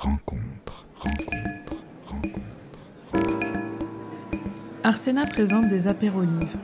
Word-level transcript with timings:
rencontre, 0.00 0.86
rencontre, 0.96 1.84
rencontre. 2.06 2.40
Arsena 4.82 5.26
présente 5.26 5.68
des 5.68 5.88
apérolives. 5.88 6.56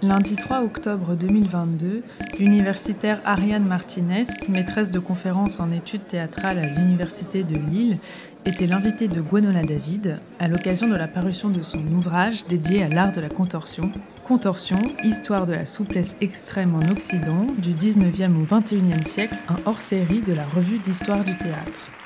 Lundi 0.00 0.36
3 0.36 0.62
octobre 0.62 1.16
2022, 1.16 2.04
l'universitaire 2.38 3.20
Ariane 3.24 3.66
Martinez, 3.66 4.28
maîtresse 4.48 4.92
de 4.92 5.00
conférences 5.00 5.58
en 5.58 5.72
études 5.72 6.06
théâtrales 6.06 6.60
à 6.60 6.66
l'Université 6.66 7.42
de 7.42 7.56
Lille, 7.56 7.98
était 8.44 8.68
l'invitée 8.68 9.08
de 9.08 9.20
Gwenola 9.20 9.62
David 9.62 10.14
à 10.38 10.46
l'occasion 10.46 10.86
de 10.86 10.94
la 10.94 11.08
parution 11.08 11.48
de 11.48 11.62
son 11.62 11.84
ouvrage 11.88 12.46
dédié 12.46 12.84
à 12.84 12.88
l'art 12.88 13.10
de 13.10 13.20
la 13.20 13.28
contorsion, 13.28 13.90
Contorsion, 14.22 14.80
histoire 15.02 15.46
de 15.46 15.54
la 15.54 15.66
souplesse 15.66 16.14
extrême 16.20 16.76
en 16.76 16.92
Occident, 16.92 17.48
du 17.58 17.72
19e 17.72 18.36
au 18.36 18.44
21e 18.44 19.04
siècle, 19.04 19.36
un 19.48 19.56
hors-série 19.66 20.22
de 20.22 20.32
la 20.32 20.46
revue 20.46 20.78
d'histoire 20.78 21.24
du 21.24 21.36
théâtre. 21.36 21.97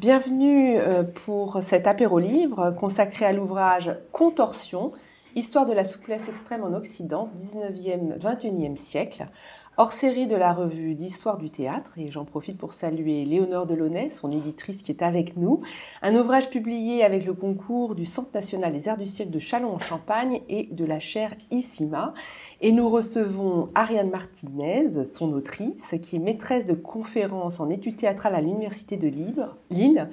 Bienvenue 0.00 0.78
euh, 0.78 1.02
pour 1.02 1.62
cet 1.62 1.86
apéro-livre 1.86 2.70
consacré 2.70 3.26
à 3.26 3.34
l'ouvrage 3.34 3.94
Contorsion, 4.12 4.92
Histoire 5.36 5.66
de 5.66 5.74
la 5.74 5.84
souplesse 5.84 6.26
extrême 6.30 6.64
en 6.64 6.72
Occident, 6.72 7.28
19e, 7.38 8.18
21e 8.18 8.76
siècle, 8.76 9.26
hors 9.76 9.92
série 9.92 10.26
de 10.26 10.36
la 10.36 10.54
revue 10.54 10.94
d'histoire 10.94 11.36
du 11.36 11.50
théâtre. 11.50 11.90
Et 11.98 12.10
j'en 12.10 12.24
profite 12.24 12.56
pour 12.56 12.72
saluer 12.72 13.26
Léonore 13.26 13.66
Delaunay, 13.66 14.08
son 14.08 14.32
éditrice 14.32 14.82
qui 14.82 14.90
est 14.90 15.02
avec 15.02 15.36
nous. 15.36 15.60
Un 16.00 16.16
ouvrage 16.16 16.48
publié 16.48 17.04
avec 17.04 17.26
le 17.26 17.34
concours 17.34 17.94
du 17.94 18.06
Centre 18.06 18.30
national 18.32 18.72
des 18.72 18.88
arts 18.88 18.96
du 18.96 19.06
siècle 19.06 19.30
de 19.30 19.38
Châlons 19.38 19.74
en 19.74 19.78
Champagne 19.78 20.40
et 20.48 20.68
de 20.72 20.86
la 20.86 20.98
chaire 20.98 21.34
ICIMA. 21.50 22.14
Et 22.62 22.72
nous 22.72 22.90
recevons 22.90 23.70
Ariane 23.74 24.10
Martinez, 24.10 25.06
son 25.06 25.32
autrice, 25.32 25.94
qui 26.02 26.16
est 26.16 26.18
maîtresse 26.18 26.66
de 26.66 26.74
conférences 26.74 27.58
en 27.58 27.70
études 27.70 27.96
théâtrales 27.96 28.34
à 28.34 28.42
l'Université 28.42 28.98
de 28.98 29.08
Lille 29.08 30.08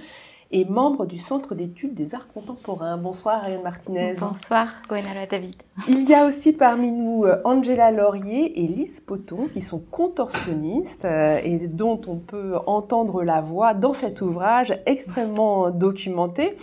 et 0.52 0.64
membre 0.64 1.06
du 1.06 1.18
Centre 1.18 1.56
d'études 1.56 1.94
des 1.94 2.16
arts 2.16 2.30
contemporains. 2.34 2.95
Bonsoir 2.95 3.44
Ariane 3.44 3.64
Martinez. 3.64 4.14
Bonsoir 4.18 4.70
Gwenala 4.88 5.25
David. 5.25 5.56
Il 5.90 6.09
y 6.09 6.14
a 6.14 6.25
aussi 6.25 6.53
parmi 6.53 6.90
nous 6.90 7.25
euh, 7.25 7.42
Angela 7.44 7.92
Laurier 7.92 8.64
et 8.64 8.68
Lise 8.68 9.02
Poton 9.02 9.50
qui 9.52 9.59
sont 9.59 9.80
contorsionnistes 9.80 11.03
euh, 11.03 11.42
et 11.44 11.68
dont 11.68 12.00
on 12.08 12.16
peut 12.16 12.56
entendre 12.66 13.23
la 13.23 13.42
voix 13.42 13.73
dans 13.73 13.92
cet 13.92 14.22
ouvrage 14.22 14.73
extrêmement 14.86 15.70
documenté. 15.70 16.56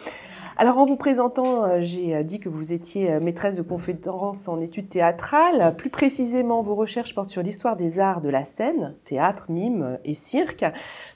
Alors 0.56 0.78
en 0.78 0.86
vous 0.86 0.96
présentant, 0.96 1.64
euh, 1.64 1.78
j'ai 1.80 2.14
euh, 2.14 2.22
dit 2.22 2.38
que 2.38 2.48
vous 2.48 2.72
étiez 2.72 3.10
euh, 3.10 3.18
maîtresse 3.20 3.56
de 3.56 3.62
conférence 3.62 4.46
en 4.46 4.60
études 4.60 4.88
théâtrales. 4.88 5.74
Plus 5.76 5.90
précisément, 5.90 6.62
vos 6.62 6.76
recherches 6.76 7.12
portent 7.12 7.28
sur 7.28 7.42
l'histoire 7.42 7.74
des 7.76 7.98
arts 7.98 8.20
de 8.20 8.28
la 8.28 8.44
scène, 8.44 8.94
théâtre, 9.04 9.46
mime 9.48 9.98
et 10.04 10.14
cirque, 10.14 10.64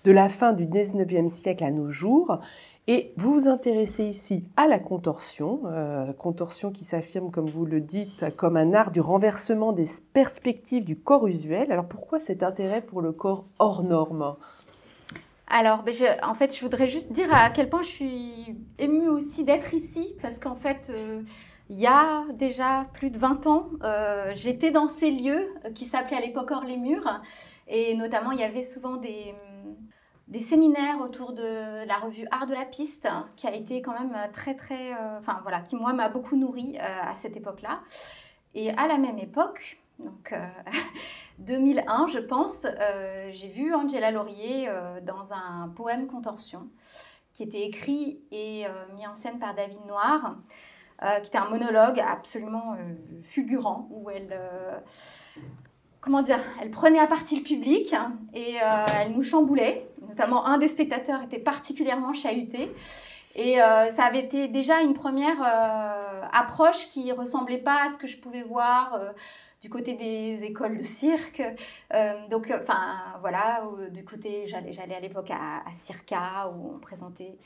de 0.04 0.10
la 0.10 0.28
fin 0.28 0.52
du 0.52 0.66
19e 0.66 1.28
siècle 1.28 1.62
à 1.62 1.70
nos 1.70 1.88
jours. 1.88 2.40
Et 2.88 3.12
vous 3.16 3.32
vous 3.32 3.48
intéressez 3.48 4.04
ici 4.06 4.44
à 4.56 4.66
la 4.66 4.78
contorsion, 4.78 5.60
contorsion 6.16 6.70
qui 6.70 6.84
s'affirme, 6.84 7.30
comme 7.30 7.50
vous 7.50 7.66
le 7.66 7.82
dites, 7.82 8.34
comme 8.36 8.56
un 8.56 8.72
art 8.72 8.90
du 8.90 9.02
renversement 9.02 9.72
des 9.72 9.84
perspectives 10.14 10.86
du 10.86 10.96
corps 10.96 11.26
usuel. 11.26 11.70
Alors 11.70 11.84
pourquoi 11.84 12.18
cet 12.18 12.42
intérêt 12.42 12.80
pour 12.80 13.02
le 13.02 13.12
corps 13.12 13.44
hors 13.58 13.82
norme? 13.82 14.36
Alors, 15.50 15.82
ben, 15.82 15.94
en 16.22 16.34
fait, 16.34 16.54
je 16.54 16.60
voudrais 16.60 16.86
juste 16.86 17.10
dire 17.12 17.32
à 17.34 17.48
quel 17.50 17.70
point 17.70 17.80
je 17.82 17.88
suis 17.88 18.56
émue 18.78 19.08
aussi 19.08 19.44
d'être 19.44 19.72
ici, 19.72 20.14
parce 20.20 20.38
qu'en 20.38 20.54
fait, 20.54 20.90
euh, 20.90 21.22
il 21.70 21.78
y 21.78 21.86
a 21.86 22.24
déjà 22.34 22.86
plus 22.92 23.10
de 23.10 23.18
20 23.18 23.46
ans, 23.46 23.70
euh, 23.82 24.32
j'étais 24.34 24.70
dans 24.70 24.88
ces 24.88 25.10
lieux 25.10 25.48
qui 25.74 25.86
s'appelaient 25.86 26.18
à 26.18 26.20
l'époque 26.20 26.50
Hors 26.50 26.64
les 26.64 26.76
Murs, 26.76 27.22
et 27.66 27.94
notamment, 27.94 28.32
il 28.32 28.40
y 28.40 28.44
avait 28.44 28.62
souvent 28.62 28.96
des, 28.96 29.34
séminaires 30.38 31.00
autour 31.00 31.32
de 31.32 31.86
la 31.86 31.96
revue 31.96 32.26
Art 32.30 32.46
de 32.46 32.54
la 32.54 32.66
piste, 32.66 33.08
qui 33.36 33.46
a 33.46 33.54
été 33.54 33.80
quand 33.80 33.98
même 33.98 34.14
très, 34.32 34.54
très... 34.54 34.92
Euh, 34.92 35.18
enfin, 35.18 35.38
voilà, 35.42 35.60
qui, 35.60 35.76
moi, 35.76 35.94
m'a 35.94 36.10
beaucoup 36.10 36.36
nourrie 36.36 36.76
à 36.78 37.14
cette 37.14 37.36
époque-là. 37.36 37.80
Et 38.54 38.70
à 38.72 38.86
la 38.86 38.98
même 38.98 39.18
époque, 39.18 39.78
donc 39.98 40.34
2001, 41.38 42.08
je 42.08 42.18
pense, 42.18 42.66
euh, 42.66 43.30
j'ai 43.32 43.48
vu 43.48 43.72
Angela 43.72 44.10
Laurier 44.10 44.68
euh, 44.68 45.00
dans 45.00 45.32
un 45.32 45.68
poème 45.74 46.06
Contorsion, 46.06 46.68
qui 47.32 47.44
était 47.44 47.62
écrit 47.62 48.20
et 48.32 48.66
euh, 48.66 48.70
mis 48.96 49.06
en 49.06 49.14
scène 49.14 49.38
par 49.38 49.54
David 49.54 49.84
Noir, 49.86 50.36
qui 51.22 51.28
était 51.28 51.38
un 51.38 51.48
monologue 51.48 52.00
absolument 52.00 52.76
fulgurant, 53.22 53.86
où 53.92 54.10
elle, 54.10 54.36
comment 56.00 56.22
dire, 56.22 56.40
elle 56.60 56.72
prenait 56.72 56.98
à 56.98 57.06
partie 57.06 57.36
le 57.36 57.44
public 57.44 57.94
et 58.34 58.56
elle 59.00 59.12
nous 59.12 59.22
chamboulait. 59.22 59.88
Notamment, 60.08 60.44
un 60.44 60.58
des 60.58 60.66
spectateurs 60.66 61.22
était 61.22 61.38
particulièrement 61.38 62.12
chahuté. 62.14 62.74
Et 63.36 63.58
ça 63.58 64.06
avait 64.06 64.24
été 64.24 64.48
déjà 64.48 64.80
une 64.80 64.94
première 64.94 65.40
approche 66.32 66.88
qui 66.88 67.12
ressemblait 67.12 67.58
pas 67.58 67.84
à 67.86 67.90
ce 67.90 67.96
que 67.96 68.08
je 68.08 68.18
pouvais 68.18 68.42
voir 68.42 68.98
du 69.60 69.70
côté 69.70 69.94
des 69.94 70.44
écoles 70.44 70.78
de 70.78 70.82
cirque. 70.82 71.42
Euh, 71.92 72.28
donc, 72.28 72.50
euh, 72.50 72.60
enfin, 72.62 73.16
voilà, 73.20 73.62
du 73.90 74.04
côté, 74.04 74.46
j'allais, 74.46 74.94
à 74.94 75.00
l'époque 75.00 75.30
à, 75.30 75.62
Circa, 75.72 76.48
où 76.48 76.74
on 76.74 76.78
présentait 76.78 77.38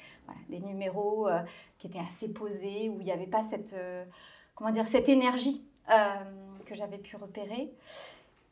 des 0.49 0.61
numéros 0.61 1.29
euh, 1.29 1.41
qui 1.79 1.87
étaient 1.87 1.99
assez 1.99 2.33
posés, 2.33 2.89
où 2.89 3.01
il 3.01 3.05
n'y 3.05 3.13
avait 3.13 3.27
pas 3.27 3.43
cette, 3.43 3.75
comment 4.55 4.71
dire, 4.71 4.87
cette 4.87 5.09
énergie 5.09 5.65
que 6.67 6.75
j'avais 6.75 6.99
pu 6.99 7.17
repérer. 7.17 7.73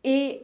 Et 0.03 0.43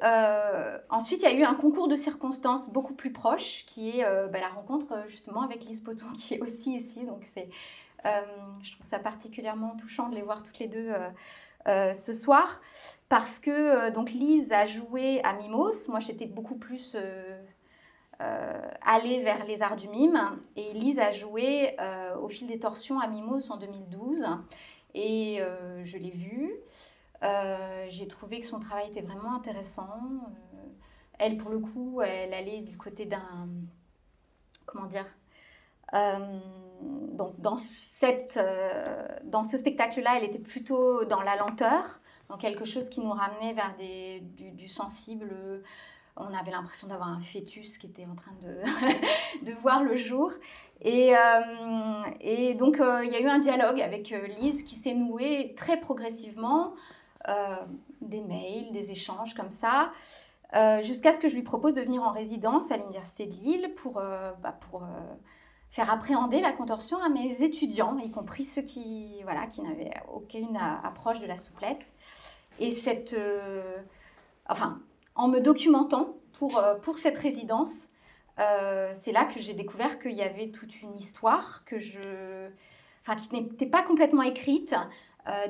ensuite, 0.90 1.22
il 1.22 1.24
y 1.24 1.32
a 1.32 1.34
eu 1.34 1.42
un 1.42 1.54
concours 1.54 1.88
de 1.88 1.96
circonstances 1.96 2.70
beaucoup 2.70 2.94
plus 2.94 3.12
proche, 3.12 3.64
qui 3.66 3.98
est 3.98 4.04
bah, 4.28 4.40
la 4.40 4.48
rencontre 4.48 5.04
justement 5.08 5.42
avec 5.42 5.64
Lise 5.64 5.80
Poton, 5.80 6.12
qui 6.14 6.34
est 6.34 6.40
aussi 6.40 6.74
ici. 6.74 7.06
Donc, 7.06 7.24
c'est, 7.34 7.48
je 8.62 8.72
trouve 8.72 8.86
ça 8.86 8.98
particulièrement 8.98 9.76
touchant 9.76 10.08
de 10.08 10.14
les 10.14 10.22
voir 10.22 10.42
toutes 10.42 10.58
les 10.58 10.68
deux 10.68 10.90
euh, 10.90 11.08
ce 11.66 12.12
soir 12.12 12.60
parce 13.08 13.38
que 13.38 13.50
euh, 13.50 13.90
donc 13.90 14.10
Lise 14.10 14.52
a 14.52 14.66
joué 14.66 15.20
à 15.22 15.32
Mimos. 15.34 15.88
Moi, 15.88 16.00
j'étais 16.00 16.26
beaucoup 16.26 16.56
plus 16.56 16.96
euh, 16.96 18.70
allée 18.84 19.22
vers 19.22 19.44
les 19.44 19.62
arts 19.62 19.76
du 19.76 19.88
mime 19.88 20.40
et 20.56 20.72
Lise 20.72 20.98
a 20.98 21.12
joué 21.12 21.76
au 22.20 22.28
fil 22.28 22.46
des 22.46 22.58
torsions 22.58 22.98
à 22.98 23.06
Mimos 23.06 23.50
en 23.50 23.58
2012 23.58 24.24
et 24.94 25.40
je 25.84 25.98
l'ai 25.98 26.10
vue. 26.10 26.54
J'ai 27.90 28.08
trouvé 28.08 28.40
que 28.40 28.46
son 28.46 28.58
travail 28.58 28.88
était 28.88 29.02
vraiment 29.02 29.34
intéressant. 29.34 30.00
elle, 31.18 31.36
pour 31.36 31.50
le 31.50 31.58
coup, 31.58 32.00
elle 32.00 32.32
allait 32.32 32.62
du 32.62 32.78
côté 32.78 33.04
d'un 33.04 33.48
comment 34.64 34.86
dire 34.86 35.06
donc 35.92 37.40
dans, 37.40 37.58
cette, 37.58 38.38
euh, 38.40 39.06
dans 39.24 39.44
ce 39.44 39.56
spectacle-là, 39.56 40.18
elle 40.18 40.24
était 40.24 40.38
plutôt 40.38 41.04
dans 41.04 41.22
la 41.22 41.36
lenteur, 41.36 42.00
dans 42.28 42.36
quelque 42.36 42.64
chose 42.64 42.88
qui 42.88 43.00
nous 43.00 43.12
ramenait 43.12 43.54
vers 43.54 43.74
des, 43.78 44.20
du, 44.20 44.68
sensible. 44.68 45.30
On 46.16 46.32
avait 46.32 46.50
l'impression 46.50 46.88
d'avoir 46.88 47.08
un 47.08 47.20
fœtus 47.20 47.78
qui 47.78 47.86
était 47.86 48.06
en 48.06 48.14
train 48.14 48.32
de, 48.42 49.46
de 49.46 49.52
voir 49.52 49.82
le 49.82 49.96
jour. 49.96 50.32
Et, 50.82 51.14
euh, 51.16 52.02
et 52.20 52.54
donc, 52.54 52.80
euh, 52.80 53.04
il 53.04 53.12
y 53.12 53.16
a 53.16 53.20
eu 53.20 53.28
un 53.28 53.38
dialogue 53.38 53.80
avec 53.80 54.10
Lise 54.10 54.62
qui 54.64 54.74
s'est 54.74 54.94
noué 54.94 55.54
très 55.56 55.78
progressivement, 55.80 56.74
des 58.02 58.20
mails, 58.20 58.70
des 58.70 58.92
échanges 58.92 59.34
comme 59.34 59.50
ça. 59.50 59.90
jusqu'à 60.80 61.12
ce 61.12 61.18
que 61.18 61.28
je 61.28 61.34
lui 61.34 61.42
propose 61.42 61.74
de 61.74 61.80
venir 61.80 62.02
en 62.02 62.12
résidence 62.12 62.70
à 62.70 62.76
l'Université 62.76 63.26
de 63.26 63.32
Lille 63.32 63.72
pour, 63.74 63.94
bah, 63.94 64.56
pour 64.70 64.84
faire 65.76 65.90
appréhender 65.90 66.40
la 66.40 66.52
contorsion 66.52 67.02
à 67.02 67.10
mes 67.10 67.42
étudiants, 67.42 67.98
y 67.98 68.10
compris 68.10 68.44
ceux 68.44 68.62
qui, 68.62 69.22
voilà, 69.24 69.46
qui 69.46 69.60
n'avaient 69.60 69.92
aucune 70.10 70.56
approche 70.56 71.20
de 71.20 71.26
la 71.26 71.36
souplesse. 71.36 71.92
Et 72.58 72.72
cette, 72.72 73.12
euh, 73.12 73.76
enfin, 74.48 74.80
en 75.14 75.28
me 75.28 75.38
documentant 75.38 76.16
pour, 76.38 76.56
euh, 76.56 76.76
pour 76.76 76.96
cette 76.96 77.18
résidence, 77.18 77.88
euh, 78.38 78.92
c'est 78.94 79.12
là 79.12 79.26
que 79.26 79.38
j'ai 79.38 79.52
découvert 79.52 79.98
qu'il 79.98 80.14
y 80.14 80.22
avait 80.22 80.48
toute 80.48 80.80
une 80.80 80.96
histoire 80.96 81.62
que 81.66 81.78
je, 81.78 82.48
enfin, 83.02 83.16
qui 83.16 83.34
n'était 83.34 83.66
pas 83.66 83.82
complètement 83.82 84.22
écrite, 84.22 84.74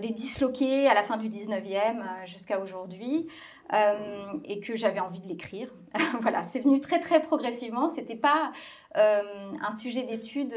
des 0.00 0.11
disloqués 0.11 0.88
à 0.88 0.94
la 0.94 1.02
fin 1.02 1.19
du 1.19 1.28
19e 1.28 2.26
jusqu'à 2.26 2.61
aujourd'hui, 2.61 3.28
euh, 3.73 4.38
et 4.44 4.61
que 4.61 4.76
j'avais 4.76 5.00
envie 5.00 5.19
de 5.19 5.26
l'écrire. 5.26 5.73
voilà, 6.20 6.44
c'est 6.44 6.61
venu 6.61 6.81
très 6.81 7.00
très 7.00 7.20
progressivement. 7.20 7.88
C'était 7.88 8.14
pas 8.14 8.52
euh, 8.96 9.23
un 9.61 9.73
sujet 9.73 10.05
d'étude 10.05 10.55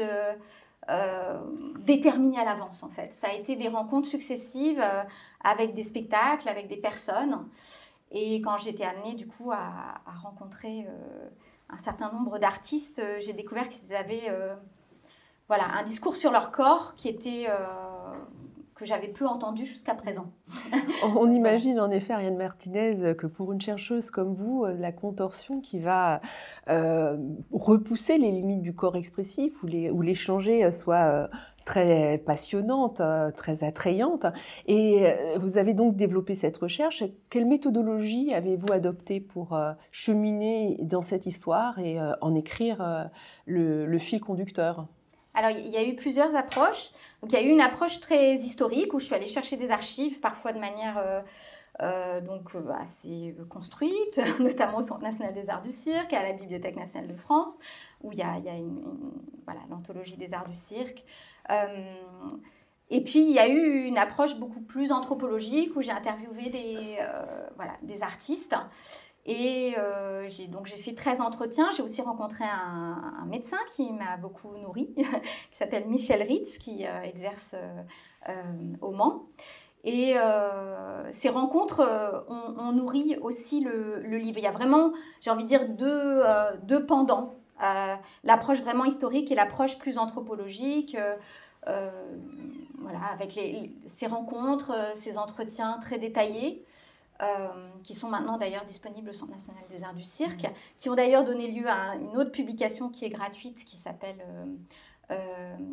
euh, 0.88 1.40
déterminé 1.80 2.38
à 2.38 2.44
l'avance 2.44 2.84
en 2.84 2.88
fait. 2.88 3.12
Ça 3.12 3.28
a 3.28 3.32
été 3.32 3.56
des 3.56 3.66
rencontres 3.66 4.06
successives 4.06 4.80
avec 5.42 5.74
des 5.74 5.82
spectacles, 5.82 6.48
avec 6.48 6.68
des 6.68 6.76
personnes. 6.76 7.48
Et 8.12 8.40
quand 8.42 8.58
j'étais 8.58 8.84
amenée 8.84 9.14
du 9.14 9.26
coup 9.26 9.50
à, 9.50 10.02
à 10.06 10.12
rencontrer 10.22 10.86
un 11.68 11.78
certain 11.78 12.12
nombre 12.12 12.38
d'artistes, 12.38 13.02
j'ai 13.18 13.32
découvert 13.32 13.68
qu'ils 13.68 13.92
avaient 13.92 14.30
voilà, 15.48 15.64
un 15.74 15.82
discours 15.82 16.14
sur 16.14 16.30
leur 16.30 16.52
corps 16.52 16.94
qui 16.94 17.08
était 17.08 17.48
que 18.80 18.86
j'avais 18.86 19.08
peu 19.08 19.26
entendu 19.26 19.64
jusqu'à 19.66 19.94
présent. 19.94 20.32
On 21.16 21.30
imagine 21.30 21.78
en 21.78 21.90
effet, 21.90 22.14
Ariane 22.14 22.36
Martinez, 22.36 23.14
que 23.14 23.26
pour 23.26 23.52
une 23.52 23.60
chercheuse 23.60 24.10
comme 24.10 24.34
vous, 24.34 24.64
la 24.66 24.90
contorsion 24.90 25.60
qui 25.60 25.78
va 25.78 26.20
repousser 27.52 28.18
les 28.18 28.32
limites 28.32 28.62
du 28.62 28.74
corps 28.74 28.96
expressif 28.96 29.62
ou 29.62 29.66
les, 29.66 29.90
ou 29.90 30.02
les 30.02 30.14
changer 30.14 30.72
soit 30.72 31.28
très 31.64 32.18
passionnante, 32.18 33.00
euh, 33.00 33.30
très 33.30 33.62
attrayante. 33.64 34.26
Et 34.66 35.06
euh, 35.06 35.38
vous 35.38 35.58
avez 35.58 35.72
donc 35.74 35.96
développé 35.96 36.34
cette 36.34 36.56
recherche. 36.56 37.04
Quelle 37.28 37.46
méthodologie 37.46 38.34
avez-vous 38.34 38.72
adoptée 38.72 39.20
pour 39.20 39.54
euh, 39.54 39.72
cheminer 39.92 40.78
dans 40.80 41.02
cette 41.02 41.26
histoire 41.26 41.78
et 41.78 41.98
en 42.20 42.34
écrire 42.34 43.10
le, 43.46 43.98
fil 43.98 44.20
conducteur? 44.20 44.86
Alors, 45.34 45.50
il 45.50 45.68
y 45.68 45.76
a 45.76 45.84
eu 45.84 45.94
plusieurs 45.94 46.34
approches. 46.34 46.90
Donc, 47.22 47.32
il 47.32 47.34
y 47.34 47.38
a 47.38 47.42
eu 47.42 47.50
une 47.50 47.60
approche 47.60 48.00
très 48.00 48.34
historique 48.34 48.92
où 48.94 48.98
je 48.98 49.04
suis 49.06 49.14
allée 49.14 49.28
chercher 49.28 49.56
des 49.56 49.70
archives, 49.70 50.20
parfois 50.20 50.52
de 50.52 50.58
manière 50.58 51.00
donc 52.22 52.50
assez 52.78 53.34
construite, 53.48 54.20
notamment 54.40 54.78
au 54.78 54.82
Centre 54.82 55.02
national 55.02 55.32
des 55.32 55.48
arts 55.48 55.62
du 55.62 55.70
cirque, 55.70 56.12
à 56.12 56.22
la 56.22 56.32
Bibliothèque 56.32 56.76
nationale 56.76 57.08
de 57.08 57.16
France, 57.16 57.58
où 58.02 58.12
il 58.12 58.18
y 58.18 58.22
a, 58.22 58.36
voilà, 59.44 59.60
l'anthologie 59.70 60.16
des 60.16 60.34
arts 60.34 60.48
du 60.48 60.56
cirque. 60.56 61.04
Euh, 61.50 61.94
et 62.90 63.02
puis, 63.02 63.20
il 63.20 63.30
y 63.30 63.38
a 63.38 63.48
eu 63.48 63.84
une 63.84 63.98
approche 63.98 64.36
beaucoup 64.36 64.60
plus 64.60 64.90
anthropologique 64.90 65.76
où 65.76 65.82
j'ai 65.82 65.92
interviewé 65.92 66.50
des, 66.50 66.98
euh, 67.00 67.46
voilà, 67.54 67.72
des 67.82 68.02
artistes. 68.02 68.54
Et 69.26 69.74
euh, 69.78 70.28
donc 70.48 70.66
j'ai 70.66 70.76
fait 70.76 70.94
13 70.94 71.20
entretiens. 71.20 71.70
J'ai 71.76 71.82
aussi 71.82 72.02
rencontré 72.02 72.44
un, 72.44 73.24
médecin 73.26 73.58
qui 73.76 73.92
m'a 73.92 74.16
beaucoup 74.16 74.56
nourri, 74.56 74.92
qui 74.96 75.56
s'appelle 75.56 75.86
Michel 75.86 76.22
Ritz, 76.22 76.58
qui 76.58 76.84
exerce 77.04 77.54
au 78.80 78.90
Mans. 78.90 79.26
Et 79.84 80.14
ces 81.12 81.28
rencontres 81.28 82.24
ont, 82.28 82.72
nourri 82.72 83.16
aussi 83.20 83.60
le, 83.60 84.00
livre. 84.00 84.38
Il 84.38 84.44
y 84.44 84.48
a 84.48 84.52
vraiment, 84.52 84.92
j'ai 85.20 85.30
envie 85.30 85.44
de 85.44 85.48
dire, 85.48 85.68
deux, 85.68 86.22
deux 86.64 86.84
pendants. 86.86 87.34
l'approche 88.24 88.60
vraiment 88.62 88.84
historique 88.84 89.30
et 89.30 89.36
l'approche 89.36 89.78
plus 89.78 89.96
anthropologique. 89.96 90.96
Euh, 91.68 91.90
voilà, 92.78 93.00
avec 93.12 93.38
ces 93.86 94.06
rencontres, 94.06 94.72
euh, 94.74 94.92
ces 94.94 95.18
entretiens 95.18 95.78
très 95.80 95.98
détaillés. 95.98 96.64
Euh, 97.22 97.48
qui 97.84 97.92
sont 97.92 98.08
maintenant 98.08 98.38
d'ailleurs 98.38 98.64
disponibles 98.64 99.10
au 99.10 99.12
Centre 99.12 99.32
national 99.32 99.62
des 99.70 99.82
arts 99.84 99.94
du 99.94 100.04
cirque, 100.04 100.46
qui 100.78 100.88
ont 100.88 100.94
d'ailleurs 100.94 101.24
donné 101.24 101.50
lieu 101.50 101.68
à 101.68 101.96
une 101.96 102.16
autre 102.16 102.32
publication 102.32 102.88
qui 102.88 103.04
est 103.04 103.10
gratuite, 103.10 103.64
qui 103.64 103.76
s'appelle 103.76 104.24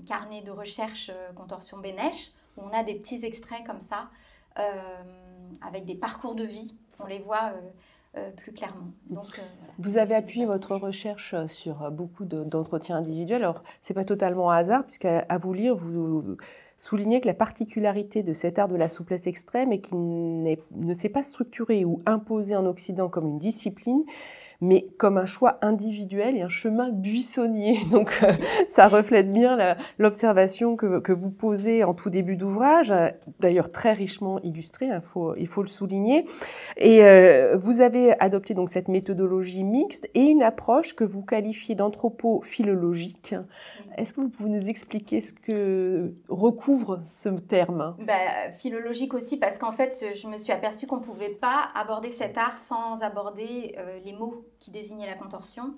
Carnet 0.06 0.42
de 0.42 0.52
recherche 0.52 1.12
contorsion 1.36 1.78
Bénèche, 1.78 2.32
où 2.58 2.64
on 2.64 2.74
a 2.74 2.84
des 2.84 2.96
petits 2.96 3.24
extraits 3.24 3.66
comme 3.66 3.82
ça, 3.82 4.10
avec 5.62 5.86
des 5.86 5.96
parcours 5.96 6.36
de 6.36 6.44
vie. 6.44 6.74
On 7.00 7.06
les 7.06 7.20
voit 7.20 7.54
euh, 8.18 8.32
plus 8.32 8.52
clairement. 8.52 8.88
Donc, 9.10 9.38
euh, 9.38 9.42
Vous 9.80 9.98
avez 9.98 10.16
appuyé 10.16 10.46
votre 10.46 10.76
recherche 10.76 11.34
euh, 11.34 11.48
sur 11.48 11.92
beaucoup 11.92 12.26
d'entretiens 12.26 12.98
individuels. 12.98 13.44
Alors, 13.44 13.64
ce 13.82 13.92
n'est 13.92 13.96
pas 13.96 14.06
totalement 14.06 14.50
un 14.50 14.56
hasard, 14.56 14.86
puisqu'à 14.86 15.26
à 15.30 15.38
vous 15.38 15.54
lire, 15.54 15.76
vous 15.76 16.38
soulignez 16.78 17.22
que 17.22 17.28
la 17.28 17.34
particularité 17.34 18.24
de 18.24 18.34
cet 18.34 18.60
art 18.60 18.68
de 18.68 18.76
la 18.76 18.90
souplesse 18.90 19.28
extrême 19.28 19.72
est 19.72 19.80
qu'il 19.80 19.98
ne 19.98 20.94
s'est 20.94 21.10
pas 21.10 21.24
structuré 21.24 21.86
ou 21.86 22.02
imposé 22.06 22.56
en 22.56 22.66
Occident 22.66 23.10
comme 23.10 23.28
une 23.28 23.40
discipline, 23.40 24.04
mais 24.62 24.88
comme 24.98 25.18
un 25.18 25.26
choix 25.26 25.60
individuel 25.62 26.36
et 26.36 26.42
un 26.42 26.50
chemin 26.50 26.90
buissonnier. 26.90 27.80
Donc 27.92 28.20
euh, 28.24 28.34
ça 28.68 28.88
reflète 28.88 29.32
bien 29.32 29.76
l'observation 29.98 30.76
que, 30.76 31.12
vous 31.12 31.30
posez 31.30 31.84
en 31.84 31.94
tout 31.94 32.10
début 32.10 32.36
d'ouvrage, 32.36 32.94
d'ailleurs 33.40 33.70
très 33.70 33.94
richement 33.94 34.40
illustré, 34.42 34.88
il 34.88 35.02
faut, 35.02 35.36
il 35.36 35.48
faut 35.48 35.62
le 35.62 35.68
souligner. 35.68 36.26
Et 36.78 37.04
euh, 37.04 37.58
vous 37.58 37.82
avez 37.82 38.20
adopté 38.20 38.54
donc 38.54 38.70
cette 38.70 38.88
méthodologie 38.88 39.64
mixte 39.64 40.10
et 40.14 40.24
une 40.24 40.44
approche 40.44 40.96
que 40.96 41.04
vous 41.04 41.24
qualifiez 41.24 41.76
d'anthropophilologique. 41.76 43.36
Est-ce 43.96 44.14
que 44.14 44.22
vous 44.22 44.30
pouvez 44.30 44.50
nous 44.50 44.70
expliquer 44.70 45.22
ce 45.22 45.34
que 45.34 46.14
recouvre 46.28 47.02
ce 47.06 47.30
terme? 47.30 47.96
Bah, 48.00 48.52
Philologique 48.58 49.14
aussi, 49.14 49.38
parce 49.38 49.58
qu'en 49.58 49.72
fait, 49.72 50.06
je 50.14 50.28
me 50.28 50.38
suis 50.38 50.52
aperçue 50.52 50.88
qu'on 50.88 50.98
ne 50.98 51.04
pouvait 51.04 51.30
pas 51.30 51.70
aborder 51.76 52.10
cet 52.10 52.38
art 52.38 52.58
sans 52.58 53.02
aborder 53.02 53.76
euh, 53.78 54.00
les 54.04 54.14
mots 54.14 54.46
qui 54.60 54.72
désignaient 54.72 55.08
la 55.08 55.16
contorsion. 55.16 55.74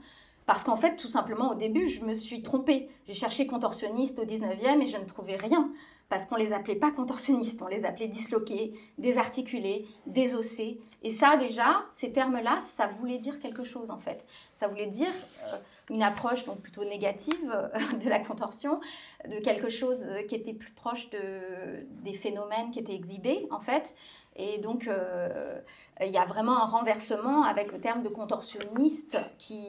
Parce 0.45 0.63
qu'en 0.63 0.77
fait, 0.77 0.95
tout 0.95 1.07
simplement, 1.07 1.51
au 1.51 1.55
début, 1.55 1.87
je 1.87 2.03
me 2.03 2.15
suis 2.15 2.41
trompée. 2.41 2.89
J'ai 3.07 3.13
cherché 3.13 3.45
contorsionniste 3.45 4.17
au 4.17 4.25
19e 4.25 4.81
et 4.81 4.87
je 4.87 4.97
ne 4.97 5.05
trouvais 5.05 5.35
rien. 5.35 5.69
Parce 6.09 6.25
qu'on 6.25 6.37
les 6.37 6.53
appelait 6.53 6.75
pas 6.75 6.91
contorsionnistes, 6.91 7.61
on 7.61 7.67
les 7.67 7.85
appelait 7.85 8.07
disloqués, 8.07 8.73
désarticulés, 8.97 9.85
désossés. 10.07 10.81
Et 11.03 11.11
ça, 11.11 11.37
déjà, 11.37 11.85
ces 11.93 12.11
termes-là, 12.11 12.61
ça 12.75 12.87
voulait 12.87 13.19
dire 13.19 13.39
quelque 13.39 13.63
chose, 13.63 13.91
en 13.91 13.99
fait. 13.99 14.25
Ça 14.59 14.67
voulait 14.67 14.87
dire... 14.87 15.13
Euh, 15.45 15.57
une 15.89 16.03
approche 16.03 16.45
donc 16.45 16.61
plutôt 16.61 16.83
négative 16.83 17.51
euh, 17.53 17.97
de 18.03 18.09
la 18.09 18.19
contorsion, 18.19 18.79
de 19.25 19.39
quelque 19.39 19.69
chose 19.69 20.05
qui 20.27 20.35
était 20.35 20.53
plus 20.53 20.71
proche 20.71 21.09
de, 21.09 21.85
des 22.03 22.13
phénomènes 22.13 22.71
qui 22.71 22.79
étaient 22.79 22.95
exhibés 22.95 23.47
en 23.51 23.59
fait. 23.59 23.93
Et 24.35 24.59
donc 24.59 24.87
euh, 24.87 25.59
il 26.01 26.11
y 26.11 26.17
a 26.17 26.25
vraiment 26.25 26.63
un 26.63 26.65
renversement 26.65 27.43
avec 27.43 27.71
le 27.71 27.79
terme 27.79 28.03
de 28.03 28.09
contorsionniste 28.09 29.17
qui 29.37 29.67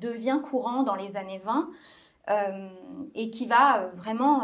devient 0.00 0.40
courant 0.50 0.82
dans 0.82 0.94
les 0.94 1.16
années 1.16 1.40
20 1.44 1.68
euh, 2.28 2.68
et 3.14 3.30
qui 3.30 3.46
va 3.46 3.86
vraiment 3.94 4.42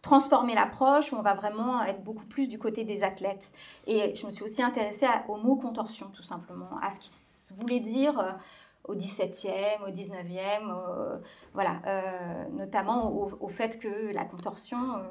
transformer 0.00 0.54
l'approche, 0.54 1.12
où 1.12 1.16
on 1.16 1.22
va 1.22 1.34
vraiment 1.34 1.82
être 1.84 2.02
beaucoup 2.02 2.24
plus 2.24 2.48
du 2.48 2.58
côté 2.58 2.82
des 2.84 3.04
athlètes. 3.04 3.52
Et 3.86 4.16
je 4.16 4.26
me 4.26 4.32
suis 4.32 4.42
aussi 4.42 4.60
intéressée 4.60 5.06
au 5.28 5.36
mot 5.36 5.54
contorsion, 5.54 6.08
tout 6.12 6.22
simplement, 6.22 6.70
à 6.82 6.90
ce 6.90 6.98
qui 6.98 7.10
voulait 7.56 7.80
dire 7.80 8.36
au 8.84 8.94
17e, 8.94 9.82
au 9.86 9.90
19e, 9.90 11.20
voilà, 11.54 11.82
euh, 11.86 12.44
notamment 12.52 13.10
au, 13.12 13.48
fait 13.48 13.78
que 13.78 14.12
la 14.12 14.24
contorsion, 14.24 14.96
euh, 14.96 15.02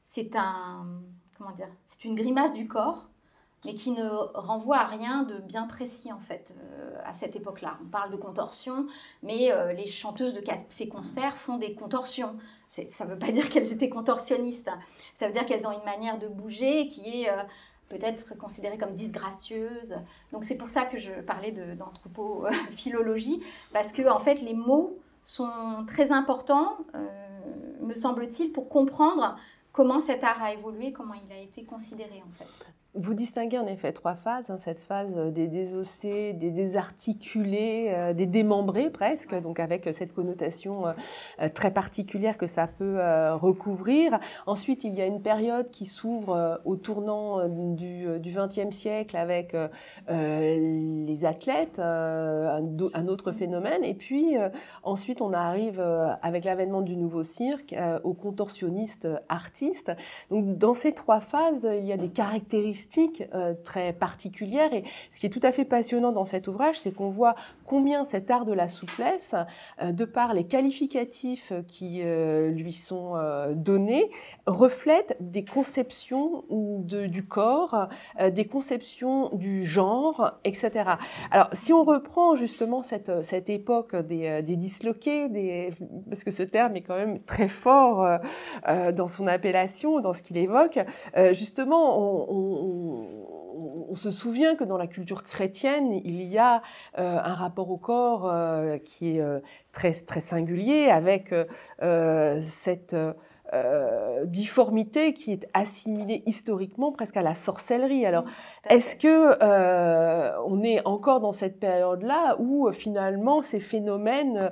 c'est 0.00 0.34
un, 0.36 0.86
comment 1.38 1.52
dire, 1.52 1.68
c'est 1.86 2.04
une 2.04 2.14
grimace 2.14 2.52
du 2.52 2.66
corps, 2.66 3.06
mais 3.64 3.74
qui 3.74 3.92
ne 3.92 4.08
renvoie 4.34 4.78
à 4.78 4.86
rien 4.86 5.22
de 5.22 5.38
bien 5.38 5.66
précis 5.66 6.12
en 6.12 6.20
fait 6.20 6.52
euh, 6.56 6.98
à 7.04 7.12
cette 7.12 7.36
époque-là. 7.36 7.78
On 7.82 7.88
parle 7.88 8.10
de 8.10 8.16
contorsion, 8.16 8.86
mais 9.22 9.52
les 9.74 9.86
chanteuses 9.86 10.34
de 10.34 10.40
café-concert 10.40 11.36
font 11.36 11.56
des 11.56 11.74
contorsions. 11.74 12.36
Ça 12.68 13.04
ne 13.04 13.10
veut 13.10 13.18
pas 13.18 13.32
dire 13.32 13.48
qu'elles 13.48 13.72
étaient 13.72 13.88
contorsionnistes, 13.88 14.70
ça 15.14 15.26
veut 15.26 15.32
dire 15.32 15.46
qu'elles 15.46 15.66
ont 15.66 15.72
une 15.72 15.84
manière 15.84 16.18
de 16.18 16.28
bouger 16.28 16.88
qui 16.88 17.22
est 17.22 17.30
peut-être 17.88 18.36
considérée 18.36 18.78
comme 18.78 18.94
disgracieuse. 18.94 19.96
Donc 20.32 20.44
c'est 20.44 20.56
pour 20.56 20.68
ça 20.68 20.84
que 20.84 20.98
je 20.98 21.12
parlais 21.22 21.52
d'anthropophilologie, 21.52 23.42
parce 23.72 23.92
que 23.92 24.08
en 24.08 24.20
fait 24.20 24.40
les 24.40 24.54
mots 24.54 24.98
sont 25.24 25.84
très 25.86 26.12
importants, 26.12 26.78
euh, 26.94 27.06
me 27.80 27.94
semble-t-il, 27.94 28.52
pour 28.52 28.68
comprendre 28.68 29.36
comment 29.72 30.00
cet 30.00 30.24
art 30.24 30.42
a 30.42 30.52
évolué, 30.52 30.92
comment 30.92 31.14
il 31.14 31.32
a 31.32 31.38
été 31.38 31.64
considéré 31.64 32.22
en 32.26 32.32
fait. 32.32 32.66
Vous 32.98 33.12
distinguez 33.12 33.58
en 33.58 33.66
effet 33.66 33.92
trois 33.92 34.14
phases, 34.14 34.48
hein, 34.48 34.56
cette 34.56 34.80
phase 34.80 35.14
des 35.32 35.48
désossés, 35.48 36.32
des 36.32 36.50
désarticulés, 36.50 37.88
euh, 37.90 38.14
des 38.14 38.24
démembrés 38.24 38.88
presque, 38.88 39.34
donc 39.42 39.60
avec 39.60 39.86
cette 39.92 40.14
connotation 40.14 40.86
euh, 40.86 40.92
euh, 41.42 41.48
très 41.52 41.70
particulière 41.70 42.38
que 42.38 42.46
ça 42.46 42.66
peut 42.66 42.98
recouvrir. 43.34 44.18
Ensuite, 44.46 44.84
il 44.84 44.94
y 44.94 45.02
a 45.02 45.06
une 45.06 45.20
période 45.20 45.70
qui 45.70 45.84
s'ouvre 45.84 46.60
au 46.64 46.76
tournant 46.76 47.46
du 47.48 48.06
XXe 48.20 48.74
siècle 48.74 49.16
avec 49.16 49.54
les 50.08 51.24
athlètes, 51.24 51.78
un, 51.78 53.08
autre 53.08 53.32
phénomène. 53.32 53.84
Et 53.84 53.94
puis 53.94 54.36
ensuite, 54.82 55.20
on 55.20 55.32
arrive 55.32 55.80
avec 56.22 56.44
l'avènement 56.44 56.82
du 56.82 56.96
nouveau 56.96 57.22
cirque 57.22 57.74
aux 58.04 58.14
contorsionnistes 58.14 59.08
artistes. 59.28 59.92
Donc 60.30 60.56
dans 60.58 60.74
ces 60.74 60.92
trois 60.92 61.20
phases, 61.20 61.68
il 61.70 61.84
y 61.84 61.92
a 61.92 61.96
des 61.96 62.10
caractéristiques 62.10 62.85
euh, 63.34 63.54
très 63.64 63.92
particulière. 63.92 64.72
Et 64.72 64.84
ce 65.12 65.20
qui 65.20 65.26
est 65.26 65.30
tout 65.30 65.40
à 65.42 65.52
fait 65.52 65.64
passionnant 65.64 66.12
dans 66.12 66.24
cet 66.24 66.48
ouvrage, 66.48 66.78
c'est 66.78 66.92
qu'on 66.92 67.10
voit 67.10 67.34
combien 67.66 68.04
cet 68.04 68.30
art 68.30 68.44
de 68.44 68.52
la 68.52 68.68
souplesse, 68.68 69.34
euh, 69.82 69.92
de 69.92 70.04
par 70.04 70.34
les 70.34 70.46
qualificatifs 70.46 71.52
qui 71.68 72.02
euh, 72.02 72.50
lui 72.50 72.72
sont 72.72 73.14
donnés, 73.54 74.10
reflète 74.46 75.16
des 75.20 75.44
conceptions 75.44 76.44
du 76.50 77.26
corps, 77.26 77.88
des 78.30 78.46
conceptions 78.46 79.30
du 79.34 79.64
genre, 79.64 80.38
etc. 80.44 80.90
Alors, 81.30 81.48
si 81.52 81.72
on 81.72 81.84
reprend 81.84 82.36
justement 82.36 82.82
cette, 82.82 83.24
cette 83.24 83.48
époque 83.48 83.96
des, 83.96 84.42
des 84.42 84.56
disloqués, 84.56 85.28
parce 86.08 86.24
que 86.24 86.30
ce 86.30 86.42
terme 86.42 86.76
est 86.76 86.82
quand 86.82 86.96
même 86.96 87.20
très 87.22 87.48
fort 87.48 88.18
dans 88.66 89.06
son 89.06 89.26
appellation, 89.26 90.00
dans 90.00 90.12
ce 90.12 90.22
qu'il 90.22 90.36
évoque, 90.36 90.78
justement, 91.32 91.98
on 91.98 92.16
on, 92.28 93.45
se 93.94 94.10
souvient 94.10 94.54
que 94.54 94.64
dans 94.64 94.76
la 94.76 94.86
culture 94.86 95.24
chrétienne, 95.24 95.92
il 96.04 96.22
y 96.22 96.38
a 96.38 96.62
euh, 96.98 97.18
un 97.18 97.34
rapport 97.34 97.70
au 97.70 97.76
corps 97.76 98.28
euh, 98.30 98.78
qui 98.78 99.16
est 99.16 99.20
euh, 99.20 99.40
très, 99.72 99.92
très 99.92 100.20
singulier 100.20 100.88
avec 100.88 101.34
cette 102.40 102.96
difformité 104.24 105.14
qui 105.14 105.32
est 105.32 105.48
assimilée 105.54 106.22
historiquement 106.26 106.90
presque 106.90 107.16
à 107.16 107.22
la 107.22 107.34
sorcellerie. 107.34 108.04
Alors, 108.04 108.24
à 108.68 108.74
est-ce 108.74 108.96
que 108.96 110.44
on 110.46 110.62
est 110.62 110.84
encore 110.84 111.20
dans 111.20 111.32
cette 111.32 111.60
période-là 111.60 112.36
où 112.40 112.70
finalement 112.72 113.42
ces 113.42 113.60
phénomènes 113.60 114.50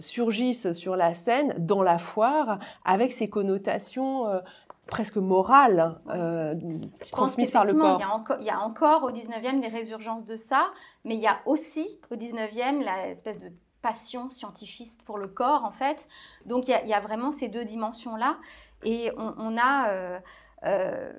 surgissent 0.00 0.72
sur 0.72 0.96
la 0.96 1.14
scène, 1.14 1.54
dans 1.58 1.82
la 1.82 1.98
foire, 1.98 2.58
avec 2.84 3.12
ces 3.12 3.28
connotations 3.28 4.26
presque 4.90 5.16
morales 5.16 5.98
euh, 6.10 6.54
Je 6.60 6.86
pense 6.98 7.10
transmises 7.10 7.50
par 7.50 7.64
le 7.64 7.72
corps 7.74 7.96
Il 7.98 8.02
y, 8.02 8.04
a 8.04 8.10
encore, 8.14 8.36
il 8.40 8.46
y 8.46 8.50
a 8.50 8.60
encore 8.60 9.04
au 9.04 9.10
19e 9.10 9.60
des 9.60 9.68
résurgences 9.68 10.24
de 10.24 10.36
ça, 10.36 10.70
mais 11.04 11.14
il 11.14 11.20
y 11.20 11.26
a 11.26 11.38
aussi 11.46 11.98
au 12.10 12.16
19e 12.16 12.82
la 12.84 13.08
espèce 13.08 13.40
de 13.40 13.50
passion 13.80 14.28
scientifique 14.28 15.02
pour 15.06 15.16
le 15.16 15.26
corps, 15.28 15.64
en 15.64 15.70
fait. 15.70 16.06
Donc 16.44 16.68
il 16.68 16.72
y 16.72 16.74
a, 16.74 16.82
il 16.82 16.88
y 16.88 16.94
a 16.94 17.00
vraiment 17.00 17.32
ces 17.32 17.48
deux 17.48 17.64
dimensions-là. 17.64 18.36
Et 18.84 19.10
on, 19.16 19.34
on 19.38 19.56
a. 19.56 19.88
euh, 19.88 20.18
euh, 20.66 21.12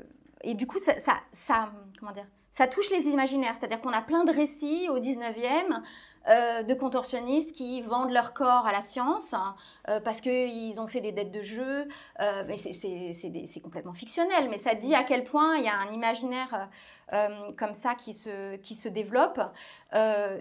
et 0.44 0.54
du 0.54 0.68
coup, 0.68 0.78
ça, 0.80 1.00
ça, 1.00 1.14
ça- 1.32 1.72
comment 2.00 2.12
dire, 2.12 2.28
ça 2.52 2.68
touche 2.68 2.92
les 2.92 3.08
imaginaires. 3.08 3.56
C'est-à-dire 3.58 3.82
qu'on 3.82 3.94
a 3.94 4.02
plein 4.02 4.24
de 4.26 4.32
récits 4.32 4.90
au 4.90 5.00
19e. 5.00 5.82
Euh, 6.30 6.62
de 6.64 6.74
contorsionnistes 6.76 7.52
qui 7.52 7.82
vendent 7.82 8.12
leur 8.12 8.34
corps 8.34 8.68
à 8.68 8.72
la 8.72 8.82
science 8.82 9.34
hein, 9.34 9.56
euh, 9.90 10.00
parce 10.00 10.22
qu'ils 10.22 10.80
ont 10.80 10.88
fait 10.88 11.02
des 11.02 11.12
dettes 11.12 11.32
de 11.32 11.42
jeu, 11.42 11.88
euh, 12.20 12.44
mais 12.48 12.58
c'est- 12.58 13.60
complètement 13.62 13.94
fictionnel, 13.94 14.48
mais 14.50 14.58
ça 14.58 14.76
dit 14.76 14.94
à 14.94 15.04
quel 15.04 15.24
point 15.24 15.58
il 15.58 15.64
y 15.64 15.68
a 15.68 15.76
un 15.76 15.92
imaginaire 15.92 16.70
euh, 17.14 17.52
comme 17.58 17.74
ça 17.74 17.96
qui 17.96 18.14
se, 18.14 18.56
qui 18.58 18.76
se 18.76 18.88
développe. 18.90 19.40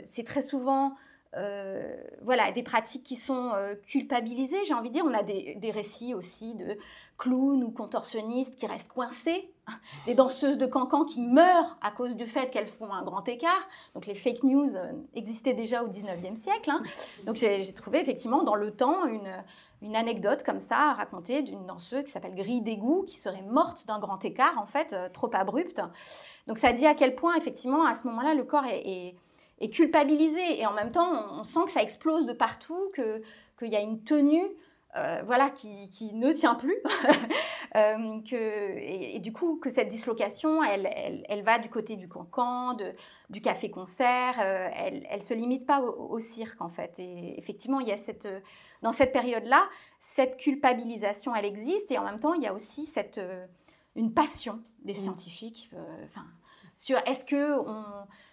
C'est 0.04 0.25
très 0.26 0.42
souvent 0.42 0.96
voilà, 2.22 2.50
des 2.52 2.62
pratiques 2.62 3.04
qui 3.04 3.16
sont 3.16 3.52
culpabilisées, 3.87 4.64
j'ai 4.66 4.75
envie 4.75 4.88
de 4.88 4.94
dire. 4.94 5.04
On 5.06 5.14
a 5.14 5.22
des, 5.22 5.54
des 5.56 5.70
récits 5.70 6.14
aussi 6.14 6.54
de 6.56 6.76
clowns 7.18 7.62
ou 7.62 7.70
contorsionnistes 7.70 8.56
qui 8.56 8.66
restent 8.66 8.88
coincés, 8.92 9.50
des 10.06 10.14
danseuses 10.14 10.58
de 10.58 10.66
cancan 10.66 11.04
qui 11.04 11.20
meurent 11.20 11.76
à 11.82 11.90
cause 11.90 12.16
du 12.16 12.26
fait 12.26 12.50
qu'elles 12.50 12.68
font 12.68 12.92
un 12.92 13.02
grand 13.02 13.26
écart. 13.28 13.68
Donc 13.94 14.06
les 14.06 14.14
fake 14.14 14.42
news 14.42 14.76
euh, 14.76 14.92
existaient 15.14 15.54
déjà 15.54 15.82
au 15.82 15.88
19e 15.88 16.36
siècle. 16.36 16.70
hein. 16.70 16.82
Donc 17.26 17.36
j'ai 17.36 17.72
trouvé 17.74 18.00
effectivement 18.00 18.42
dans 18.42 18.54
le 18.54 18.70
temps 18.70 19.06
une, 19.06 19.96
anecdote 19.96 20.42
comme 20.42 20.60
ça 20.60 20.90
à 20.90 20.92
raconter 20.92 21.42
d'une 21.42 21.66
danseuse 21.66 22.04
qui 22.04 22.10
s'appelle 22.10 22.34
Grille 22.34 22.60
d'égout, 22.60 23.04
qui 23.06 23.16
serait 23.16 23.42
morte 23.42 23.86
d'un 23.86 23.98
grand 23.98 24.22
écart, 24.24 24.58
en 24.58 24.66
fait, 24.66 24.92
euh, 24.92 25.08
trop 25.08 25.30
abrupte. 25.32 25.80
Donc 26.46 26.58
ça 26.58 26.72
dit 26.72 26.86
à 26.86 26.94
quel 26.94 27.14
point, 27.14 27.34
effectivement, 27.36 27.84
à 27.84 27.94
ce 27.94 28.06
moment-là, 28.08 28.34
le 28.34 28.44
corps 28.44 28.66
est, 28.66 29.16
culpabilisé. 29.72 30.60
Et 30.60 30.66
en 30.66 30.72
même 30.72 30.90
temps, 30.90 31.08
on, 31.38 31.44
sent 31.44 31.60
que 31.66 31.70
ça 31.70 31.82
explose 31.82 32.26
de 32.26 32.32
partout, 32.32 32.90
qu'il 32.94 33.68
y 33.68 33.76
a 33.76 33.80
une 33.80 34.02
tenue. 34.02 34.46
Euh, 34.97 35.23
voilà, 35.25 35.50
qui, 35.50 35.88
qui 35.90 36.14
ne 36.14 36.32
tient 36.32 36.54
plus. 36.54 36.78
Euh, 37.76 38.20
que, 38.28 38.35
et, 38.35 39.14
et 39.14 39.20
du 39.20 39.32
coup, 39.32 39.56
que 39.56 39.70
cette 39.70 39.87
dislocation, 39.87 40.61
elle, 40.64 40.90
elle, 40.92 41.25
elle 41.28 41.44
va 41.44 41.61
du 41.61 41.70
côté 41.70 41.94
du 41.94 42.09
cancan, 42.09 42.75
de, 42.75 42.92
du 43.28 43.40
café-concert, 43.40 44.40
euh, 44.40 44.68
elle 44.75 45.06
ne 45.14 45.23
se 45.23 45.35
limite 45.35 45.66
pas 45.66 45.80
au, 45.80 46.14
au 46.14 46.18
cirque, 46.18 46.61
en 46.61 46.68
fait. 46.68 46.99
Et 46.99 47.38
effectivement, 47.38 47.78
il 47.78 47.87
y 47.87 47.92
a 47.92 47.97
cette, 47.97 48.26
dans 48.82 48.90
cette 48.90 49.12
période-là, 49.12 49.68
cette 50.00 50.37
culpabilisation, 50.37 51.32
elle 51.37 51.44
existe, 51.44 51.92
et 51.92 51.99
en 51.99 52.02
même 52.02 52.18
temps, 52.18 52.35
il 52.35 52.42
y 52.42 52.49
a 52.49 52.52
aussi 52.52 52.87
cette, 52.87 53.20
une 53.97 54.12
passion 54.12 54.61
des 54.85 54.94
scientifiques, 54.94 55.70
euh, 55.75 56.04
enfin, 56.04 56.25
sur 56.75 56.99
est-ce 57.06 57.25
que 57.25 57.59
on, 57.59 57.85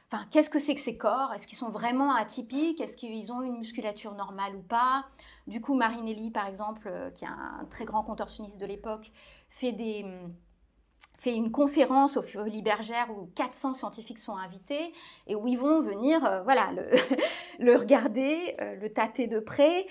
enfin, 0.10 0.26
qu'est-ce 0.32 0.50
que 0.50 0.60
c'est 0.60 0.76
que 0.76 0.82
ces 0.82 0.98
corps? 0.98 1.34
Est-ce 1.34 1.48
qu'ils 1.48 1.58
sont 1.58 1.70
vraiment 1.70 2.16
atypiques? 2.16 2.80
Est-ce 2.82 2.96
qu'ils 2.96 3.32
ont 3.32 3.42
une 3.42 3.58
musculature 3.58 4.14
normale 4.14 4.56
ou 4.56 4.62
pas? 4.62 5.06
Du 5.48 5.62
coup, 5.62 5.76
Marinelli, 5.76 6.32
par 6.32 6.48
exemple, 6.48 6.88
euh, 6.88 7.10
qui 7.12 7.26
est 7.26 7.28
un 7.28 7.66
très 7.70 7.86
grand 7.86 8.04
contorsionniste 8.04 8.58
de 8.58 8.66
l'époque, 8.66 9.12
fait 9.50 9.74
des 9.74 10.04
hum, 10.04 10.34
fait 11.20 11.34
une 11.34 11.52
conférence 11.52 12.16
au 12.16 12.22
Folies 12.22 12.62
Bergère 12.62 13.08
où 13.10 13.32
400 13.36 13.74
scientifiques 13.74 14.20
sont 14.20 14.38
invités 14.38 14.94
et 15.26 15.34
où 15.36 15.48
ils 15.48 15.58
vont 15.58 15.82
venir 15.82 16.24
euh, 16.24 16.44
voilà, 16.44 16.72
le, 17.58 17.76
regarder, 17.78 18.56
euh, 18.62 18.76
le 18.76 18.94
tâter 18.94 19.26
de 19.26 19.40
près, 19.40 19.88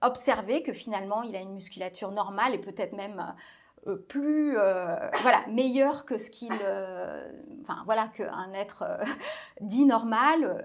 observer 0.00 0.62
que 0.62 0.72
finalement 0.72 1.22
il 1.22 1.34
a 1.34 1.40
une 1.40 1.54
musculature 1.54 2.12
normale 2.12 2.54
et 2.54 2.58
peut-être 2.58 2.92
même 2.92 3.34
euh, 3.88 3.96
plus 3.96 4.56
euh, 4.56 4.96
voilà, 5.22 5.44
meilleure 5.48 6.04
que 6.04 6.16
ce 6.16 6.30
qu'il 6.30 6.52
euh, 6.62 7.28
enfin 7.62 7.82
voilà 7.84 8.06
qu'un 8.08 8.52
être 8.54 8.84
dit 9.60 9.84
normal 9.84 10.62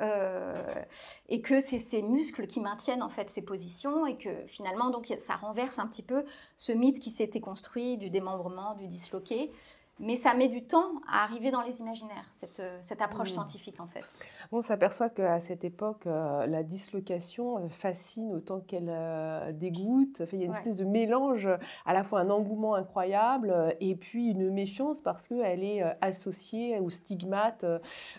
et 1.28 1.42
que 1.42 1.60
c'est 1.60 1.80
ces 1.80 2.04
muscles 2.04 2.46
qui 2.46 2.60
maintiennent 2.60 3.02
en 3.02 3.10
fait 3.10 3.30
ces 3.32 3.42
positions 3.42 4.06
et 4.06 4.18
que 4.18 4.30
finalement 4.46 4.92
donc 4.92 5.12
ça 5.26 5.36
renverse 5.36 5.80
un 5.80 5.88
petit 5.88 6.04
peu 6.04 6.26
ce 6.58 6.72
mythe 6.72 7.00
qui 7.00 7.10
s'était 7.10 7.40
construit 7.40 7.98
du 7.98 8.12
démembrement, 8.12 8.76
du 8.76 8.88
disloqué. 8.88 9.52
Mais 10.00 10.16
ça 10.16 10.34
met 10.36 10.48
du 10.48 10.64
temps 10.64 10.92
à 11.12 11.24
arriver 11.24 11.50
dans 11.50 11.62
les 11.62 11.80
imaginaires, 11.82 12.26
cette, 12.32 12.60
euh, 12.60 12.78
cette 12.82 13.02
approche 13.02 13.30
Mmh. 13.30 13.34
scientifique 13.34 13.80
en 13.80 13.88
fait. 13.88 14.08
On 14.52 14.62
s'aperçoit 14.62 15.10
qu'à 15.10 15.40
cette 15.40 15.64
époque, 15.64 16.06
euh, 16.06 16.46
la 16.46 16.62
dislocation 16.64 17.58
euh, 17.58 17.70
fascine 17.70 18.32
autant 18.34 18.60
qu'elle 18.60 18.90
euh, 18.90 19.52
dégoûte. 19.52 20.22
Enfin, 20.22 20.38
il 20.38 20.40
y 20.40 20.42
a 20.44 20.46
une 20.46 20.52
Ouais. 20.52 20.58
espèce 20.58 20.76
de 20.76 20.86
mélange, 20.86 21.50
à 21.86 21.94
la 21.94 22.04
fois 22.04 22.20
un 22.20 22.30
engouement 22.30 22.76
incroyable 22.76 23.76
et 23.80 23.96
puis 23.96 24.30
une 24.32 24.52
méfiance 24.52 25.02
parce 25.02 25.28
qu'elle 25.28 25.64
est 25.64 25.82
associée 26.02 26.80
au 26.80 26.90
stigmate 26.90 27.66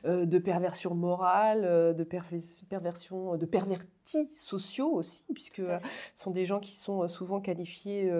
euh, 0.04 0.26
de 0.26 0.38
perversion 0.38 0.94
morale, 0.94 1.94
de 1.96 2.04
pervers- 2.04 2.64
perversion, 2.68 3.36
de 3.36 3.46
pervertis 3.46 4.30
sociaux 4.34 4.90
aussi, 4.92 5.24
puisque 5.34 5.56
ce 6.14 6.22
sont 6.22 6.30
des 6.30 6.44
gens 6.44 6.60
qui 6.60 6.72
sont 6.72 7.06
souvent 7.08 7.40
qualifiés 7.40 8.10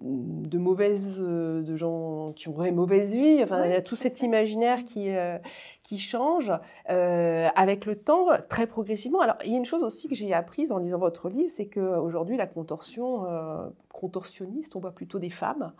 de 0.00 0.58
mauvaises, 0.58 1.18
euh, 1.20 1.62
de 1.62 1.76
gens 1.76 2.32
qui 2.34 2.48
auraient 2.48 2.72
mauvaise 2.72 3.14
vie. 3.14 3.42
Enfin, 3.42 3.62
Oui, 3.62 3.68
il 3.68 3.72
y 3.72 3.76
a 3.76 3.82
tout 3.82 3.96
cet 3.96 4.22
imaginaire 4.22 4.84
qui, 4.84 5.10
euh, 5.10 5.38
qui 5.82 5.98
change 5.98 6.52
euh, 6.90 7.48
avec 7.54 7.86
le 7.86 7.96
temps, 7.96 8.26
très 8.48 8.66
progressivement. 8.66 9.20
Alors, 9.20 9.36
il 9.44 9.52
y 9.52 9.54
a 9.54 9.58
une 9.58 9.64
chose 9.64 9.82
aussi 9.82 10.08
que 10.08 10.14
j'ai 10.14 10.32
apprise 10.32 10.72
en 10.72 10.78
lisant 10.78 10.98
votre 10.98 11.28
livre, 11.28 11.50
c'est 11.50 11.66
qu'aujourd'hui, 11.66 12.36
la 12.36 12.46
contorsion, 12.46 13.26
euh, 13.26 13.68
contorsionniste, 13.92 14.74
on 14.76 14.80
voit 14.80 14.92
plutôt 14.92 15.18
des 15.18 15.30
femmes. 15.30 15.72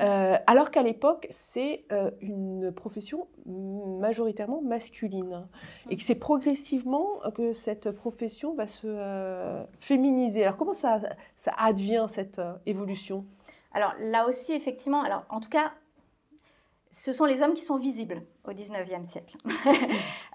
Euh, 0.00 0.36
alors 0.46 0.70
qu'à 0.70 0.82
l'époque, 0.82 1.28
c'est 1.30 1.84
euh, 1.92 2.10
une 2.20 2.72
profession 2.72 3.28
majoritairement 3.46 4.60
masculine. 4.60 5.46
Et 5.90 5.96
que 5.96 6.02
c'est 6.02 6.16
progressivement 6.16 7.20
que 7.34 7.52
cette 7.52 7.90
profession 7.92 8.54
va 8.54 8.66
se 8.66 8.86
euh, 8.88 9.62
féminiser. 9.80 10.42
Alors 10.42 10.56
comment 10.56 10.74
ça, 10.74 11.00
ça 11.36 11.52
advient, 11.56 12.06
cette 12.08 12.40
évolution? 12.66 13.24
Alors 13.74 13.92
là 13.98 14.26
aussi, 14.26 14.52
effectivement, 14.52 15.02
alors 15.02 15.24
en 15.28 15.40
tout 15.40 15.50
cas, 15.50 15.72
ce 16.90 17.12
sont 17.12 17.24
les 17.24 17.42
hommes 17.42 17.54
qui 17.54 17.62
sont 17.62 17.76
visibles 17.76 18.22
au 18.44 18.52
19e 18.52 19.04
siècle. 19.04 19.36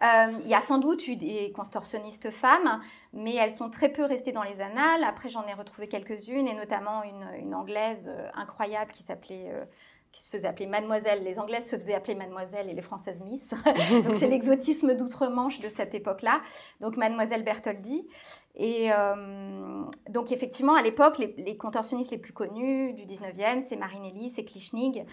Euh, 0.01 0.31
Il 0.43 0.47
y 0.47 0.53
a 0.53 0.61
sans 0.61 0.77
doute 0.77 1.09
eu 1.09 1.17
des 1.17 1.51
contorsionnistes 1.51 2.31
femmes, 2.31 2.81
mais 3.11 3.35
elles 3.35 3.51
sont 3.51 3.69
très 3.69 3.89
peu 3.89 4.05
restées 4.05 4.31
dans 4.31 4.43
les 4.43 4.61
annales. 4.61 5.03
Après, 5.03 5.27
j'en 5.27 5.45
ai 5.45 5.53
retrouvé 5.53 5.89
quelques-unes, 5.89 6.47
et 6.47 6.53
notamment 6.53 7.03
une, 7.03 7.27
une 7.37 7.53
anglaise 7.53 8.05
euh, 8.07 8.29
incroyable 8.33 8.91
qui 8.91 9.03
s'appelait... 9.03 9.51
euh, 9.51 9.65
qui 10.11 10.23
se 10.23 10.29
faisait 10.29 10.47
appeler 10.47 10.65
Mademoiselle. 10.67 11.23
Les 11.23 11.37
Anglaises 11.39 11.69
se 11.69 11.75
faisaient 11.75 11.93
appeler 11.93 12.15
Mademoiselle 12.15 12.69
et 12.69 12.73
les 12.73 12.81
Françaises 12.81 13.21
Miss. 13.21 13.49
Donc 14.03 14.15
c'est 14.15 14.27
l'exotisme 14.27 14.95
d'outre-Manche 14.95 15.59
de 15.59 15.69
cette 15.69 15.93
époque-là. 15.93 16.41
Donc 16.81 16.97
Mademoiselle 16.97 17.43
Bertoldi. 17.43 18.07
Et 18.55 18.91
euh, 18.91 19.83
donc 20.09 20.31
effectivement, 20.31 20.75
à 20.75 20.81
l'époque, 20.81 21.17
les, 21.17 21.33
les 21.37 21.55
contorsionnistes 21.55 22.11
les 22.11 22.17
plus 22.17 22.33
connus 22.33 22.93
du 22.93 23.05
19e, 23.05 23.61
c'est 23.61 23.77
Marinelli, 23.77 24.29
c'est 24.29 24.43
Klichnig, 24.43 25.05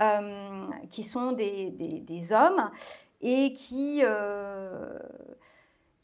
euh, 0.00 0.66
qui 0.88 1.02
sont 1.02 1.32
des, 1.32 1.70
des- 1.70 2.00
des 2.00 2.32
hommes 2.32 2.70
et 3.20 3.52
qui, 3.52 4.00
euh, 4.04 4.98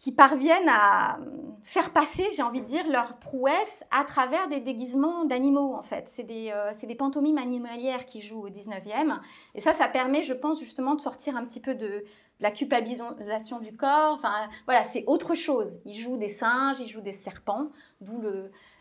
qui 0.00 0.12
parviennent 0.12 0.70
à 0.70 1.18
faire 1.62 1.92
passer, 1.92 2.26
j'ai 2.34 2.42
envie 2.42 2.62
de 2.62 2.66
dire, 2.66 2.88
leur 2.88 3.18
prouesse 3.18 3.84
à 3.90 4.02
travers 4.04 4.48
des 4.48 4.58
déguisements 4.58 5.26
d'animaux, 5.26 5.74
en 5.74 5.82
fait. 5.82 6.08
C'est 6.08 6.22
des, 6.22 6.50
euh, 6.54 6.72
des 6.82 6.94
pantomimes 6.94 7.36
animalières 7.36 8.06
qui 8.06 8.22
jouent 8.22 8.46
au 8.46 8.48
19e. 8.48 9.20
Et 9.54 9.60
ça, 9.60 9.74
ça 9.74 9.88
permet, 9.88 10.22
je 10.22 10.32
pense, 10.32 10.58
justement 10.58 10.94
de 10.94 11.02
sortir 11.02 11.36
un 11.36 11.44
petit 11.44 11.60
peu 11.60 11.74
de, 11.74 12.02
la 12.40 12.50
culpabilisation 12.50 13.60
du 13.60 13.76
corps. 13.76 14.14
Enfin, 14.14 14.48
voilà, 14.64 14.84
c'est 14.84 15.04
autre 15.06 15.34
chose. 15.34 15.78
Ils 15.84 16.00
jouent 16.00 16.16
des 16.16 16.30
singes, 16.30 16.80
ils 16.80 16.88
jouent 16.88 17.02
des 17.02 17.12
serpents, 17.12 17.68
d'où 18.00 18.22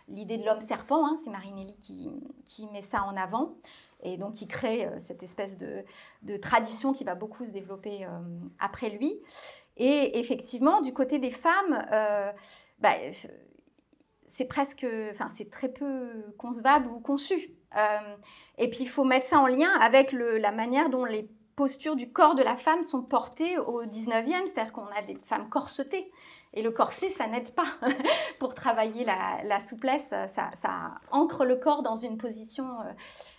l'idée 0.08 0.38
de 0.38 0.46
l'homme 0.46 0.62
serpent. 0.62 1.06
hein. 1.06 1.18
C'est 1.22 1.30
Marinelli 1.30 1.78
qui, 1.80 2.10
qui 2.46 2.66
met 2.68 2.82
ça 2.82 3.04
en 3.04 3.18
avant. 3.18 3.56
Et 4.02 4.16
donc, 4.16 4.36
qui 4.36 4.48
crée 4.48 4.88
euh, 4.88 4.98
cette 4.98 5.24
espèce 5.24 5.58
de, 5.58 5.84
de 6.22 6.38
tradition 6.38 6.94
qui 6.94 7.04
va 7.04 7.16
beaucoup 7.16 7.44
se 7.44 7.52
développer 7.52 8.06
euh, 8.06 8.10
après 8.58 8.90
lui. 8.90 9.20
Et 9.80 10.20
effectivement, 10.20 10.82
du 10.82 10.94
côté 10.94 11.20
des 11.20 11.32
femmes, 11.32 11.86
euh, 11.92 12.32
bah, 12.80 12.94
c'est 14.28 14.46
presque, 14.46 14.86
enfin, 15.12 15.28
c'est 15.36 15.50
très 15.50 15.70
peu 15.70 16.10
concevable 16.38 16.88
ou 16.88 17.00
conçu. 17.00 17.56
Euh, 17.78 18.16
et 18.58 18.70
puis, 18.70 18.80
il 18.82 18.90
faut 18.90 19.06
mettre 19.06 19.26
ça 19.26 19.40
en 19.40 19.48
lien 19.48 19.72
avec 19.80 20.12
la 20.12 20.52
manière 20.52 20.90
dont 20.90 21.06
les 21.06 21.30
postures 21.56 21.96
du 21.96 22.12
corps 22.12 22.36
de 22.36 22.44
la 22.44 22.56
femme 22.56 22.84
sont 22.84 23.02
portées 23.02 23.58
au 23.58 23.84
19e, 23.84 24.46
c'est-à-dire 24.46 24.74
qu'on 24.74 24.88
a 24.88 25.02
des 25.02 25.18
femmes 25.26 25.50
corsetées. 25.50 26.12
Et 26.54 26.62
le 26.62 26.72
corset, 26.72 27.10
ça 27.10 27.28
n'aide 27.28 27.54
pas 27.54 27.68
pour 28.40 28.56
travailler 28.56 29.06
la, 29.06 29.60
souplesse, 29.60 30.08
ça, 30.10 30.50
ça, 30.54 30.96
ancre 31.12 31.46
le 31.46 31.56
corps 31.58 31.84
dans 31.84 31.96
une 31.96 32.18
position 32.18 32.66
euh, 32.82 32.92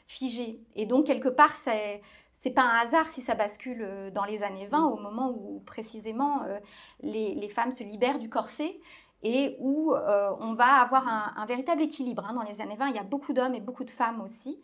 figée. 0.06 0.60
Et 0.74 0.86
donc, 0.86 1.06
quelque 1.06 1.28
part, 1.28 1.54
c'est 1.54 2.02
c'est 2.40 2.50
pas 2.50 2.62
un 2.62 2.78
hasard 2.78 3.06
si 3.08 3.20
ça 3.20 3.34
bascule 3.34 3.82
euh, 3.82 4.10
dans 4.10 4.24
les 4.24 4.42
années 4.42 4.66
20, 4.66 4.86
au 4.86 4.96
moment 4.96 5.30
où 5.30 5.60
précisément 5.66 6.42
euh, 6.44 6.58
les, 7.02 7.48
femmes 7.50 7.70
se 7.70 7.84
libèrent 7.84 8.18
du 8.18 8.30
corset 8.30 8.80
et 9.22 9.56
où 9.60 9.92
euh, 9.92 10.30
on 10.40 10.54
va 10.54 10.80
avoir 10.80 11.06
un, 11.06 11.44
véritable 11.44 11.82
équilibre. 11.82 12.24
Hein. 12.26 12.32
Dans 12.32 12.42
les 12.42 12.62
années 12.62 12.76
20, 12.76 12.88
il 12.88 12.96
y 12.96 12.98
a 12.98 13.04
beaucoup 13.04 13.34
d'hommes 13.34 13.54
et 13.54 13.60
beaucoup 13.60 13.84
de 13.84 13.90
femmes 13.90 14.22
aussi. 14.22 14.62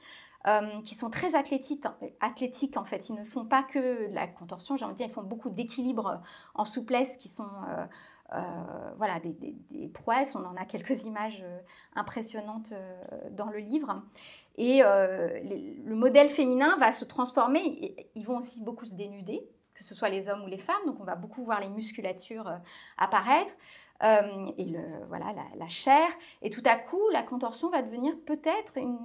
qui 0.85 0.95
sont 0.95 1.11
très 1.11 1.35
athlétiques, 1.35 1.85
athlétiques 2.21 2.77
en 2.77 2.85
fait. 2.85 3.09
Ils 3.09 3.17
ne 3.17 3.25
font 3.25 3.45
pas 3.45 3.65
que 3.65 4.09
de 4.09 4.15
la 4.15 4.29
contorsion, 4.29 4.77
j'ai 4.77 4.85
envie 4.85 4.95
dire, 4.95 5.09
ils 5.09 5.13
font 5.13 5.25
beaucoup 5.25 5.51
d'équilibre 5.51 6.23
en 6.55 6.65
souplesse 6.65 7.17
qui 7.17 7.29
sont 7.29 7.51
voilà, 8.97 9.19
des, 9.21 9.89
prouesses. 9.93 10.37
On 10.37 10.45
en 10.45 10.57
a 10.57 10.65
quelques 10.65 11.05
images 11.05 11.45
impressionnantes 11.97 12.73
dans 13.33 13.51
le 13.51 13.59
livre. 13.59 14.03
Et 14.57 14.83
euh, 14.83 15.39
le 15.85 15.95
modèle 15.95 16.31
féminin 16.31 16.77
va 16.79 16.93
se 16.93 17.05
transformer. 17.05 17.95
Ils 18.15 18.25
vont 18.25 18.39
aussi 18.39 18.63
beaucoup 18.63 18.87
se 18.87 18.95
dénuder, 18.95 19.47
que 19.75 19.85
ce 19.85 19.95
soit 19.95 20.09
les 20.09 20.29
hommes 20.29 20.45
ou 20.45 20.47
les 20.47 20.59
femmes. 20.59 20.85
Donc 20.87 20.97
on 21.01 21.05
va 21.05 21.15
beaucoup 21.15 21.45
voir 21.45 21.61
les 21.61 21.69
musculatures 21.69 22.49
euh, 22.49 22.57
apparaître. 22.99 23.53
Euh, 24.03 24.51
et 24.59 24.65
le, 24.67 24.81
voilà, 25.09 25.27
la, 25.57 25.69
chair. 25.69 26.09
Et 26.43 26.51
tout 26.51 26.63
à 26.65 26.77
coup, 26.77 27.09
la 27.13 27.23
contorsion 27.23 27.71
va 27.71 27.83
devenir 27.83 28.15
peut-être 28.27 28.77
une, 28.77 28.99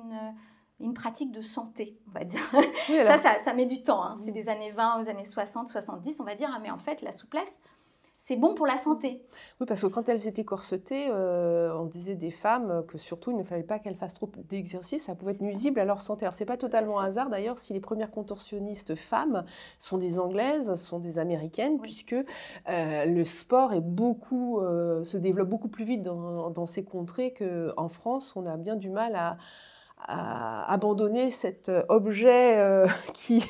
une, 0.81 0.93
pratique 0.93 1.31
de 1.31 1.41
santé, 1.41 1.97
on 2.09 2.11
va 2.11 2.25
dire. 2.25 2.41
ça, 2.87 3.17
ça, 3.17 3.39
ça, 3.39 3.53
met 3.53 3.65
du 3.65 3.83
temps. 3.83 4.03
Hein. 4.03 4.17
C'est 4.25 4.31
des 4.31 4.49
années 4.49 4.71
20 4.71 5.03
aux 5.03 5.09
années 5.09 5.25
60, 5.25 5.69
70. 5.69 6.19
On 6.19 6.25
va 6.25 6.35
dire, 6.35 6.51
ah, 6.53 6.59
mais 6.59 6.71
en 6.71 6.77
fait, 6.77 7.01
la 7.01 7.13
souplesse, 7.13 7.61
c'est 8.21 8.35
bon 8.35 8.53
pour 8.53 8.67
la 8.67 8.77
santé. 8.77 9.19
Oui, 9.59 9.65
parce 9.65 9.81
que 9.81 9.87
quand 9.87 10.07
elles 10.07 10.27
étaient 10.27 10.43
corsetées, 10.45 11.07
euh, 11.09 11.75
on 11.75 11.85
disait 11.85 12.13
des 12.13 12.29
femmes 12.29 12.85
que 12.87 12.99
surtout 12.99 13.31
il 13.31 13.37
ne 13.37 13.41
fallait 13.41 13.63
pas 13.63 13.79
qu'elles 13.79 13.95
fassent 13.95 14.13
trop 14.13 14.29
d'exercice, 14.47 15.05
ça 15.05 15.15
pouvait 15.15 15.31
être 15.31 15.41
nuisible 15.41 15.79
à 15.79 15.85
leur 15.85 16.01
santé. 16.01 16.25
Alors 16.25 16.35
c'est 16.35 16.45
pas 16.45 16.55
totalement 16.55 16.99
hasard 16.99 17.31
d'ailleurs 17.31 17.57
si 17.57 17.73
les 17.73 17.79
premières 17.79 18.11
contorsionnistes 18.11 18.95
femmes 18.95 19.43
sont 19.79 19.97
des 19.97 20.19
anglaises, 20.19 20.75
sont 20.75 20.99
des 20.99 21.17
américaines, 21.17 21.79
puisque 21.79 22.13
euh, 22.13 23.05
le 23.05 23.23
sport 23.25 23.73
est 23.73 23.81
beaucoup, 23.81 24.59
euh, 24.59 25.03
se 25.03 25.17
développe 25.17 25.49
beaucoup 25.49 25.69
plus 25.69 25.85
vite 25.85 26.03
dans, 26.03 26.51
dans 26.51 26.67
ces 26.67 26.83
contrées 26.83 27.33
qu'en 27.33 27.89
France, 27.89 28.33
on 28.35 28.45
a 28.45 28.55
bien 28.55 28.75
du 28.75 28.91
mal 28.91 29.15
à 29.15 29.37
à 30.07 30.71
abandonner 30.71 31.29
cet 31.29 31.69
euh, 31.69 31.83
objet 31.89 32.57
euh, 32.57 32.87
qui 33.13 33.43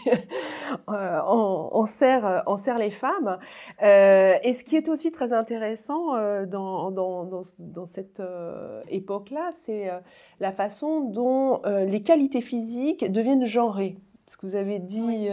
euh, 0.90 1.20
en, 1.22 1.86
sert, 1.86 2.44
les 2.78 2.90
femmes. 2.90 3.38
et 3.82 4.54
ce 4.54 4.64
qui 4.64 4.76
est 4.76 4.90
aussi 4.90 5.12
très 5.12 5.34
intéressant 5.34 6.16
dans, 6.46 6.92
dans, 6.92 7.86
cette 7.86 8.22
époque-là, 8.90 9.52
c'est 9.62 9.90
la 10.40 10.52
façon 10.52 11.02
dont 11.02 11.62
les 11.66 12.02
qualités 12.02 12.42
physiques 12.42 13.12
deviennent 13.12 13.46
genrées. 13.46 13.98
Parce 14.26 14.38
que 14.38 14.46
vous 14.46 14.56
avez 14.56 14.80
dit 14.80 15.28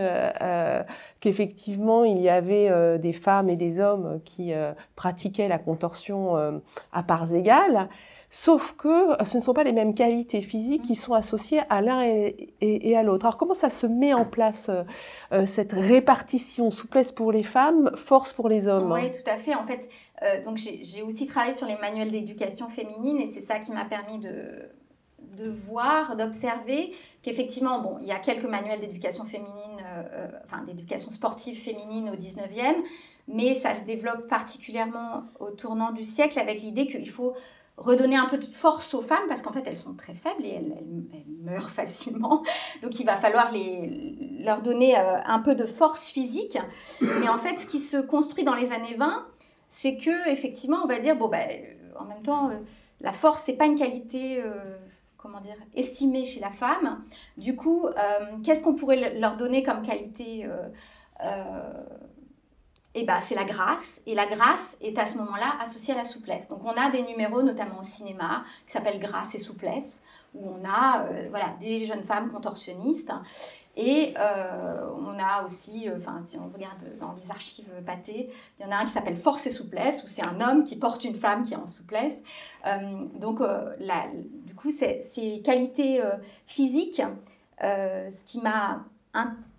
qu'effectivement, 1.21 2.05
il 2.05 2.21
y 2.21 2.29
avait 2.29 2.99
des 2.99 3.13
femmes 3.13 3.49
et 3.49 3.57
des 3.57 3.81
hommes 3.81 4.21
qui 4.25 4.53
pratiquaient 4.97 5.49
la 5.49 5.59
contorsion 5.59 6.61
à 6.93 7.03
parts 7.03 7.33
égales. 7.33 7.89
Sauf 8.31 8.75
que 8.77 9.25
ce 9.25 9.39
ne 9.39 9.43
sont 9.43 9.55
pas 9.55 9.65
les 9.65 9.73
mêmes 9.73 9.95
qualités 9.95 10.43
physiques 10.43 10.83
qui 10.83 10.95
sont 10.95 11.15
associées 11.15 11.63
à 11.71 11.81
l'un 11.81 12.03
et, 12.03 12.97
à 12.97 13.03
l'autre. 13.03 13.25
Alors 13.25 13.39
comment 13.39 13.55
ça 13.55 13.71
se 13.71 13.87
met 13.87 14.13
en 14.13 14.27
place 14.27 14.69
euh, 14.69 14.83
euh, 15.33 15.47
cette 15.47 15.73
répartition 15.73 16.71
souplesse 16.71 17.11
pour 17.11 17.33
les 17.33 17.43
femmes, 17.43 17.91
force 17.97 18.35
pour 18.35 18.51
les 18.51 18.69
hommes 18.69 18.93
Oui, 18.93 19.11
tout 19.11 19.31
à 19.31 19.39
fait. 19.39 19.55
En 19.55 19.65
fait, 19.65 19.89
euh, 20.23 20.45
donc 20.45 20.59
j'ai 20.59 21.03
aussi 21.03 21.27
travaillé 21.27 21.55
sur 21.55 21.67
les 21.67 21.77
manuels 21.77 22.11
d'éducation 22.11 22.69
féminine 22.69 23.19
et 23.19 23.27
c'est 23.29 23.41
ça 23.41 23.61
qui 23.61 23.73
m'a 23.73 23.87
permis 23.87 24.19
de, 24.19 24.69
de 25.39 25.49
voir, 25.49 26.15
d'observer 26.15 26.93
qu'effectivement, 27.23 27.81
bon, 27.81 27.97
il 28.03 28.09
y 28.09 28.13
a 28.13 28.19
quelques 28.19 28.45
manuels 28.45 28.81
d'éducation 28.81 29.25
féminine, 29.25 29.83
enfin 30.45 30.65
d'éducation 30.65 31.11
sportive 31.11 31.59
féminine 31.59 32.11
au 32.11 32.17
19e, 32.17 32.77
mais 33.27 33.55
ça 33.55 33.75
se 33.75 33.85
développe 33.85 34.29
particulièrement 34.29 35.23
au 35.41 35.51
tournant 35.51 35.93
du 35.93 36.05
siècle 36.05 36.39
avec 36.39 36.61
l'idée 36.61 36.87
qu'il 36.87 37.09
faut 37.09 37.35
redonner 37.79 38.17
un 38.17 38.27
peu 38.27 38.39
de 38.39 38.45
force 38.45 38.93
aux 38.93 39.03
femmes 39.03 39.27
parce 39.29 39.41
qu'en 39.41 39.53
fait 39.53 39.63
elles 39.65 39.79
sont 39.79 39.95
très 39.95 40.15
faibles 40.15 40.45
et 40.45 40.51
elles, 40.51 40.85
meurent 41.41 41.71
facilement. 41.81 42.43
Donc 42.83 42.99
il 42.99 43.07
va 43.07 43.17
falloir 43.17 43.51
les, 43.53 44.17
leur 44.41 44.61
donner 44.61 44.99
euh, 44.99 45.19
un 45.25 45.39
peu 45.39 45.55
de 45.55 45.65
force 45.65 46.07
physique. 46.07 46.59
Mais 47.01 47.29
en 47.29 47.39
fait 47.39 47.57
ce 47.57 47.67
qui 47.67 47.79
se 47.79 47.97
construit 47.97 48.45
dans 48.45 48.55
les 48.55 48.73
années 48.73 48.97
20, 48.97 49.27
c'est 49.69 49.97
que 49.97 50.29
effectivement 50.31 50.79
on 50.83 50.87
va 50.87 50.99
dire 50.99 51.17
bon 51.17 51.29
ben 51.29 51.49
en 51.99 52.05
même 52.05 52.23
temps 52.23 52.51
euh, 52.51 52.59
la 53.01 53.13
force 53.13 53.43
c'est 53.45 53.57
pas 53.57 53.67
une 53.67 53.79
qualité 53.79 54.43
euh, 54.43 54.77
comment 55.17 55.41
dire 55.41 55.57
estimée 55.75 56.27
chez 56.27 56.41
la 56.41 56.51
femme. 56.51 57.05
Du 57.37 57.55
coup 57.55 57.87
qu'est-ce 58.45 58.63
qu'on 58.63 58.75
pourrait 58.75 59.19
leur 59.19 59.37
donner 59.37 59.63
comme 59.63 59.83
qualité 59.87 60.49
eh 63.01 63.05
ben, 63.05 63.21
c'est 63.21 63.35
la 63.35 63.45
grâce. 63.45 64.03
Et 64.07 64.15
la 64.15 64.27
grâce 64.27 64.77
est 64.81 64.99
à 64.99 65.07
ce 65.07 65.17
moment-là 65.19 65.57
associée 65.61 65.95
à 65.95 65.97
la 65.97 66.05
souplesse. 66.05 66.49
Donc 66.49 66.61
on 66.65 66.73
a 66.73 66.91
des 66.91 67.03
numéros, 67.03 67.43
notamment 67.43 67.81
au 67.81 67.85
cinéma, 67.85 68.45
qui 68.67 68.73
s'appellent 68.73 69.01
Grâce 69.01 69.35
et 69.35 69.39
souplesse, 69.39 70.03
où 70.35 70.49
on 70.49 70.65
a 70.65 71.05
euh, 71.05 71.27
voilà, 71.31 71.55
des 71.61 71.87
jeunes 71.87 72.05
femmes 72.05 72.31
contorsionnistes. 72.31 73.13
Et 73.77 74.15
euh, 74.19 74.91
on 74.99 75.17
a 75.19 75.45
aussi, 75.45 75.89
euh, 75.89 75.99
si 76.21 76.37
on 76.37 76.49
regarde 76.53 76.99
dans 76.99 77.13
les 77.13 77.31
archives 77.31 77.71
pâtées, 77.87 78.31
il 78.59 78.67
y 78.67 78.69
en 78.69 78.73
a 78.73 78.77
un 78.77 78.87
qui 78.87 78.91
s'appelle 78.91 79.17
Force 79.17 79.47
et 79.47 79.51
souplesse, 79.51 80.03
où 80.03 80.09
c'est 80.09 80.27
un 80.27 80.41
homme 80.41 80.65
qui 80.65 80.75
porte 80.75 81.05
une 81.05 81.15
femme 81.15 81.45
qui 81.45 81.55
est 81.55 81.59
en 81.59 81.67
souplesse. 81.67 82.21
donc, 83.15 83.41
du 84.47 84.55
coup, 84.55 84.71
ces 84.73 85.43
qualités 85.45 86.03
physiques, 86.47 87.03
ce 87.61 88.25
qui 88.25 88.41
m'a 88.41 88.85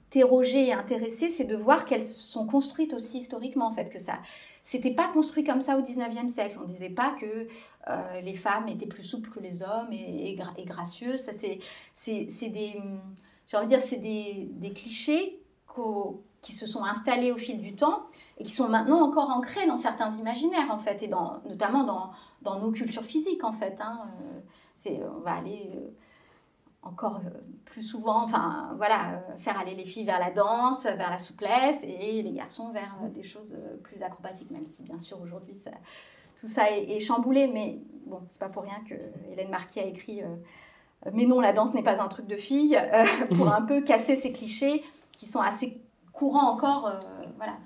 interrogée 0.09 0.67
et 0.67 0.73
intéressée, 0.73 1.29
c'est 1.29 1.43
de 1.43 1.55
voir 1.55 1.85
qu'elles 1.85 2.03
sont 2.03 2.47
construites 2.47 2.93
aussi 2.93 3.19
historiquement, 3.19 3.67
en 3.67 3.73
fait, 3.73 3.89
que 3.89 3.99
ça. 3.99 4.19
C'était 4.63 4.93
pas 4.93 5.07
construit 5.07 5.43
comme 5.43 5.61
ça 5.61 5.77
au 5.77 5.81
19e 5.81 6.27
siècle. 6.27 6.57
On 6.61 6.67
disait 6.67 6.89
pas 6.89 7.15
que 7.19 7.47
euh, 7.87 8.21
les 8.21 8.35
femmes 8.35 8.67
étaient 8.67 8.87
plus 8.87 9.03
souples 9.03 9.29
que 9.29 9.39
les 9.39 9.61
hommes 9.61 9.91
et, 9.91 10.37
gracieuses. 10.65 11.21
Ça, 11.21 11.31
c'est, 11.95 12.49
des, 12.49 12.75
j'ai 13.47 13.57
envie 13.57 13.67
de 13.67 13.69
dire, 13.69 13.81
c'est 13.81 13.97
des, 13.97 14.73
clichés 14.73 15.39
qui 16.41 16.53
se 16.53 16.67
sont 16.67 16.83
installés 16.83 17.31
au 17.31 17.37
fil 17.37 17.61
du 17.61 17.73
temps 17.75 18.07
et 18.37 18.43
qui 18.43 18.51
sont 18.51 18.67
maintenant 18.67 19.01
encore 19.01 19.29
ancrés 19.29 19.65
dans 19.67 19.77
certains 19.77 20.11
imaginaires, 20.17 20.71
en 20.71 20.79
fait, 20.79 21.03
et 21.03 21.07
dans, 21.07 21.39
notamment 21.47 22.11
dans, 22.41 22.59
nos 22.59 22.71
cultures 22.71 23.05
physiques, 23.05 23.43
en 23.43 23.53
fait. 23.53 23.77
Hein. 23.79 24.01
Euh, 24.87 25.07
on 25.15 25.19
va 25.21 25.35
aller. 25.35 25.71
Euh, 25.75 25.89
encore 26.81 27.17
euh, 27.17 27.29
plus 27.65 27.83
souvent, 27.83 28.23
enfin 28.23 28.73
voilà, 28.77 29.11
euh, 29.11 29.37
faire 29.39 29.59
aller 29.59 29.75
les 29.75 29.85
filles 29.85 30.05
vers 30.05 30.19
la 30.19 30.31
danse, 30.31 30.85
vers 30.85 31.09
la 31.09 31.17
souplesse 31.17 31.77
et 31.83 32.21
les 32.21 32.31
garçons 32.31 32.69
vers 32.69 32.95
euh, 33.03 33.09
des 33.09 33.23
choses 33.23 33.57
plus 33.83 34.01
acrobatiques, 34.01 34.51
même 34.51 34.67
si 34.67 34.83
bien 34.83 34.97
sûr 34.97 35.21
aujourd'hui 35.21 35.55
tout 36.39 36.47
ça 36.47 36.71
est, 36.71 36.99
chamboulé, 36.99 37.47
mais 37.47 37.79
bon, 38.05 38.21
c'est 38.25 38.39
pas 38.39 38.47
pour 38.47 38.63
rien 38.63 38.81
que 38.87 38.95
Hélène 39.29 39.49
Marquis 39.49 39.81
a 39.81 39.85
écrit 39.85 40.21
Mais 41.11 41.25
non, 41.25 41.41
la 41.41 41.51
danse 41.51 41.73
n'est 41.73 41.83
pas 41.83 42.01
un 42.01 42.07
truc 42.07 42.27
de 42.27 42.37
fille, 42.37 42.79
pour 43.35 43.49
un 43.53 43.61
peu 43.61 43.81
casser 43.81 44.15
ces 44.15 44.31
clichés 44.31 44.85
qui 45.17 45.25
sont 45.25 45.41
assez 45.41 45.81
courants 46.13 46.49
encore, 46.49 46.89
voilà, 47.35 47.57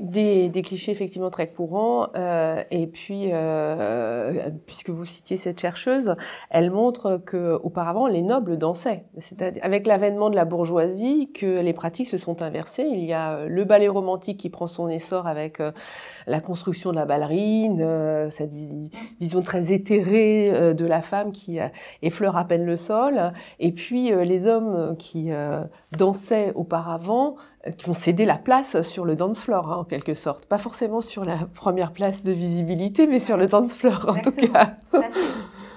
des, 0.00 0.62
clichés 0.62 0.92
effectivement 0.92 1.30
très 1.30 1.48
courants. 1.48 2.08
Euh, 2.16 2.62
et 2.70 2.86
puis, 2.86 3.30
euh, 3.32 4.50
puisque 4.66 4.90
vous 4.90 5.04
citiez 5.04 5.36
cette 5.36 5.60
chercheuse, 5.60 6.14
elle 6.50 6.70
montre 6.70 7.20
que 7.24 7.58
auparavant 7.62 8.06
les 8.06 8.22
nobles 8.22 8.58
dansaient. 8.58 9.04
C'est 9.20 9.42
avec 9.62 9.86
l'avènement 9.86 10.30
de 10.30 10.36
la 10.36 10.44
bourgeoisie 10.44 11.30
que 11.32 11.60
les 11.60 11.72
pratiques 11.72 12.08
se 12.08 12.18
sont 12.18 12.42
inversées. 12.42 12.84
Il 12.84 13.04
y 13.04 13.12
a 13.12 13.46
le 13.46 13.64
ballet 13.64 13.88
romantique 13.88 14.38
qui 14.38 14.50
prend 14.50 14.66
son 14.66 14.88
essor 14.88 15.26
avec 15.26 15.60
euh, 15.60 15.72
la 16.26 16.40
construction 16.40 16.90
de 16.90 16.96
la 16.96 17.06
ballerine, 17.06 17.80
euh, 17.80 18.28
cette 18.30 18.52
vision 18.52 19.42
très 19.42 19.72
éthérée 19.72 20.74
de 20.74 20.86
la 20.86 21.02
femme 21.02 21.32
qui 21.32 21.58
effleure 22.02 22.36
à 22.36 22.44
peine 22.44 22.64
le 22.64 22.76
sol. 22.76 23.32
Et 23.58 23.72
puis 23.72 24.10
les 24.10 24.46
hommes 24.46 24.96
qui 24.98 25.30
dansaient 25.92 26.52
auparavant 26.54 27.36
qui 27.76 27.86
vont 27.86 27.92
céder 27.92 28.24
la 28.24 28.36
place 28.36 28.82
sur 28.82 29.04
le 29.04 29.16
dance 29.16 29.42
floor, 29.42 29.72
hein, 29.72 29.76
en 29.78 29.84
quelque 29.84 30.14
sorte. 30.14 30.46
Pas 30.46 30.58
forcément 30.58 31.00
sur 31.00 31.24
la 31.24 31.38
première 31.54 31.92
place 31.92 32.22
de 32.22 32.32
visibilité, 32.32 33.06
mais 33.06 33.18
sur 33.18 33.36
le 33.36 33.46
dance 33.46 33.78
floor, 33.78 34.06
en 34.08 34.20
tout 34.20 34.30
cas. 34.32 34.76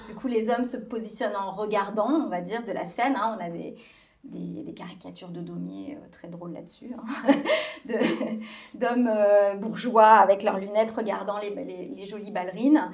Du 0.08 0.16
coup, 0.16 0.28
les 0.28 0.50
hommes 0.50 0.66
se 0.66 0.78
positionnent 0.78 1.36
en 1.36 1.52
regardant, 1.52 2.10
on 2.10 2.30
va 2.30 2.42
dire, 2.42 2.64
de 2.66 2.72
la 2.72 2.86
scène. 2.86 3.16
Hein. 3.16 3.38
On 3.38 3.44
a 3.44 3.50
des, 3.50 3.76
des, 4.24 4.74
caricatures 4.74 5.30
de 5.30 5.42
Daumier 5.42 5.98
très 6.12 6.28
drôles 6.28 6.54
là-dessus, 6.54 6.92
hein, 6.96 7.34
d'hommes 8.76 9.12
bourgeois 9.60 10.12
avec 10.12 10.44
leurs 10.44 10.60
lunettes 10.60 10.92
regardant 10.92 11.38
les, 11.40 11.50
les, 11.54 12.08
jolies 12.08 12.32
ballerines. 12.32 12.92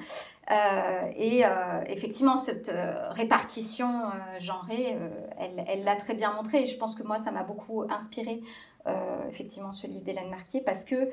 et 1.16 1.42
effectivement, 1.86 2.36
cette 2.36 2.72
répartition 3.10 4.04
genrée, 4.40 4.96
elle 5.38 5.84
l'a 5.84 5.96
très 5.96 6.14
bien 6.14 6.32
montré. 6.32 6.62
Et 6.62 6.66
je 6.66 6.76
pense 6.78 6.94
que 6.94 7.02
moi, 7.02 7.18
ça 7.18 7.30
m'a 7.30 7.42
beaucoup 7.42 7.84
inspiré 7.90 8.40
effectivement 9.28 9.72
ce 9.72 9.86
livre 9.86 10.04
d'Hélène 10.04 10.30
Marquier 10.30 10.60
parce 10.60 10.84
que 10.84 11.10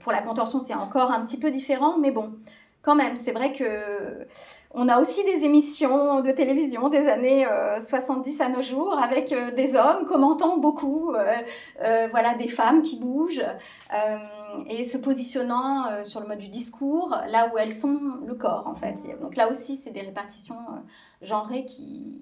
pour 0.00 0.12
la 0.12 0.20
contorsion 0.20 0.60
c'est 0.60 0.74
encore 0.74 1.10
un 1.10 1.24
petit 1.24 1.38
peu 1.38 1.50
différent 1.50 1.98
mais 1.98 2.10
bon 2.10 2.34
quand 2.82 2.96
même, 2.96 3.14
c'est 3.14 3.30
vrai 3.30 3.52
que 3.52 4.26
on 4.74 4.88
a 4.88 5.00
aussi 5.00 5.22
des 5.24 5.44
émissions 5.44 6.20
de 6.20 6.32
télévision 6.32 6.88
des 6.88 7.06
années 7.06 7.46
70 7.78 8.40
euh, 8.40 8.44
à 8.44 8.48
nos 8.48 8.60
jours 8.60 8.98
avec 8.98 9.30
euh, 9.32 9.52
des 9.52 9.76
hommes 9.76 10.06
commentant 10.06 10.58
beaucoup, 10.58 11.12
euh, 11.14 12.08
voilà, 12.10 12.34
des 12.34 12.48
femmes 12.48 12.82
qui 12.82 12.98
bougent 12.98 13.44
et 14.68 14.84
se 14.84 14.98
positionnant 14.98 16.04
sur 16.04 16.20
le 16.20 16.26
mode 16.26 16.38
du 16.38 16.48
discours 16.48 17.16
là 17.28 17.50
où 17.52 17.58
elles 17.58 17.74
sont 17.74 18.00
le 18.26 18.34
corps 18.34 18.66
en 18.66 18.74
fait. 18.74 18.96
Donc 19.20 19.36
là 19.36 19.50
aussi, 19.50 19.76
c'est 19.76 19.90
des 19.90 20.00
répartitions 20.00 20.58
genrées 21.20 21.64
qui, 21.64 22.20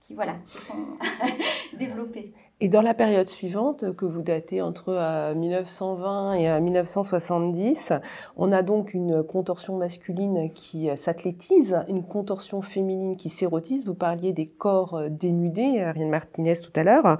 qui 0.00 0.14
voilà, 0.14 0.34
se 0.46 0.58
sont 0.58 0.98
développées. 1.74 2.34
Et 2.62 2.68
dans 2.68 2.80
la 2.80 2.94
période 2.94 3.28
suivante, 3.28 3.92
que 3.96 4.04
vous 4.04 4.22
datez 4.22 4.62
entre 4.62 5.32
1920 5.34 6.34
et 6.34 6.60
1970, 6.60 7.92
on 8.36 8.52
a 8.52 8.62
donc 8.62 8.94
une 8.94 9.24
contorsion 9.24 9.76
masculine 9.76 10.48
qui 10.54 10.88
s'athlétise, 10.96 11.76
une 11.88 12.04
contorsion 12.04 12.62
féminine 12.62 13.16
qui 13.16 13.30
s'érotise. 13.30 13.84
Vous 13.84 13.94
parliez 13.94 14.32
des 14.32 14.46
corps 14.46 15.02
dénudés, 15.10 15.80
Ariane 15.80 16.08
Martinez 16.08 16.54
tout 16.60 16.70
à 16.76 16.84
l'heure. 16.84 17.18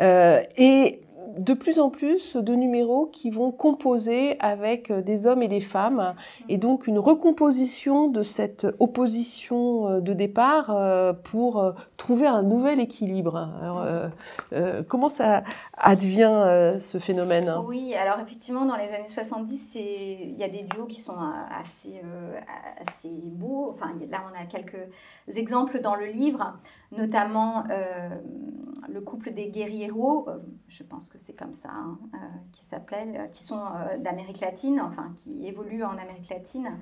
Euh, 0.00 0.40
et 0.58 1.02
de 1.38 1.54
plus 1.54 1.78
en 1.78 1.90
plus 1.90 2.36
de 2.36 2.54
numéros 2.54 3.06
qui 3.06 3.30
vont 3.30 3.52
composer 3.52 4.38
avec 4.40 4.90
euh, 4.90 5.02
des 5.02 5.26
hommes 5.26 5.42
et 5.42 5.48
des 5.48 5.60
femmes, 5.60 6.14
et 6.48 6.58
donc 6.58 6.86
une 6.86 6.98
recomposition 6.98 8.08
de 8.08 8.22
cette 8.22 8.66
opposition 8.78 9.88
euh, 9.88 10.00
de 10.00 10.12
départ 10.12 10.70
euh, 10.70 11.12
pour 11.12 11.74
trouver 11.96 12.26
un 12.26 12.42
nouvel 12.42 12.80
équilibre. 12.80 13.50
Alors, 13.60 13.86
comment 14.88 15.08
ça 15.08 15.42
advient 15.74 16.76
ce 16.80 16.98
phénomène? 16.98 17.52
Oui, 17.66 17.94
alors 17.94 18.18
effectivement, 18.20 18.64
dans 18.64 18.76
les 18.76 18.88
années 18.88 19.08
70, 19.08 19.74
il 19.74 20.38
y 20.38 20.42
a 20.42 20.48
des 20.48 20.62
duos 20.62 20.86
qui 20.86 21.00
sont 21.00 21.16
assez, 21.50 22.00
assez 22.86 23.10
beaux. 23.10 23.68
Enfin, 23.70 23.92
là, 24.10 24.22
on 24.30 24.40
a 24.40 24.46
quelques 24.46 24.88
exemples 25.28 25.80
dans 25.80 25.94
le 25.94 26.06
livre, 26.06 26.58
notamment 26.92 27.64
le 28.88 29.00
couple 29.00 29.32
des 29.32 29.48
guerrieros, 29.48 30.26
je 30.68 30.82
pense 30.82 31.08
que 31.08 31.18
c'est 31.20 31.34
comme 31.34 31.52
ça, 31.52 31.68
hein, 31.70 31.98
euh, 32.14 32.18
qui 32.52 32.64
s'appellent, 32.64 33.16
euh, 33.16 33.26
qui 33.26 33.44
sont 33.44 33.60
euh, 33.60 33.98
d'Amérique 33.98 34.40
latine, 34.40 34.80
enfin 34.80 35.12
qui 35.16 35.46
évoluent 35.46 35.84
en 35.84 35.98
Amérique 35.98 36.28
latine. 36.30 36.78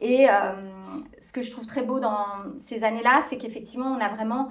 Et 0.00 0.26
ce 1.20 1.32
que 1.32 1.40
je 1.40 1.50
trouve 1.50 1.66
très 1.66 1.82
beau 1.82 2.00
dans 2.00 2.26
ces 2.58 2.82
années-là, 2.84 3.22
c'est 3.28 3.38
qu'effectivement, 3.38 3.86
on 3.86 4.00
a 4.00 4.08
vraiment 4.08 4.48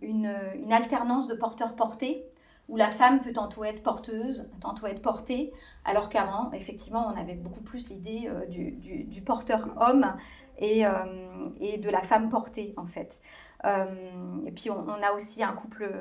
une, 0.00 0.32
alternance 0.70 1.26
de 1.26 1.34
porteurs-portés, 1.34 2.24
où 2.68 2.76
la 2.76 2.90
femme 2.90 3.20
peut 3.20 3.32
tantôt 3.32 3.64
être 3.64 3.82
porteuse, 3.82 4.48
tantôt 4.60 4.86
être 4.86 5.02
portée, 5.02 5.52
alors 5.84 6.08
qu'avant, 6.08 6.50
effectivement, 6.52 7.12
on 7.12 7.20
avait 7.20 7.34
beaucoup 7.34 7.60
plus 7.60 7.88
l'idée 7.88 8.30
du, 8.48 9.20
porteur 9.22 9.68
homme 9.76 10.14
et, 10.58 10.84
de 10.84 11.90
la 11.90 12.02
femme 12.02 12.30
portée, 12.30 12.72
en 12.76 12.86
fait. 12.86 13.20
et 13.64 14.52
puis, 14.52 14.70
on, 14.70 15.02
a 15.02 15.12
aussi 15.12 15.42
un 15.42 15.52
couple 15.52 15.92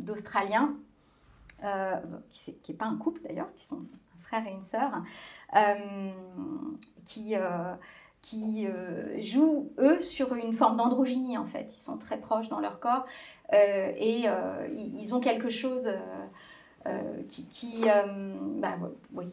d'Australiens 0.00 0.74
euh, 1.64 1.96
qui 2.30 2.54
n'est 2.68 2.76
pas 2.76 2.84
un 2.84 2.96
couple 2.96 3.22
d'ailleurs, 3.22 3.52
qui 3.54 3.64
sont 3.64 3.76
un 3.76 4.22
frère 4.22 4.46
et 4.46 4.50
une 4.50 4.62
sœur, 4.62 4.90
euh, 5.54 6.10
qui, 7.04 7.34
euh, 7.34 7.74
qui 8.20 8.66
jouent, 9.18 9.72
eux, 9.78 10.02
sur 10.02 10.34
une 10.34 10.52
forme 10.52 10.76
d'androgynie 10.76 11.38
en 11.38 11.46
fait. 11.46 11.72
Ils 11.74 11.80
sont 11.80 11.96
très 11.96 12.18
proches 12.18 12.48
dans 12.48 12.60
leur 12.60 12.80
corps 12.80 13.06
et 13.52 14.26
ils 14.74 15.14
ont 15.14 15.20
quelque 15.20 15.50
chose... 15.50 15.88
qui, 17.28 17.84
bah, 18.58 18.76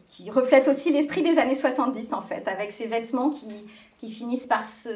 qui, 0.08 0.30
reflète 0.30 0.66
aussi 0.66 0.92
l'esprit 0.92 1.22
des 1.22 1.38
années 1.38 1.54
70 1.54 2.12
en 2.12 2.22
fait, 2.22 2.48
avec 2.48 2.72
ces 2.72 2.86
vêtements 2.86 3.30
qui, 3.30 3.66
qui 3.98 4.10
finissent 4.10 4.46
par 4.46 4.66
se, 4.66 4.90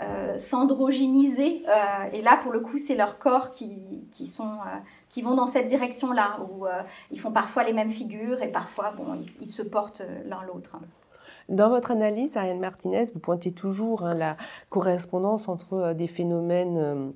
euh, 0.00 0.38
s'androgyniser. 0.38 1.62
Euh, 1.68 2.10
et 2.12 2.20
là, 2.20 2.36
pour 2.42 2.50
le 2.50 2.58
coup, 2.58 2.78
c'est 2.78 2.96
leur 2.96 3.16
corps 3.16 3.52
qui, 3.52 3.70
qui, 4.10 4.26
sont, 4.26 4.42
euh, 4.42 4.78
qui 5.08 5.22
vont 5.22 5.34
dans 5.34 5.46
cette 5.46 5.66
direction-là, 5.66 6.38
où 6.50 6.66
ils 7.12 7.20
font 7.20 7.30
parfois 7.30 7.62
les 7.62 7.72
mêmes 7.72 7.90
figures 7.90 8.42
et 8.42 8.48
parfois, 8.48 8.92
bon, 8.96 9.14
ils, 9.14 9.46
se 9.46 9.62
portent 9.62 10.02
l'un 10.26 10.42
l'autre. 10.52 10.76
Dans 11.48 11.68
votre 11.68 11.92
analyse, 11.92 12.36
Ariane 12.36 12.58
Martinez, 12.58 13.04
vous 13.14 13.20
pointez 13.20 13.52
toujours 13.52 14.04
hein, 14.04 14.14
la 14.14 14.36
correspondance 14.68 15.48
entre 15.48 15.92
des 15.92 16.08
phénomènes 16.08 17.12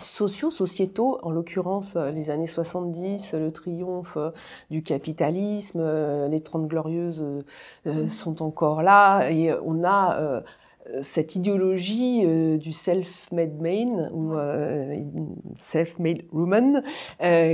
sociaux, 0.00 0.50
sociétaux, 0.50 1.18
en 1.22 1.30
l'occurrence 1.30 1.94
les 1.96 2.30
années 2.30 2.46
70, 2.46 3.34
le 3.34 3.52
triomphe 3.52 4.16
du 4.70 4.82
capitalisme, 4.82 5.84
les 6.28 6.40
Trente 6.40 6.68
Glorieuses 6.68 7.44
sont 8.08 8.42
encore 8.42 8.82
là, 8.82 9.28
et 9.30 9.52
on 9.64 9.84
a 9.84 10.18
euh, 10.18 10.40
cette 11.00 11.34
idéologie 11.34 12.22
euh, 12.24 12.58
du 12.58 12.72
self-made 12.72 13.58
man 13.60 14.10
ou 14.12 14.34
euh, 14.34 14.96
self-made 15.56 16.22
woman 16.30 16.82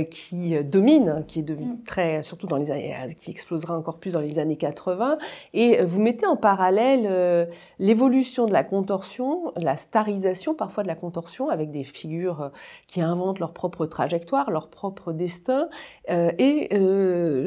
qui 0.09 0.61
domine, 0.63 1.23
qui 1.27 1.39
est 1.39 1.43
devenue 1.43 1.73
mm. 1.73 1.83
très, 1.85 2.23
surtout 2.23 2.47
dans 2.47 2.57
les 2.57 2.71
années, 2.71 3.15
qui 3.15 3.31
explosera 3.31 3.77
encore 3.77 3.97
plus 3.97 4.13
dans 4.13 4.19
les 4.19 4.37
années 4.37 4.57
80. 4.57 5.17
Et 5.53 5.81
vous 5.83 6.01
mettez 6.01 6.25
en 6.25 6.35
parallèle 6.35 7.47
l'évolution 7.79 8.45
de 8.45 8.51
la 8.51 8.63
contorsion, 8.63 9.53
la 9.55 9.77
starisation 9.77 10.53
parfois 10.53 10.83
de 10.83 10.87
la 10.87 10.95
contorsion 10.95 11.49
avec 11.49 11.71
des 11.71 11.83
figures 11.83 12.51
qui 12.87 13.01
inventent 13.01 13.39
leur 13.39 13.53
propre 13.53 13.85
trajectoire, 13.85 14.51
leur 14.51 14.69
propre 14.69 15.13
destin, 15.13 15.69
et 16.09 16.69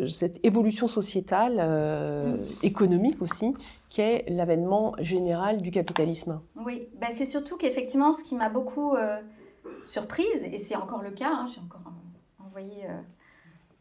cette 0.08 0.44
évolution 0.44 0.88
sociétale, 0.88 1.56
mm. 1.56 2.64
économique 2.64 3.20
aussi, 3.20 3.54
qu'est 3.94 4.24
l'avènement 4.26 4.96
général 4.98 5.62
du 5.62 5.70
capitalisme. 5.70 6.40
Oui, 6.56 6.88
ben 6.96 7.10
c'est 7.12 7.24
surtout 7.24 7.56
qu'effectivement, 7.56 8.12
ce 8.12 8.24
qui 8.24 8.34
m'a 8.34 8.48
beaucoup 8.48 8.96
euh, 8.96 9.20
surprise, 9.84 10.42
et 10.42 10.58
c'est 10.58 10.74
encore 10.74 11.00
le 11.00 11.12
cas, 11.12 11.30
hein, 11.30 11.46
j'ai 11.54 11.60
encore 11.60 11.92
envoyé 12.44 12.86
euh, 12.86 13.00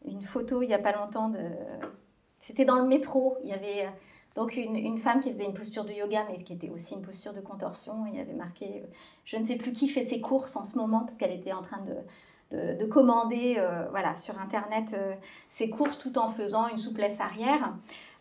une 0.06 0.22
photo 0.22 0.62
il 0.62 0.68
n'y 0.68 0.74
a 0.74 0.78
pas 0.78 0.92
longtemps, 0.92 1.32
c'était 2.38 2.64
dans 2.64 2.76
le 2.76 2.86
métro, 2.86 3.38
il 3.42 3.50
y 3.50 3.52
avait 3.52 3.86
euh, 3.86 3.90
donc 4.36 4.56
une, 4.56 4.98
femme 4.98 5.18
qui 5.18 5.30
faisait 5.30 5.46
une 5.46 5.54
posture 5.54 5.84
de 5.84 5.92
yoga, 5.92 6.24
mais 6.30 6.44
qui 6.44 6.52
était 6.52 6.70
aussi 6.70 6.94
une 6.94 7.02
posture 7.02 7.32
de 7.32 7.40
contorsion, 7.40 8.06
il 8.06 8.14
y 8.14 8.20
avait 8.20 8.34
marqué, 8.34 8.84
je 9.24 9.36
ne 9.36 9.44
sais 9.44 9.56
plus 9.56 9.72
qui 9.72 9.88
fait 9.88 10.04
ses 10.04 10.20
courses 10.20 10.54
en 10.54 10.64
ce 10.64 10.78
moment, 10.78 11.00
parce 11.00 11.16
qu'elle 11.16 11.32
était 11.32 11.52
en 11.52 11.62
train 11.62 11.80
de 12.52 12.84
commander 12.86 13.60
voilà, 13.90 14.14
sur 14.14 14.38
Internet 14.40 14.96
ses 15.50 15.70
courses 15.70 15.98
tout 15.98 16.18
en 16.18 16.30
faisant 16.30 16.68
une 16.68 16.78
souplesse 16.78 17.20
arrière. 17.20 17.74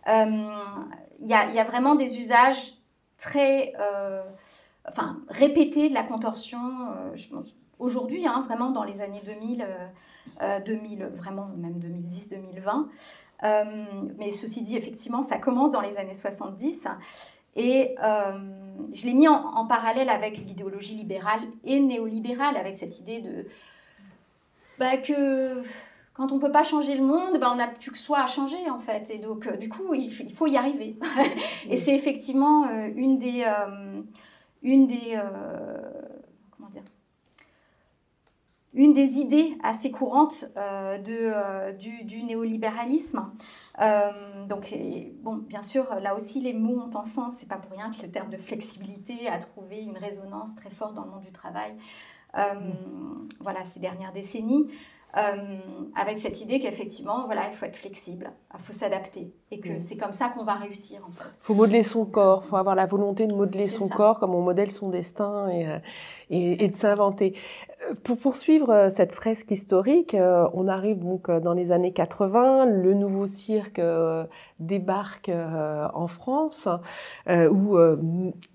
Il 0.07 1.27
y, 1.27 1.29
y, 1.29 1.59
a 1.59 1.63
vraiment 1.63 1.95
des 1.95 2.19
usages 2.19 2.75
très 3.23 3.73
euh, 3.79 4.21
enfin, 4.87 5.17
répétés 5.29 5.89
de 5.89 5.93
la 5.93 6.03
contorsion, 6.03 6.59
euh, 6.97 7.41
aujourd'hui, 7.79 8.27
hein, 8.27 8.43
vraiment 8.45 8.71
dans 8.71 8.83
les 8.83 9.01
années 9.01 9.21
2000, 9.25 9.65
2000 10.65 11.03
euh, 11.03 11.09
vraiment 11.09 11.47
même 11.57 11.79
2010, 11.79 12.29
2020. 12.29 12.89
mais 14.17 14.31
ceci 14.31 14.63
dit, 14.63 14.77
effectivement, 14.77 15.23
ça 15.23 15.37
commence 15.37 15.71
dans 15.71 15.81
les 15.81 15.97
années 15.97 16.13
70. 16.13 16.87
Et 17.55 17.95
je 17.99 19.05
l'ai 19.05 19.13
mis 19.13 19.27
en, 19.27 19.65
parallèle 19.67 20.09
avec 20.09 20.37
l'idéologie 20.37 20.95
libérale 20.95 21.41
et 21.63 21.79
néolibérale, 21.79 22.57
avec 22.57 22.77
cette 22.77 22.99
idée 22.99 23.21
de 23.21 23.45
bah, 24.79 24.97
que 24.97 25.61
quand 26.13 26.31
on 26.31 26.35
ne 26.35 26.41
peut 26.41 26.51
pas 26.51 26.63
changer 26.63 26.95
le 26.95 27.03
monde, 27.03 27.39
ben 27.39 27.49
on 27.51 27.55
n'a 27.55 27.67
plus 27.67 27.91
que 27.91 27.97
soi 27.97 28.19
à 28.19 28.27
changer 28.27 28.69
en 28.69 28.79
fait. 28.79 29.09
Et 29.09 29.17
donc, 29.17 29.47
euh, 29.47 29.57
du 29.57 29.67
coup, 29.67 29.93
il, 29.95 30.11
faut 30.33 30.47
y 30.47 30.57
arriver. 30.57 30.97
et 31.69 31.77
c'est 31.77 31.95
effectivement 31.95 32.67
euh, 32.67 32.89
une 32.95 33.17
des, 33.17 33.43
euh, 33.45 34.01
une 34.61 34.85
des, 34.85 35.19
comment 36.51 36.69
dire, 36.69 36.83
une 38.75 38.93
des 38.93 39.17
idées 39.17 39.57
assez 39.63 39.89
courantes 39.91 40.45
de, 40.55 41.71
du, 41.77 42.03
du, 42.03 42.23
néolibéralisme. 42.23 43.31
donc, 44.47 44.73
bon, 45.21 45.35
bien 45.35 45.61
sûr, 45.63 45.95
là 45.99 46.15
aussi, 46.15 46.41
les 46.41 46.53
mots 46.53 46.79
ont 46.79 46.95
un 46.95 47.05
sens. 47.05 47.37
C'est 47.39 47.49
pas 47.49 47.57
pour 47.57 47.71
rien 47.71 47.89
que 47.91 48.03
le 48.03 48.11
terme 48.11 48.29
de 48.29 48.37
flexibilité 48.37 49.27
a 49.27 49.39
trouvé 49.39 49.81
une 49.81 49.97
résonance 49.97 50.55
très 50.55 50.69
forte 50.69 50.93
dans 50.93 51.05
le 51.05 51.11
monde 51.11 51.23
du 51.23 51.31
travail. 51.31 51.73
Mm. 52.35 53.27
Voilà, 53.41 53.63
ces 53.63 53.79
dernières 53.79 54.13
décennies. 54.13 54.67
Euh, 55.15 55.59
avec 55.95 56.17
cette 56.17 56.41
idée 56.41 56.59
qu'effectivement, 56.59 57.25
voilà, 57.27 57.43
il 57.47 57.55
faut 57.55 57.67
être 57.67 57.75
flexible, 57.75 58.31
il 58.51 58.59
faut 58.59 58.73
s'adapter, 58.73 59.31
et 59.51 59.59
que 59.59 59.77
c'est 59.77 59.95
comme 59.95 60.11
ça 60.11 60.29
qu'on 60.29 60.43
va 60.43 60.55
réussir. 60.55 61.01
Il 61.07 61.23
faut 61.41 61.53
modeler 61.53 61.83
son 61.83 62.05
corps, 62.05 62.41
il 62.43 62.49
faut 62.49 62.55
avoir 62.55 62.73
la 62.73 62.87
volonté 62.87 63.27
de 63.27 63.35
modeler 63.35 63.67
son 63.67 63.87
corps 63.89 64.19
comme 64.19 64.33
on 64.33 64.41
modèle 64.41 64.71
son 64.71 64.89
destin 64.89 65.49
et, 65.49 65.67
euh, 65.67 65.77
et, 66.31 66.65
et 66.65 66.67
de 66.67 66.75
s'inventer. 66.75 67.35
Pour 68.03 68.17
poursuivre 68.17 68.89
cette 68.89 69.11
fresque 69.11 69.51
historique, 69.51 70.15
on 70.53 70.67
arrive 70.67 70.99
donc 70.99 71.29
dans 71.29 71.53
les 71.53 71.71
années 71.71 71.93
80, 71.93 72.65
le 72.65 72.93
nouveau 72.93 73.27
cirque 73.27 73.81
débarque 74.59 75.29
en 75.29 76.07
France, 76.07 76.67
ou 77.29 77.77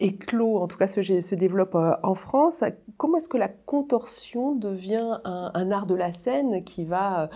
éclos, 0.01 0.59
en 0.59 0.67
tout 0.67 0.77
cas 0.77 0.87
se, 0.87 1.35
développe 1.35 1.77
en 2.03 2.15
France. 2.15 2.65
Comment 2.97 3.19
est-ce 3.19 3.29
que 3.29 3.37
la 3.37 3.49
contorsion 3.49 4.55
devient 4.55 5.19
un, 5.25 5.71
art 5.71 5.87
de 5.87 5.95
la 5.95 6.13
scène 6.13 6.65
qui 6.65 6.85
va 6.85 7.29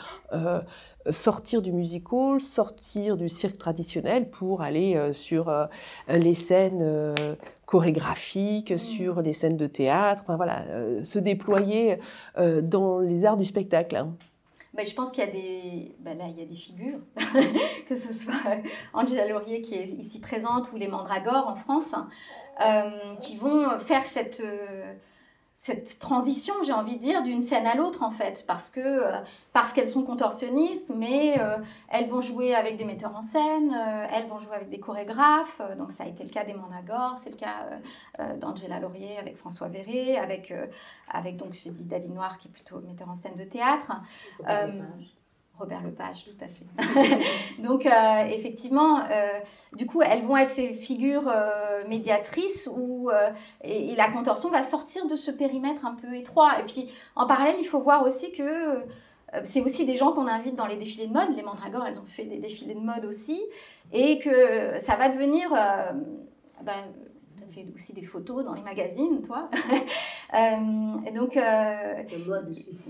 sortir 1.10 1.62
du 1.62 1.72
musical, 1.72 2.40
sortir 2.40 3.16
du 3.16 3.28
cirque 3.28 3.58
traditionnel 3.58 4.30
pour 4.30 4.62
aller 4.62 4.96
euh, 4.96 5.12
sur 5.12 5.48
euh, 5.48 5.66
les 6.08 6.34
scènes 6.34 6.80
euh, 6.82 7.34
chorégraphiques, 7.72 8.72
mm. 8.72 8.78
sur 8.78 9.22
les 9.22 9.32
scènes 9.32 9.56
de 9.56 9.66
théâtre, 9.66 10.22
enfin, 10.22 10.36
voilà, 10.36 10.64
se 11.02 11.18
déployer 11.18 11.98
dans 12.36 12.98
les 12.98 13.24
arts 13.24 13.38
du 13.38 13.46
spectacle. 13.46 13.96
Hein. 13.96 14.14
Je 14.78 14.94
pense 14.94 15.10
qu'il 15.10 15.24
y 15.24 15.26
a 15.26 15.30
des, 15.30 15.96
ben 16.00 16.18
là, 16.18 16.24
il 16.28 16.38
y 16.38 16.42
a 16.42 16.46
des 16.46 16.54
figures, 16.54 17.00
que 17.88 17.94
ce 17.94 18.12
soit 18.12 18.34
Angela 18.92 19.26
Laurier 19.26 19.62
qui 19.62 19.74
est 19.74 19.86
ici 19.86 20.20
présente 20.20 20.70
ou 20.72 20.76
les 20.76 20.88
Mandragores 20.88 21.48
en 21.48 21.56
France, 21.56 21.94
qui 23.22 23.36
vont 23.38 23.78
faire 23.78 24.04
cette 24.04 24.42
cette 25.64 26.00
transition, 26.00 26.54
j'ai 26.66 26.72
envie 26.72 26.96
de 26.96 27.00
dire, 27.00 27.22
d'une 27.22 27.40
scène 27.40 27.68
à 27.68 27.76
l'autre 27.76 28.02
en 28.02 28.10
fait, 28.10 28.44
parce 28.48 28.68
que 28.68 28.80
euh, 28.80 29.20
parce 29.52 29.72
qu'elles 29.72 29.86
sont 29.86 30.02
contorsionnistes, 30.02 30.90
mais 30.92 31.38
euh, 31.38 31.56
elles 31.88 32.08
vont 32.08 32.20
jouer 32.20 32.52
avec 32.52 32.78
des 32.78 32.84
metteurs 32.84 33.14
en 33.14 33.22
scène, 33.22 33.72
euh, 33.72 34.06
elles 34.12 34.26
vont 34.26 34.40
jouer 34.40 34.56
avec 34.56 34.70
des 34.70 34.80
chorégraphes. 34.80 35.62
donc 35.78 35.92
ça 35.92 36.02
a 36.02 36.08
été 36.08 36.24
le 36.24 36.30
cas 36.30 36.42
des 36.42 36.54
Managor, 36.54 37.16
c'est 37.22 37.30
le 37.30 37.36
cas 37.36 37.78
d'Angela 38.40 38.80
Laurier 38.80 39.18
avec 39.18 39.36
François 39.36 39.68
Verret, 39.68 40.16
avec 40.16 40.52
avec 41.08 41.36
donc 41.36 41.52
j'ai 41.52 41.70
dit 41.70 41.84
David 41.84 42.12
Noir 42.12 42.38
qui 42.38 42.48
est 42.48 42.50
plutôt 42.50 42.80
metteur 42.80 43.08
en 43.08 43.14
scène 43.14 43.36
de 43.36 43.44
théâtre. 43.44 43.92
Robert 45.62 45.82
Lepage, 45.82 46.24
tout 46.24 46.44
à 46.44 46.48
fait. 46.48 47.18
Donc, 47.62 47.86
euh, 47.86 48.24
effectivement, 48.30 49.04
euh, 49.08 49.38
du 49.76 49.86
coup, 49.86 50.02
elles 50.02 50.22
vont 50.22 50.36
être 50.36 50.50
ces 50.50 50.74
figures 50.74 51.28
euh, 51.28 51.86
médiatrices 51.86 52.68
où 52.76 53.10
et, 53.62 53.94
la 53.94 54.10
contorsion 54.10 54.50
va 54.50 54.62
sortir 54.62 55.06
de 55.06 55.14
ce 55.14 55.30
périmètre 55.30 55.86
un 55.86 55.94
peu 55.94 56.16
étroit. 56.16 56.58
Et 56.58 56.64
puis, 56.64 56.90
en 57.14 57.26
parallèle, 57.26 57.54
il 57.60 57.64
faut 57.64 57.80
voir 57.80 58.04
aussi 58.04 58.32
que 58.32 58.82
c'est 59.44 59.60
aussi 59.60 59.86
des 59.86 59.94
gens 59.94 60.12
qu'on 60.12 60.26
invite 60.26 60.56
dans 60.56 60.66
les 60.66 60.76
défilés 60.76 61.06
de 61.06 61.12
mode. 61.12 61.34
Les 61.36 61.42
Mandragores, 61.42 61.86
elles 61.86 61.98
ont 61.98 62.06
fait 62.06 62.24
des 62.24 62.38
défilés 62.38 62.74
de 62.74 62.80
mode 62.80 63.04
aussi. 63.04 63.40
Et 63.92 64.18
que 64.18 64.78
ça 64.80 64.96
va 64.96 65.08
devenir... 65.08 65.50
Ben, 66.62 66.74
fait 67.52 67.66
aussi 67.74 67.92
des 67.92 68.02
photos 68.02 68.44
dans 68.44 68.54
les 68.54 68.62
magazines, 68.62 69.22
toi. 69.22 69.48
euh, 70.34 71.06
et 71.06 71.10
donc, 71.12 71.36
euh, 71.36 72.02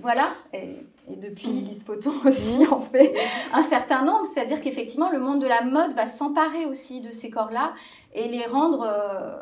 voilà. 0.00 0.34
Et, 0.52 0.78
depuis 1.08 1.48
mm. 1.48 1.64
Lise 1.64 1.82
Poton 1.82 2.12
aussi 2.24 2.64
en 2.70 2.80
fait 2.80 3.14
un 3.52 3.62
certain 3.64 4.04
nombre. 4.04 4.26
C'est-à-dire 4.32 4.60
qu'effectivement, 4.60 5.10
le 5.10 5.18
monde 5.18 5.42
de 5.42 5.46
la 5.46 5.62
mode 5.62 5.92
va 5.94 6.06
s'emparer 6.06 6.64
aussi 6.66 7.00
de 7.00 7.10
ces 7.10 7.28
corps-là 7.28 7.74
et 8.14 8.28
les 8.28 8.46
rendre, 8.46 8.82
euh, 8.82 9.36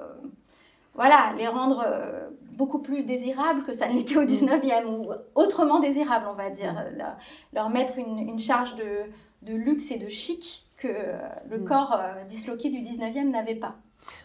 voilà, 0.95 1.35
les 1.37 1.49
rendre 1.49 1.85
euh, 1.87 2.29
beaucoup 2.53 2.79
plus 2.81 3.03
désirables 3.03 3.63
que 3.63 3.73
ça 3.73 3.89
ne 3.89 3.95
l'était 3.95 4.17
au 4.17 4.25
19e 4.25 4.87
ou 4.87 5.13
autrement 5.35 5.81
désirables, 5.81 6.27
on 6.31 6.35
va 6.35 6.51
dire. 6.51 6.75
Leur, 6.97 7.17
leur 7.53 7.71
mettre 7.71 7.99
une, 7.99 8.19
une 8.19 8.39
charge 8.39 8.75
de, 8.77 9.03
de, 9.43 9.55
luxe 9.55 9.91
et 9.91 9.99
de 9.99 10.09
chic 10.09 10.67
que 10.79 10.89
le 11.49 11.59
mm. 11.59 11.65
corps 11.67 12.01
disloqué 12.29 12.71
du 12.71 12.79
19e 12.79 13.31
n'avait 13.31 13.55
pas 13.55 13.77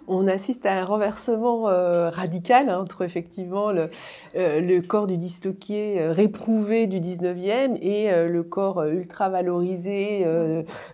on 0.08 0.28
assiste 0.28 0.66
à 0.66 0.74
un 0.74 0.86
renversement 0.86 1.70
euh, 1.70 2.10
radical 2.10 2.70
entre 2.70 3.02
effectivement 3.04 3.72
le, 3.72 3.90
euh, 4.36 4.82
corps 4.82 5.08
du 5.08 5.18
disloqué 5.18 6.00
euh, 6.00 6.12
réprouvé 6.12 6.88
du 6.88 7.00
19e 7.00 7.78
et 7.82 8.12
le 8.28 8.44
corps 8.44 8.84
ultra 8.84 9.30
valorisé 9.30 10.26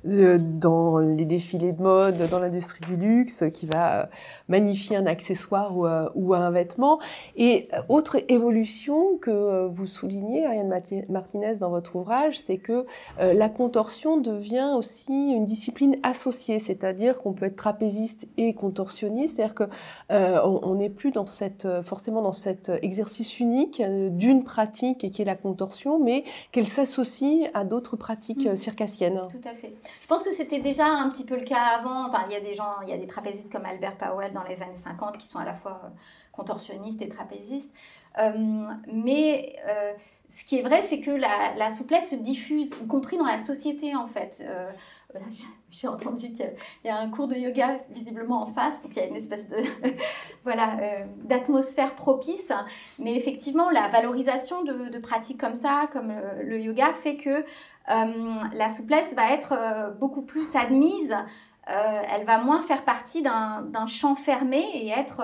dans 0.04 0.98
les 0.98 1.26
défilés 1.26 1.74
de 1.74 1.82
mode, 1.82 2.18
dans 2.30 2.40
l'industrie 2.40 2.86
du 2.86 2.96
luxe, 2.96 3.44
qui 3.54 3.66
va 3.66 4.10
magnifier 4.48 4.98
un 4.98 5.06
accessoire 5.06 5.76
ou, 6.16 6.34
un 6.34 6.52
vêtement. 6.52 7.00
Et 7.36 7.70
autre 7.90 8.18
évolution 8.30 9.18
que 9.18 9.68
vous 9.68 9.88
soulignez, 9.88 10.46
Ariane 10.46 10.70
Martinez, 11.10 11.56
dans 11.56 11.70
votre 11.70 11.96
ouvrage, 11.96 12.40
c'est 12.40 12.58
que 12.58 12.86
la 13.20 13.50
contorsion 13.50 14.18
devient 14.18 14.74
aussi 14.78 15.12
une 15.12 15.46
discipline 15.46 15.98
associée, 16.04 16.60
c'est-à-dire 16.60 17.18
qu'on 17.20 17.34
peut 17.34 17.46
être 17.46 17.56
trapéziste 17.56 18.28
et 18.38 18.54
contorsionniste, 18.54 19.01
c'est-à-dire 19.28 19.56
qu'on 19.56 19.70
euh, 20.12 20.76
n'est 20.76 20.90
plus 20.90 21.12
dans 21.12 21.26
cette, 21.26 21.68
forcément 21.84 22.22
dans 22.22 22.32
cet 22.32 22.70
exercice 22.82 23.40
unique 23.40 23.80
euh, 23.80 24.10
d'une 24.10 24.44
pratique 24.44 25.12
qui 25.12 25.22
est 25.22 25.26
la 25.26 25.36
contorsion, 25.36 26.00
mais 26.00 26.24
qu'elle 26.52 26.68
s'associe 26.68 27.50
à 27.54 27.64
d'autres 27.64 27.96
pratiques 27.96 28.46
euh, 28.46 28.56
circassiennes. 28.56 29.22
Tout 29.30 29.48
à 29.48 29.54
fait. 29.54 29.74
Je 30.02 30.08
pense 30.08 30.24
que 30.24 30.34
c'était 30.34 30.60
déjà 30.60 30.86
un 30.86 31.10
petit 31.10 31.26
peu 31.26 31.36
le 31.36 31.46
cas 31.46 31.78
avant. 31.80 32.08
Enfin, 32.08 32.26
il 32.28 32.34
y 32.34 32.36
a 32.36 32.42
des 32.42 32.56
gens, 32.56 32.82
il 32.84 32.90
y 32.90 32.94
a 32.94 32.98
des 32.98 33.08
trapézistes 33.08 33.52
comme 33.52 33.66
Albert 33.66 33.98
Powell 33.98 34.34
dans 34.34 34.44
les 34.44 34.62
années 34.62 34.76
50 34.76 35.18
qui 35.18 35.28
sont 35.28 35.40
à 35.40 35.46
la 35.46 35.54
fois 35.54 35.82
contorsionnistes 36.32 37.02
et 37.02 37.10
trapézistes. 37.10 37.72
mais 38.92 39.56
ce 40.30 40.46
qui 40.46 40.60
est 40.60 40.62
vrai, 40.62 40.82
c'est 40.82 41.02
que 41.02 41.12
la, 41.12 41.54
la, 41.58 41.70
souplesse 41.70 42.10
se 42.10 42.16
diffuse, 42.16 42.72
y 42.82 42.88
compris 42.88 43.18
dans 43.18 43.26
la 43.26 43.40
société 43.40 43.96
en 43.96 44.08
fait. 44.08 44.42
J'ai 45.72 45.88
entendu 45.88 46.32
qu'il 46.34 46.54
y 46.84 46.90
a 46.90 46.98
un 46.98 47.10
cours 47.10 47.28
de 47.28 47.36
yoga 47.36 47.80
visiblement 47.90 48.44
en 48.44 48.48
face, 48.48 48.82
donc 48.82 48.92
il 48.96 49.00
y 49.00 49.02
a 49.02 49.08
une 49.08 49.16
espèce 49.16 49.48
de 49.48 49.58
voilà 50.44 50.78
euh, 50.82 51.06
d'atmosphère 51.24 51.96
propice. 51.96 52.52
Mais 53.00 53.16
effectivement, 53.16 53.70
la 53.70 53.88
valorisation 53.88 54.64
de, 54.64 55.00
pratiques 55.00 55.40
comme 55.40 55.56
ça, 55.56 55.88
comme 55.94 56.14
le, 56.44 56.60
yoga, 56.60 56.94
fait 57.02 57.16
que 57.16 57.30
euh, 57.30 57.44
la 58.54 58.70
souplesse 58.70 59.14
va 59.16 59.32
être 59.32 59.54
euh, 59.58 59.90
beaucoup 59.92 60.22
plus 60.22 60.56
admise. 60.56 61.16
elle 61.68 62.26
va 62.26 62.38
moins 62.40 62.62
faire 62.62 62.84
partie 62.84 63.22
d'un 63.22 63.86
champ 63.88 64.16
fermé 64.16 64.66
et 64.74 64.90
être 64.90 65.22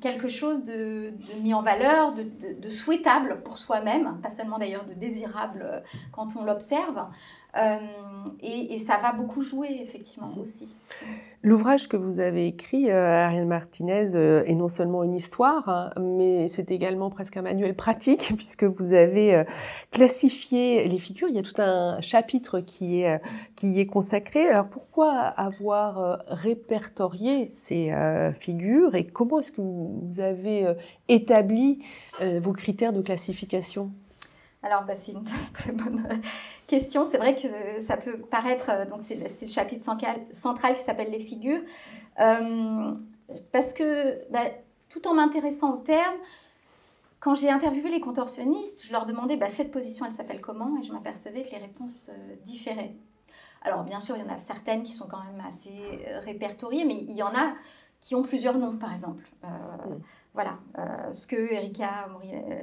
quelque 0.00 0.28
chose 0.28 0.64
de, 0.64 1.12
mis 1.40 1.54
en 1.54 1.62
valeur, 1.62 2.12
de, 2.12 2.24
de 2.60 2.68
souhaitable 2.68 3.42
pour 3.42 3.58
soi-même, 3.58 4.20
pas 4.22 4.30
seulement 4.30 4.58
d'ailleurs 4.58 4.84
de 4.84 4.94
désirable 4.94 5.82
quand 6.12 6.28
on 6.36 6.44
l'observe. 6.44 7.04
Euh, 7.56 7.76
et, 8.40 8.78
ça 8.78 8.98
va 8.98 9.12
beaucoup 9.12 9.42
jouer, 9.42 9.80
effectivement, 9.82 10.28
mhm. 10.28 10.42
aussi. 10.42 10.74
L'ouvrage 11.42 11.88
que 11.88 11.96
vous 11.96 12.20
avez 12.20 12.46
écrit, 12.46 12.90
euh, 12.90 13.24
Ariel 13.24 13.46
Martinez, 13.46 14.14
euh, 14.14 14.44
est 14.44 14.54
non 14.54 14.68
seulement 14.68 15.02
une 15.02 15.14
histoire, 15.14 15.68
hein, 15.68 15.90
mais 16.00 16.46
c'est 16.46 16.70
également 16.70 17.10
presque 17.10 17.36
un 17.36 17.42
manuel 17.42 17.74
pratique, 17.74 18.32
puisque 18.36 18.64
vous 18.64 18.92
avez 18.92 19.44
classifié 19.90 20.88
les 20.88 20.98
figures. 20.98 21.28
Il 21.28 21.34
y 21.34 21.38
a 21.38 21.42
tout 21.42 21.60
un 21.60 22.00
chapitre 22.00 22.60
qui 22.60 23.02
est, 23.02 23.20
qui 23.56 23.72
y 23.72 23.80
est 23.80 23.86
consacré. 23.86 24.48
Alors 24.48 24.68
pourquoi 24.68 25.12
avoir 25.14 26.22
répertorié 26.28 27.48
ces 27.50 27.92
figures 28.38 28.94
et 28.94 29.06
comment 29.06 29.40
est-ce 29.40 29.52
que 29.52 29.60
vous 29.60 30.20
avez 30.20 30.72
établi 31.08 31.82
vos 32.20 32.52
critères 32.52 32.92
de 32.92 33.02
classification? 33.02 33.90
Alors, 34.62 34.84
bah, 34.84 34.94
c'est 34.94 35.12
une 35.12 35.24
très 35.54 35.72
bonne 35.72 36.06
question. 36.66 37.04
C'est 37.06 37.18
vrai 37.18 37.34
que 37.34 37.80
ça 37.80 37.96
peut 37.96 38.18
paraître, 38.18 38.70
euh, 38.70 38.86
donc 38.86 39.00
c'est 39.02 39.16
le, 39.16 39.26
chapitre 39.48 39.84
central 40.32 40.76
qui 40.76 40.82
s'appelle 40.82 41.10
les 41.10 41.20
figures, 41.20 41.60
euh, 42.20 42.92
parce 43.50 43.72
que 43.72 44.30
bah, 44.30 44.44
tout 44.88 45.06
en 45.08 45.14
m'intéressant 45.14 45.74
au 45.74 45.78
terme, 45.78 46.14
quand 47.18 47.34
j'ai 47.34 47.50
interviewé 47.50 47.90
les 47.90 48.00
contorsionnistes, 48.00 48.86
je 48.86 48.92
leur 48.92 49.06
demandais 49.06 49.36
bah, 49.36 49.48
cette 49.48 49.72
position, 49.72 50.06
elle 50.06 50.14
s'appelle 50.14 50.40
comment, 50.40 50.78
et 50.80 50.84
je 50.84 50.92
m'apercevais 50.92 51.44
que 51.44 51.50
les 51.50 51.58
réponses 51.58 52.08
euh, 52.10 52.34
différaient. 52.44 52.94
Alors 53.62 53.84
bien 53.84 54.00
sûr, 54.00 54.16
il 54.16 54.24
y 54.24 54.28
en 54.28 54.32
a 54.32 54.38
certaines 54.38 54.82
qui 54.82 54.92
sont 54.92 55.06
quand 55.06 55.22
même 55.22 55.40
assez 55.46 56.04
répertoriées, 56.24 56.84
mais 56.84 56.96
il 56.96 57.12
y 57.12 57.22
en 57.22 57.32
a 57.32 57.54
qui 58.00 58.16
ont 58.16 58.24
plusieurs 58.24 58.58
noms, 58.58 58.76
par 58.76 58.92
exemple. 58.92 59.22
Mm. 59.44 60.00
Voilà, 60.34 60.58
euh, 60.78 61.12
ce 61.12 61.26
que 61.26 61.36
Erika 61.36 62.08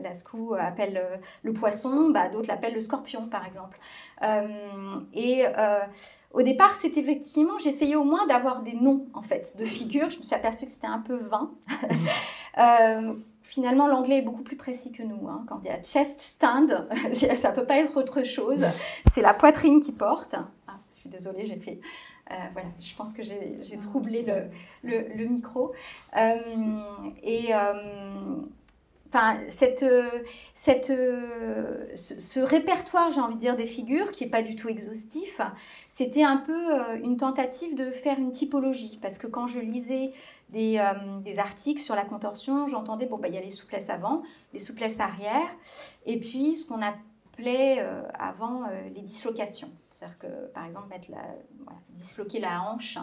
Lascou 0.02 0.56
appelle 0.60 0.98
euh, 0.98 1.18
le 1.44 1.54
poisson, 1.54 2.10
bah, 2.10 2.28
d'autres 2.28 2.48
l'appellent 2.48 2.74
le 2.74 2.82
scorpion, 2.82 3.28
par 3.28 3.46
exemple. 3.46 3.80
Euh, 4.24 5.00
et 5.14 5.44
au 6.34 6.42
départ, 6.42 6.72
c'était 6.80 7.00
effectivement, 7.00 7.58
j'essayais 7.60 7.96
au 7.96 8.04
moins 8.04 8.26
d'avoir 8.26 8.64
des 8.64 8.74
noms, 8.74 9.08
en 9.14 9.22
fait, 9.22 9.56
de 9.58 9.66
figures. 9.66 10.10
Je 10.10 10.18
me 10.18 10.24
suis 10.24 10.36
aperçue 10.36 10.66
que 10.66 10.72
c'était 10.72 10.88
un 10.88 11.00
peu 11.00 11.16
vain. 11.16 11.52
finalement, 13.44 13.88
l'anglais 13.88 14.20
est 14.20 14.24
beaucoup 14.24 14.44
plus 14.44 14.58
précis 14.58 14.92
que 14.92 15.04
nous. 15.04 15.28
Hein. 15.28 15.44
Quand 15.48 15.60
il 15.64 15.68
y 15.68 15.72
a 15.72 15.82
chest 15.82 16.22
stand, 16.22 16.88
ça 17.36 17.52
peut 17.52 17.66
pas 17.66 17.78
être 17.78 17.98
autre 17.98 18.24
chose. 18.24 18.64
C'est 19.14 19.22
la 19.22 19.34
poitrine 19.34 19.82
qui 19.82 19.92
porte. 19.92 20.36
Ah, 20.68 20.78
je 20.96 21.02
suis 21.02 21.10
désolée, 21.10 21.46
j'ai 21.46 21.58
fait 21.58 21.80
euh, 22.32 22.36
voilà, 22.54 22.70
je 22.80 22.96
pense 22.96 23.12
que 23.14 23.24
j'ai 23.24 23.78
troublé 23.82 24.24
le, 24.84 25.08
le, 25.16 25.26
micro. 25.26 25.74
Euh, 26.16 26.82
et 27.24 27.56
euh, 27.56 28.36
enfin, 29.08 29.38
cette, 29.50 29.86
cette, 30.54 30.88
ce, 30.88 32.20
ce 32.20 32.40
répertoire, 32.40 33.12
j'ai 33.12 33.22
envie 33.22 33.36
de 33.36 33.40
dire, 33.40 33.56
des 33.56 33.66
figures, 33.66 34.12
qui 34.12 34.24
n'est 34.24 34.30
pas 34.30 34.44
du 34.44 34.56
tout 34.56 34.70
exhaustif, 34.70 35.42
c'était 35.90 36.24
un 36.24 36.38
peu 36.38 36.98
une 37.02 37.18
tentative 37.18 37.76
de 37.76 37.90
faire 37.90 38.20
une 38.20 38.32
typologie. 38.32 39.00
Parce 39.02 39.18
que 39.18 39.26
quand 39.26 39.48
je 39.48 39.60
lisais 39.60 40.12
des, 40.50 40.84
des 41.24 41.40
articles 41.40 41.82
sur 41.82 41.96
la 41.96 42.06
contorsion, 42.06 42.68
j'entendais, 42.68 43.08
bon, 43.08 43.18
bah, 43.18 43.28
il 43.28 43.34
y 43.34 43.40
a 43.40 43.42
les 43.42 43.52
souplesses 43.52 43.90
avant, 43.90 44.22
les 44.54 44.60
souplesses 44.60 45.00
arrière, 45.00 45.50
et 46.06 46.20
puis 46.20 46.56
ce 46.56 46.68
qu'on 46.68 46.82
appelait 46.84 47.84
avant 48.14 48.66
les 48.94 49.02
dislocations. 49.02 49.72
C'est-à-dire 50.00 50.18
que, 50.18 50.48
par 50.54 50.66
exemple, 50.66 50.96
disloquer 51.90 52.40
la 52.40 52.62
hanche. 52.64 52.98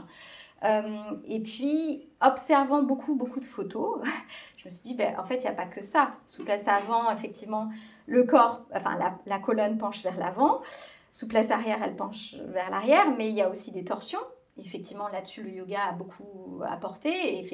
Euh, 0.64 1.10
et 1.26 1.40
puis, 1.40 2.08
observant 2.22 2.82
beaucoup, 2.82 3.16
beaucoup 3.16 3.40
de 3.40 3.44
photos, 3.44 4.00
je 4.56 4.66
me 4.66 4.70
suis 4.70 4.82
dit, 4.82 4.94
ben, 4.94 5.14
en 5.18 5.24
fait, 5.24 5.36
il 5.36 5.42
n'y 5.42 5.48
a 5.48 5.52
pas 5.52 5.66
que 5.66 5.82
ça. 5.82 6.14
Souplesse 6.26 6.66
avant, 6.66 7.10
effectivement, 7.10 7.68
le 8.06 8.24
corps, 8.24 8.64
enfin, 8.74 8.98
la, 9.26 9.38
colonne 9.38 9.76
penche 9.76 10.02
vers 10.02 10.16
l'avant. 10.16 10.62
Souplesse 11.12 11.50
arrière, 11.50 11.82
elle 11.82 11.96
penche 11.96 12.34
vers 12.46 12.70
l'arrière, 12.70 13.14
mais 13.16 13.28
il 13.28 13.34
y 13.34 13.42
a 13.42 13.50
aussi 13.50 13.72
des 13.72 13.84
torsions. 13.84 14.20
Effectivement, 14.56 15.08
là-dessus, 15.08 15.42
le 15.42 15.50
yoga 15.50 15.88
a 15.90 15.92
beaucoup 15.92 16.62
apporté. 16.66 17.46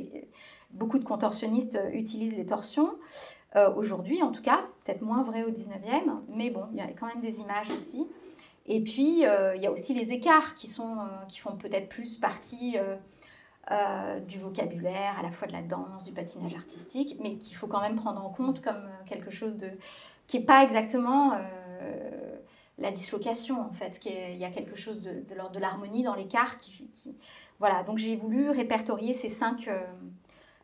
Beaucoup 0.71 1.01
de 1.01 1.05
contorsionnistes 1.05 1.79
utilisent 1.93 2.37
les 2.37 2.47
torsions. 2.47 2.95
Euh, 3.57 3.75
aujourd'hui, 3.75 4.23
en 4.23 4.31
tout 4.31 4.43
cas, 4.43 4.61
c'est 4.63 4.79
peut-être 4.79 5.03
moins 5.03 5.23
vrai 5.25 5.43
au 5.43 5.51
19e, 5.51 6.21
mais 6.29 6.51
bon, 6.51 6.67
il 6.73 6.79
y 6.79 6.81
a 6.81 6.87
quand 6.93 7.07
même 7.07 7.21
des 7.21 7.41
images 7.41 7.71
aussi. 7.71 8.09
Et 8.67 8.81
puis, 8.81 9.27
euh, 9.27 9.57
il 9.57 9.63
y 9.63 9.67
a 9.67 9.73
aussi 9.73 9.95
les 9.95 10.13
écarts 10.13 10.55
qui, 10.55 10.69
sont, 10.69 10.99
euh, 10.99 11.27
qui 11.29 11.41
font 11.41 11.57
peut-être 11.57 11.89
plus 11.89 12.17
partie 12.17 12.77
euh, 12.79 14.21
du 14.21 14.39
vocabulaire, 14.39 15.19
à 15.19 15.23
la 15.23 15.31
fois 15.31 15.49
de 15.49 15.53
la 15.53 15.63
danse, 15.63 16.05
du 16.05 16.13
patinage 16.13 16.55
artistique, 16.55 17.17
mais 17.21 17.37
qu'il 17.37 17.57
faut 17.57 17.67
quand 17.67 17.81
même 17.81 17.97
prendre 17.97 18.25
en 18.25 18.31
compte 18.31 18.61
comme 18.61 18.89
quelque 19.07 19.31
chose 19.31 19.57
de, 19.57 19.71
qui 20.27 20.39
n'est 20.39 20.45
pas 20.45 20.63
exactement 20.63 21.33
la 22.79 22.91
dislocation, 22.91 23.61
en 23.61 23.73
fait. 23.73 24.01
Il 24.05 24.37
y 24.37 24.45
a 24.45 24.51
quelque 24.51 24.77
chose 24.77 25.01
de, 25.01 25.25
de 25.29 25.35
l'ordre 25.35 25.53
de 25.53 25.61
l'harmonie 25.61 26.03
dans 26.03 26.15
l'écart. 26.15 26.59
Qui, 26.59 26.89
Voilà, 27.59 27.83
donc 27.85 27.99
j'ai 27.99 28.17
voulu 28.17 28.51
répertorier 28.51 29.15
ces 29.15 29.29
cinq 29.29 29.69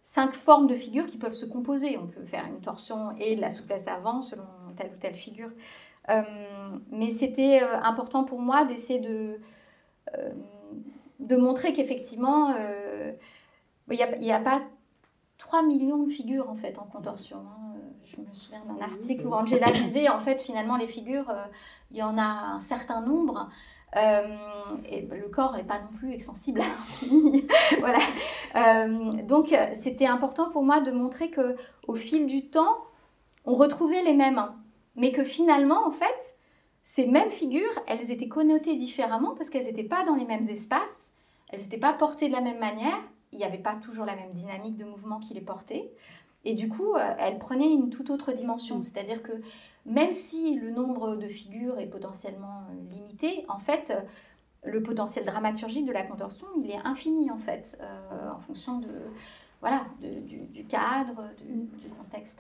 cinq 0.08 0.32
formes 0.32 0.66
de 0.66 0.74
figures 0.74 1.06
qui 1.06 1.18
peuvent 1.18 1.34
se 1.34 1.44
composer. 1.44 1.98
On 1.98 2.06
peut 2.06 2.24
faire 2.24 2.46
une 2.46 2.60
torsion 2.60 3.14
et 3.18 3.36
de 3.36 3.40
la 3.40 3.50
souplesse 3.50 3.86
avant 3.86 4.22
selon 4.22 4.44
telle 4.76 4.90
ou 4.94 4.98
telle 4.98 5.14
figure. 5.14 5.50
Euh, 6.08 6.22
mais 6.90 7.10
c'était 7.10 7.62
euh, 7.62 7.80
important 7.82 8.24
pour 8.24 8.40
moi 8.40 8.64
d'essayer 8.64 9.00
de, 9.00 9.40
euh, 10.16 10.30
de 11.20 11.36
montrer 11.36 11.72
qu'effectivement, 11.72 12.54
il 13.90 14.18
n'y 14.20 14.32
a, 14.32 14.40
pas 14.40 14.62
3 15.38 15.62
millions 15.62 16.04
de 16.04 16.10
figures 16.10 16.48
en 16.48 16.56
fait 16.56 16.78
en 16.78 16.84
contorsion. 16.84 17.38
Hein. 17.38 17.74
Je 18.04 18.16
me 18.20 18.32
souviens 18.32 18.62
d'un 18.64 18.82
article 18.82 19.26
où 19.26 19.32
Angela 19.32 19.70
disait 19.84 20.08
en 20.08 20.20
fait 20.20 20.40
finalement 20.40 20.76
les 20.76 20.86
figures, 20.86 21.32
il 21.90 21.98
y 21.98 22.02
en 22.02 22.16
a 22.16 22.22
un 22.22 22.60
certain 22.60 23.00
nombre. 23.00 23.48
et 23.94 25.02
le 25.02 25.28
corps 25.28 25.54
n'est 25.54 25.64
pas 25.64 25.80
non 25.80 25.96
plus 25.98 26.12
extensible 26.12 26.60
à 26.60 26.68
l'infini. 26.68 27.46
voilà. 27.80 27.98
donc 29.22 29.54
c'était 29.74 30.06
important 30.06 30.50
pour 30.50 30.62
moi 30.62 30.80
de 30.80 30.90
montrer 30.90 31.30
que 31.30 31.56
au 31.86 31.94
fil 31.94 32.26
du 32.26 32.46
temps, 32.48 32.78
on 33.44 33.54
retrouvait 33.54 34.02
les 34.02 34.14
mêmes 34.14 34.38
mais 34.98 35.12
que 35.12 35.24
finalement, 35.24 35.86
en 35.86 35.92
fait, 35.92 36.36
ces 36.82 37.06
mêmes 37.06 37.30
figures, 37.30 37.72
elles 37.86 38.10
étaient 38.10 38.28
connotées 38.28 38.76
différemment 38.76 39.34
parce 39.36 39.48
qu'elles 39.48 39.64
n'étaient 39.64 39.84
pas 39.84 40.04
dans 40.04 40.16
les 40.16 40.26
mêmes 40.26 40.48
espaces, 40.50 41.10
elles 41.48 41.60
n'étaient 41.60 41.78
pas 41.78 41.94
portées 41.94 42.28
de 42.28 42.34
la 42.34 42.40
même 42.40 42.58
manière, 42.58 42.98
il 43.32 43.38
n'y 43.38 43.44
avait 43.44 43.58
pas 43.58 43.76
toujours 43.76 44.04
la 44.04 44.16
même 44.16 44.32
dynamique 44.32 44.76
de 44.76 44.84
mouvement 44.84 45.20
qui 45.20 45.34
les 45.34 45.40
portait. 45.40 45.90
Et 46.44 46.54
du 46.54 46.68
coup, 46.68 46.94
euh, 46.94 47.14
elles 47.18 47.38
prenaient 47.38 47.72
une 47.72 47.90
toute 47.90 48.10
autre 48.10 48.32
dimension. 48.32 48.78
Mm. 48.78 48.82
C'est-à-dire 48.82 49.22
que 49.22 49.32
même 49.86 50.12
si 50.12 50.56
le 50.56 50.70
nombre 50.70 51.16
de 51.16 51.28
figures 51.28 51.78
est 51.78 51.86
potentiellement 51.86 52.62
euh, 52.70 52.92
limité, 52.92 53.44
en 53.48 53.58
fait, 53.58 53.90
euh, 53.90 54.00
le 54.64 54.82
potentiel 54.82 55.24
dramaturgique 55.24 55.86
de 55.86 55.92
la 55.92 56.02
contorsion, 56.02 56.46
il 56.60 56.70
est 56.70 56.80
infini, 56.84 57.30
en 57.30 57.38
fait, 57.38 57.80
en 58.34 58.40
fonction 58.40 58.80
de, 58.80 58.88
voilà, 59.60 59.86
du, 60.00 60.64
cadre, 60.66 61.30
du, 61.44 61.88
contexte. 61.88 62.38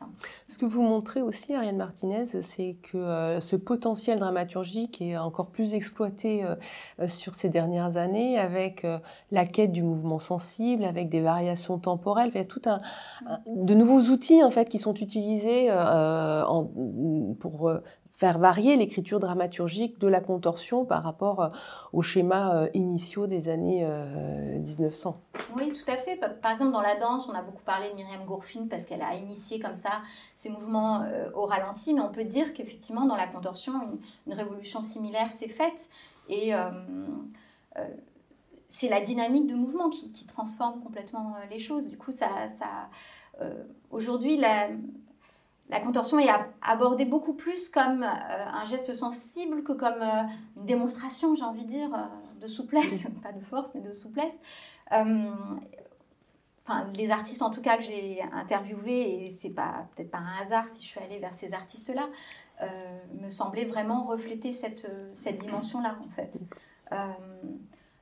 Ce 0.48 0.56
que 0.56 0.66
vous 0.66 0.82
montrez 0.82 1.20
aussi, 1.20 1.52
Ariane 1.52 1.76
Martinez, 1.76 2.26
c'est 2.42 2.76
que 2.80 2.96
euh, 2.96 3.40
ce 3.40 3.56
potentiel 3.56 4.20
dramaturgique 4.20 5.02
est 5.02 5.16
encore 5.16 5.48
plus 5.48 5.74
exploité 5.74 6.44
euh, 6.44 6.54
euh, 7.00 7.08
sur 7.08 7.34
ces 7.34 7.48
dernières 7.48 7.96
années 7.96 8.38
avec 8.38 8.86
la 9.32 9.46
quête 9.46 9.72
du 9.72 9.82
mouvement 9.82 10.20
sensible, 10.20 10.84
avec 10.84 11.08
des 11.08 11.20
variations 11.20 11.78
temporelles. 11.78 12.30
Il 12.34 12.38
y 12.38 12.40
a 12.40 12.44
tout 12.44 12.62
un, 12.66 12.80
de 13.46 13.74
nouveaux 13.74 14.02
outils 14.12 14.44
en 14.44 14.52
fait 14.52 14.68
qui 14.68 14.78
sont 14.78 14.94
utilisés 14.94 15.72
en, 15.72 16.70
pour 17.40 17.72
faire 18.18 18.38
varier 18.38 18.76
l'écriture 18.76 19.20
dramaturgique 19.20 20.00
de 20.00 20.08
la 20.08 20.20
contorsion 20.20 20.84
par 20.84 21.04
rapport 21.04 21.40
euh, 21.40 21.48
aux 21.92 22.02
schémas 22.02 22.52
euh, 22.52 22.68
initiaux 22.74 23.28
des 23.28 23.48
années 23.48 23.86
1900. 23.86 25.16
Euh, 25.16 25.38
oui, 25.56 25.72
tout 25.72 25.88
à 25.88 25.96
fait. 25.96 26.16
Par 26.42 26.52
exemple, 26.52 26.72
dans 26.72 26.80
la 26.80 26.96
danse, 26.96 27.28
on 27.28 27.34
a 27.34 27.42
beaucoup 27.42 27.62
parlé 27.62 27.90
de 27.90 27.94
Myriam 27.94 28.24
Gourfin 28.24 28.66
parce 28.68 28.84
qu'elle 28.84 29.02
a 29.02 29.14
initié 29.14 29.60
comme 29.60 29.76
ça 29.76 30.02
ces 30.36 30.50
mouvements 30.50 31.04
au 31.34 31.46
ralenti, 31.46 31.94
mais 31.94 32.00
on 32.00 32.10
peut 32.10 32.24
dire 32.24 32.52
qu'effectivement, 32.54 33.06
dans 33.06 33.16
la 33.16 33.28
contorsion, 33.28 33.72
une, 34.26 34.34
révolution 34.34 34.82
similaire 34.82 35.32
s'est 35.32 35.48
faite. 35.48 35.88
Et 36.28 36.52
c'est 38.68 38.88
la 38.88 39.00
dynamique 39.00 39.46
de 39.46 39.54
mouvement 39.54 39.90
qui, 39.90 40.26
transforme 40.26 40.80
complètement 40.80 41.36
les 41.50 41.58
choses. 41.58 41.88
Du 41.88 41.96
coup, 41.96 42.12
ça, 42.12 42.28
ça 42.58 42.88
aujourd'hui, 43.90 44.36
la 44.36 44.68
la 45.70 45.80
contorsion 45.80 46.18
est 46.18 46.30
abordée 46.62 47.04
beaucoup 47.04 47.34
plus 47.34 47.68
comme 47.68 48.02
euh, 48.02 48.06
un 48.06 48.64
geste 48.64 48.94
sensible 48.94 49.62
que 49.62 49.72
comme 49.72 50.00
euh, 50.02 50.22
une 50.56 50.64
démonstration, 50.64 51.36
j'ai 51.36 51.44
envie 51.44 51.64
de 51.64 51.70
dire, 51.70 51.94
euh, 51.94 52.40
de 52.40 52.46
souplesse, 52.46 53.08
pas 53.22 53.32
de 53.32 53.44
force, 53.44 53.70
mais 53.74 53.80
de 53.80 53.92
souplesse. 53.92 54.38
Enfin, 54.90 56.86
les 56.94 57.10
artistes 57.10 57.42
en 57.42 57.50
tout 57.50 57.62
cas 57.62 57.76
que 57.78 57.82
j'ai 57.82 58.22
interviewés, 58.32 59.24
et 59.24 59.30
c'est 59.30 59.50
pas 59.50 59.86
peut-être 59.94 60.10
pas 60.10 60.18
un 60.18 60.42
hasard 60.42 60.68
si 60.68 60.82
je 60.82 60.88
suis 60.88 61.00
allée 61.00 61.18
vers 61.18 61.34
ces 61.34 61.54
artistes-là, 61.54 62.08
me 63.22 63.30
semblaient 63.30 63.64
vraiment 63.64 64.04
refléter 64.04 64.52
cette, 64.52 64.90
cette 65.22 65.38
dimension-là, 65.40 65.96
en 66.04 66.10
fait. 66.10 66.32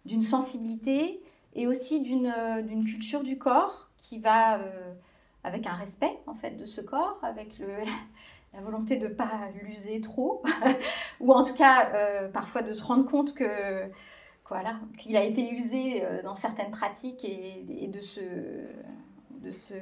d'une 0.04 0.22
sensibilité 0.22 1.22
et 1.54 1.68
aussi 1.68 2.02
d'une 2.02 2.84
culture 2.84 3.22
du 3.22 3.38
corps 3.38 3.90
qui 3.98 4.18
va 4.18 4.58
avec 5.46 5.66
un 5.66 5.74
respect 5.74 6.18
en 6.26 6.34
fait 6.34 6.50
de 6.50 6.66
ce 6.66 6.80
corps, 6.80 7.18
avec 7.22 7.58
la 8.52 8.60
volonté 8.60 8.96
de 8.96 9.06
ne 9.06 9.14
pas 9.14 9.48
l'user 9.62 10.00
trop, 10.00 10.42
ou 11.20 11.32
en 11.32 11.44
tout 11.44 11.54
cas 11.54 11.90
euh, 11.94 12.28
parfois 12.28 12.62
de 12.62 12.72
se 12.72 12.84
rendre 12.84 13.08
compte 13.08 13.32
que 13.32 13.88
voilà, 14.48 14.76
qu'il 14.98 15.16
a 15.16 15.24
été 15.24 15.50
usé 15.50 16.04
euh, 16.04 16.22
dans 16.22 16.34
certaines 16.34 16.70
pratiques 16.70 17.24
et, 17.24 17.88
de, 17.88 18.00
se, 18.00 18.20
de, 19.30 19.50
se, 19.50 19.74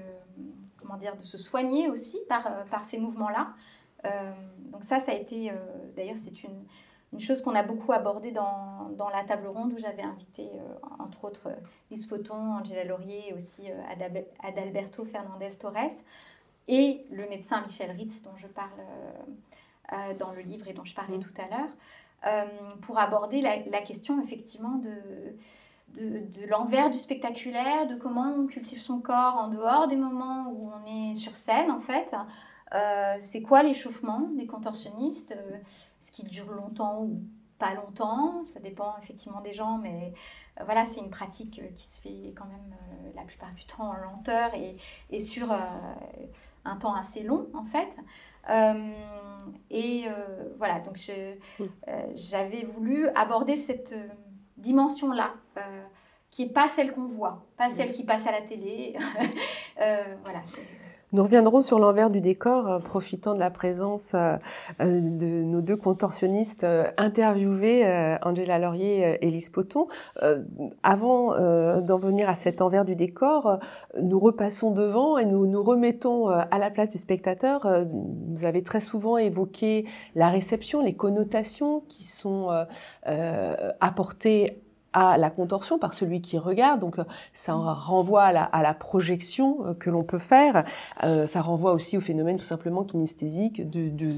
comment 0.79 0.97
dire, 0.97 1.17
de 1.17 1.23
se 1.23 1.39
soigner 1.39 1.89
aussi 1.89 2.19
par, 2.29 2.47
euh, 2.47 2.65
par 2.71 2.85
ces 2.85 2.99
mouvements-là. 2.99 3.55
donc 4.71 4.85
ça, 4.85 5.01
ça 5.01 5.13
a 5.13 5.15
été, 5.15 5.51
d'ailleurs 5.97 6.19
c'est 6.19 6.45
une, 6.45 6.67
une 7.15 7.21
chose 7.21 7.41
qu'on 7.43 7.55
a 7.55 7.63
beaucoup 7.63 7.93
abordée 7.93 8.33
dans, 8.33 8.91
dans, 8.97 9.09
la 9.09 9.23
table 9.23 9.47
ronde 9.47 9.73
où 9.73 9.79
j'avais 9.79 10.03
invité, 10.03 10.51
euh, 10.53 10.75
entre 10.99 11.25
autres, 11.25 11.49
Lise 11.91 12.07
Poton, 12.07 12.59
Angela 12.59 12.83
Laurier 12.83 13.29
et 13.29 13.33
aussi 13.35 13.71
euh, 13.71 14.25
Adalberto 14.43 15.05
Fernandez 15.05 15.53
Torres 15.59 16.03
et 16.67 17.07
le 17.13 17.29
médecin 17.29 17.61
Michel 17.61 17.93
Ritz 17.93 18.23
dont 18.25 18.37
je 18.37 18.49
parle 18.49 18.69
euh, 19.93 20.15
dans 20.19 20.33
le 20.33 20.41
livre 20.41 20.67
et 20.67 20.73
dont 20.73 20.85
je 20.85 20.95
parlais 20.95 21.19
mm. 21.19 21.23
tout 21.23 21.35
à 21.39 21.49
l'heure, 21.49 21.71
pour 22.81 22.99
aborder 22.99 23.43
la, 23.43 23.59
la, 23.67 23.83
question 23.83 24.21
effectivement 24.23 24.79
de, 24.79 24.95
de, 26.01 26.21
de 26.21 26.47
l'envers 26.49 26.89
du 26.89 26.99
spectaculaire, 26.99 27.87
de 27.87 27.97
comment 27.97 28.35
on 28.35 28.47
cultive 28.47 28.81
son 28.81 28.99
corps 28.99 29.37
en 29.37 29.49
dehors 29.49 29.89
des 29.89 29.97
moments 29.97 30.47
où 30.49 30.71
on 30.73 30.87
est 30.87 31.15
sur 31.15 31.37
scène 31.37 31.71
en 31.71 31.81
fait. 31.81 32.15
C'est 33.21 33.43
quoi 33.43 33.63
l'échauffement 33.63 34.29
des 34.37 34.47
contorsionnistes 34.47 35.37
ce 36.05 36.13
qui 36.13 36.25
dure 36.25 36.51
longtemps 36.51 37.03
ou 37.03 37.23
pas 37.59 37.75
longtemps, 37.75 38.45
ça 38.47 38.61
dépend 38.61 38.95
effectivement 39.03 39.41
des 39.41 39.53
gens, 39.53 39.79
mais 39.79 40.13
euh, 40.61 40.65
voilà, 40.65 40.87
c'est 40.87 41.01
une 41.01 41.11
pratique 41.11 41.61
euh, 41.61 41.69
qui 41.75 41.85
se 41.85 42.01
fait 42.01 42.35
quand 42.37 42.47
même 42.47 42.73
euh, 42.73 43.11
la 43.15 43.23
plupart 43.23 43.53
du 43.55 43.65
temps 43.65 43.91
en 43.91 43.95
lenteur 43.95 44.55
et, 44.55 44.77
et 45.11 45.21
sur 45.21 45.53
un 45.53 46.77
temps 46.77 46.95
assez 46.95 47.23
long 47.23 47.49
en 47.55 47.65
fait. 47.65 47.97
et 49.71 50.05
voilà, 50.59 50.81
donc 50.81 50.99
j'avais 52.15 52.65
voulu 52.65 53.09
aborder 53.15 53.57
cette 53.57 53.95
dimension-là 54.57 55.35
qui 56.31 56.47
n'est 56.47 56.53
pas 56.53 56.69
celle 56.69 56.93
qu'on 56.93 57.07
voit, 57.07 57.45
pas 57.57 57.69
celle 57.69 57.93
qui 57.93 58.05
passe 58.05 58.27
à 58.27 58.33
la 58.33 58.43
télé. 58.43 58.97
voilà. 59.77 60.43
Nous 61.15 61.23
reviendrons 61.23 61.63
sur 61.63 61.79
l'envers 61.79 62.11
du 62.11 62.21
décor, 62.21 62.69
euh, 62.69 62.79
profitant 62.81 63.35
de 63.35 63.39
la 63.39 63.49
présence 63.49 64.15
euh, 64.15 64.35
euh, 64.83 65.01
de 65.01 65.45
nos 65.45 65.61
deux 65.61 65.77
contorsionnistes 65.77 66.67
interviewés, 66.99 67.85
Angela 68.23 68.59
Laurier 68.59 69.19
et 69.21 69.31
Lise 69.31 69.51
Poton. 69.51 69.87
Avant 70.83 71.39
d'en 71.81 71.99
venir 71.99 72.29
à 72.29 72.35
cet 72.35 72.61
envers 72.61 72.85
du 72.85 72.97
décor, 72.97 73.61
nous 74.01 74.19
repassons 74.19 74.73
devant 74.73 75.17
et 75.17 75.25
nous 75.25 75.47
nous 75.47 75.63
remettons 75.63 76.29
à 76.29 76.59
la 76.59 76.71
place 76.71 76.89
du 76.89 76.99
spectateur. 76.99 77.67
Vous 78.29 78.45
avez 78.45 78.63
très 78.63 78.81
souvent 78.81 79.17
évoqué 79.17 79.87
la 80.15 80.31
réception, 80.31 80.81
les 80.81 80.95
connotations 80.95 81.85
qui 81.89 82.05
sont 82.05 82.49
apportées 83.81 84.64
à 84.95 85.19
la 85.19 85.29
contorsion 85.29 85.79
par 85.79 85.93
celui 85.93 86.23
qui 86.23 86.39
regarde. 86.39 86.81
Donc 86.81 86.99
euh, 86.99 87.05
ça 87.35 87.53
renvoie 87.55 88.23
à 88.23 88.33
la, 88.33 88.45
à 88.45 88.63
la 88.63 88.73
projection 88.73 89.59
euh, 89.67 89.75
que 89.75 89.91
l'on 89.91 90.05
peut 90.05 90.21
faire. 90.21 90.65
Euh, 91.03 91.27
ça 91.27 91.43
renvoie 91.43 91.73
aussi 91.73 91.99
au 91.99 92.01
phénomène 92.01 92.39
tout 92.39 92.45
simplement 92.45 92.85
kinesthésique 92.85 93.69
de, 93.69 93.89
de 93.89 94.15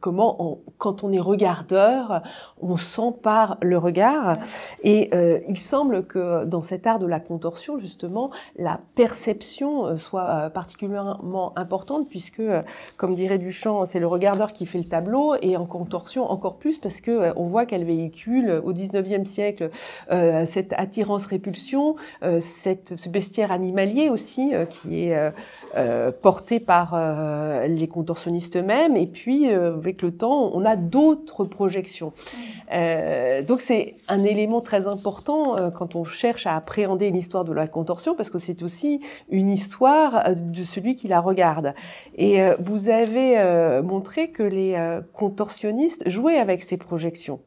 comment, 0.00 0.58
quand 0.76 1.02
on 1.02 1.12
est 1.12 1.18
regardeur, 1.18 2.22
on 2.60 2.76
s'empare 2.76 3.56
le 3.62 3.78
regard. 3.78 4.36
Et 4.82 5.08
euh, 5.14 5.40
il 5.48 5.58
semble 5.58 6.04
que 6.06 6.44
dans 6.44 6.62
cet 6.62 6.86
art 6.86 6.98
de 6.98 7.06
la 7.06 7.20
contorsion, 7.20 7.78
justement, 7.78 8.30
la 8.56 8.80
perception 8.94 9.96
soit 9.96 10.50
particulièrement 10.50 11.58
importante 11.58 12.08
puisque, 12.08 12.42
comme 12.98 13.14
dirait 13.14 13.38
Duchamp, 13.38 13.86
c'est 13.86 13.98
le 13.98 14.06
regardeur 14.06 14.52
qui 14.52 14.66
fait 14.66 14.78
le 14.78 14.84
tableau 14.84 15.36
et 15.40 15.56
en 15.56 15.64
contorsion 15.64 16.30
encore 16.30 16.56
plus 16.56 16.78
parce 16.78 17.00
que 17.00 17.32
on 17.36 17.46
voit 17.46 17.64
qu'elle 17.64 17.84
véhicule 17.84 18.60
au 18.62 18.74
19e 18.74 19.24
siècle 19.24 19.70
euh, 20.17 20.17
cette 20.46 20.72
attirance-répulsion, 20.72 21.96
euh, 22.22 22.40
ce 22.40 23.08
bestiaire 23.08 23.52
animalier 23.52 24.08
aussi 24.10 24.54
euh, 24.54 24.64
qui 24.64 25.08
est 25.08 25.32
porté 26.22 26.60
par 26.60 26.96
les 27.66 27.88
contorsionnistes 27.88 28.56
eux-mêmes. 28.56 28.96
Et 28.96 29.06
puis, 29.06 29.48
avec 29.48 30.02
le 30.02 30.12
temps, 30.12 30.50
on 30.54 30.64
a 30.64 30.76
d'autres 30.76 31.44
projections. 31.44 32.12
donc, 33.46 33.60
c'est 33.60 33.96
un 34.08 34.24
élément 34.24 34.60
très 34.60 34.86
important 34.86 35.56
quand 35.74 35.94
on 35.94 36.04
cherche 36.04 36.46
à 36.46 36.56
appréhender 36.56 37.06
une 37.06 37.16
histoire 37.16 37.44
de 37.44 37.52
la 37.52 37.66
contorsion, 37.66 38.14
parce 38.14 38.30
que 38.30 38.38
c'est 38.38 38.62
aussi 38.62 39.00
une 39.30 39.50
histoire 39.50 40.34
de 40.34 40.62
celui 40.62 40.94
qui 40.94 41.08
la 41.08 41.20
regarde. 41.20 41.74
Et 42.16 42.40
vous 42.58 42.88
avez 42.88 43.82
montré 43.82 44.30
que 44.30 44.42
les 44.42 44.76
contorsionnistes 45.12 46.08
jouaient 46.08 46.38
avec 46.38 46.62
ces 46.62 46.76
projections 46.76 47.40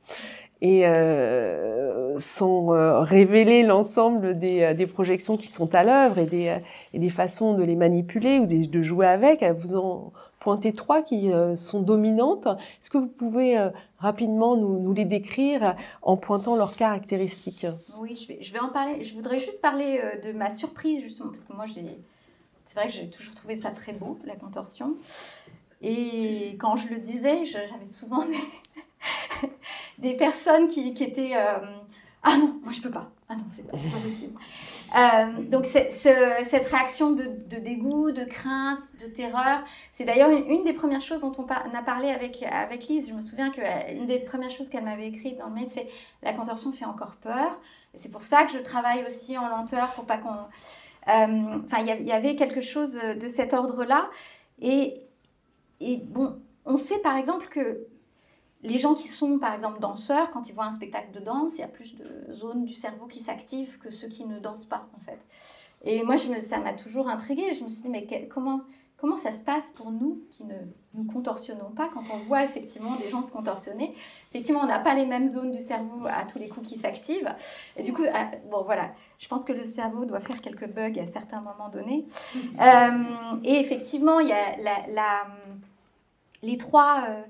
et 0.61 0.85
euh, 0.85 2.17
sont 2.19 2.73
euh, 2.73 2.99
révélés 2.99 3.63
l'ensemble 3.63 4.37
des, 4.37 4.61
euh, 4.61 4.73
des, 4.75 4.85
projections 4.85 5.35
qui 5.35 5.47
sont 5.47 5.73
à 5.73 5.83
l'œuvre 5.83 6.19
et 6.19 6.25
des, 6.25 6.57
des 6.93 7.09
façons 7.09 7.55
de 7.55 7.63
les 7.63 7.75
manipuler 7.75 8.39
ou 8.39 8.45
de 8.45 8.81
jouer 8.81 9.07
avec. 9.07 9.43
Vous 9.43 9.75
en 9.75 10.13
pointez 10.39 10.73
trois 10.73 11.01
qui 11.01 11.31
sont 11.55 11.81
dominantes. 11.81 12.47
Est-ce 12.47 12.89
que 12.89 12.97
vous 12.97 13.07
pouvez 13.07 13.69
rapidement 13.99 14.55
nous, 14.55 14.91
les 14.91 15.05
décrire 15.05 15.75
en 16.01 16.17
pointant 16.17 16.55
leurs 16.55 16.75
caractéristiques? 16.75 17.67
Oui, 17.99 18.15
je 18.15 18.51
vais, 18.51 18.59
en 18.59 18.69
parler. 18.69 19.03
Je 19.03 19.13
voudrais 19.13 19.37
juste 19.37 19.61
parler 19.61 20.01
de 20.23 20.31
ma 20.31 20.49
surprise 20.49 21.03
justement 21.03 21.29
parce 21.29 21.43
que 21.43 21.53
moi 21.53 21.65
c'est 22.65 22.75
vrai 22.75 22.87
que 22.87 22.93
j'ai 22.93 23.07
toujours 23.07 23.35
trouvé 23.35 23.55
ça 23.55 23.69
très 23.69 23.93
beau 23.93 24.17
la 24.25 24.35
contorsion. 24.35 24.95
Et 25.83 26.55
quand 26.59 26.75
je 26.75 26.87
le 26.89 26.97
disais, 26.97 27.45
j'avais 27.45 27.89
souvent 27.89 28.23
des 29.97 30.15
personnes 30.15 30.67
qui, 30.67 30.89
étaient 30.89 31.35
euh, 31.35 31.59
Ah 32.23 32.37
non, 32.37 32.59
moi 32.63 32.71
je 32.71 32.81
peux 32.81 32.91
pas. 32.91 33.11
Ah 33.29 33.35
non, 33.35 33.45
c'est 33.51 33.65
pas, 33.65 33.77
pas 33.77 33.99
possible. 34.03 34.37
Euh, 34.93 35.43
donc 35.43 35.65
cette 35.65 36.65
réaction 36.67 37.11
de, 37.11 37.23
dégoût, 37.59 38.11
de 38.11 38.25
crainte, 38.25 38.79
de 39.01 39.07
terreur, 39.07 39.63
c'est 39.93 40.03
d'ailleurs 40.03 40.29
une, 40.29 40.63
des 40.65 40.73
premières 40.73 41.01
choses 41.01 41.21
dont 41.21 41.31
on, 41.37 41.45
a 41.45 41.81
parlé 41.83 42.09
avec, 42.09 42.43
avec 42.43 42.87
Lise. 42.87 43.07
Je 43.07 43.13
me 43.13 43.21
souviens 43.21 43.51
qu'une 43.51 44.05
des 44.05 44.19
premières 44.19 44.51
choses 44.51 44.67
qu'elle 44.67 44.83
m'avait 44.83 45.07
écrites 45.07 45.37
dans 45.37 45.47
le 45.47 45.53
mail, 45.53 45.67
c'est 45.69 45.87
la 46.21 46.33
contorsion 46.33 46.73
fait 46.73 46.85
encore 46.85 47.15
peur. 47.21 47.59
C'est 47.95 48.11
pour 48.11 48.23
ça 48.23 48.43
que 48.43 48.51
je 48.51 48.59
travaille 48.59 49.05
aussi 49.05 49.37
en 49.37 49.47
lenteur 49.47 49.91
pour 49.91 50.05
pas 50.05 50.17
qu'on... 50.17 50.29
Euh, 51.07 51.59
enfin, 51.65 51.77
il 51.79 52.05
y 52.05 52.11
avait 52.11 52.35
quelque 52.35 52.61
chose 52.61 52.93
de 52.93 53.27
cet 53.27 53.53
ordre-là. 53.53 54.09
Et, 54.61 55.01
et 55.79 55.97
bon, 55.97 56.37
on 56.65 56.77
sait 56.77 56.99
par 56.99 57.15
exemple 57.15 57.47
que 57.47 57.87
les 58.63 58.77
gens 58.77 58.93
qui 58.93 59.07
sont, 59.07 59.39
par 59.39 59.53
exemple, 59.53 59.79
danseurs, 59.79 60.31
quand 60.31 60.47
ils 60.47 60.53
voient 60.53 60.65
un 60.65 60.71
spectacle 60.71 61.11
de 61.11 61.19
danse, 61.19 61.55
il 61.57 61.61
y 61.61 61.63
a 61.63 61.67
plus 61.67 61.95
de 61.95 62.33
zones 62.33 62.65
du 62.65 62.73
cerveau 62.73 63.07
qui 63.07 63.21
s'activent 63.21 63.79
que 63.79 63.89
ceux 63.89 64.07
qui 64.07 64.25
ne 64.25 64.39
dansent 64.39 64.65
pas, 64.65 64.87
en 64.95 64.99
fait. 64.99 65.19
Et 65.83 66.03
moi, 66.03 66.15
je 66.15 66.29
me, 66.29 66.39
ça 66.39 66.59
m'a 66.59 66.73
toujours 66.73 67.09
intriguée. 67.09 67.53
Je 67.55 67.63
me 67.63 67.69
suis 67.69 67.81
dit, 67.81 67.89
mais 67.89 68.29
comment, 68.31 68.61
comment 68.97 69.17
ça 69.17 69.31
se 69.31 69.39
passe 69.39 69.71
pour 69.71 69.91
nous 69.91 70.21
qui 70.29 70.43
ne 70.43 70.53
nous 70.93 71.05
contorsionnons 71.05 71.71
pas 71.71 71.89
quand 71.91 72.03
on 72.13 72.17
voit 72.27 72.43
effectivement 72.43 72.97
des 72.97 73.09
gens 73.09 73.23
se 73.23 73.31
contorsionner? 73.31 73.95
Effectivement, 74.29 74.61
on 74.61 74.67
n'a 74.67 74.77
pas 74.77 74.93
les 74.93 75.07
mêmes 75.07 75.27
zones 75.27 75.51
du 75.51 75.61
cerveau 75.61 76.05
à 76.05 76.23
tous 76.25 76.37
les 76.37 76.47
coups 76.47 76.69
qui 76.69 76.77
s'activent. 76.77 77.33
Et 77.77 77.83
du 77.83 77.93
coup, 77.93 78.03
ah, 78.13 78.29
bon, 78.51 78.61
voilà, 78.63 78.91
je 79.17 79.27
pense 79.27 79.43
que 79.43 79.53
le 79.53 79.63
cerveau 79.63 80.05
doit 80.05 80.19
faire 80.19 80.39
quelques 80.39 80.69
bugs 80.69 80.99
à 80.99 81.07
certains 81.07 81.41
moments 81.41 81.69
donnés. 81.69 82.05
Euh, 82.61 83.37
et 83.43 83.59
effectivement, 83.59 84.19
il 84.19 84.27
y 84.27 84.33
a 84.33 84.55
la, 84.57 85.25
les 86.43 86.57
trois... 86.57 87.05
Euh, 87.09 87.21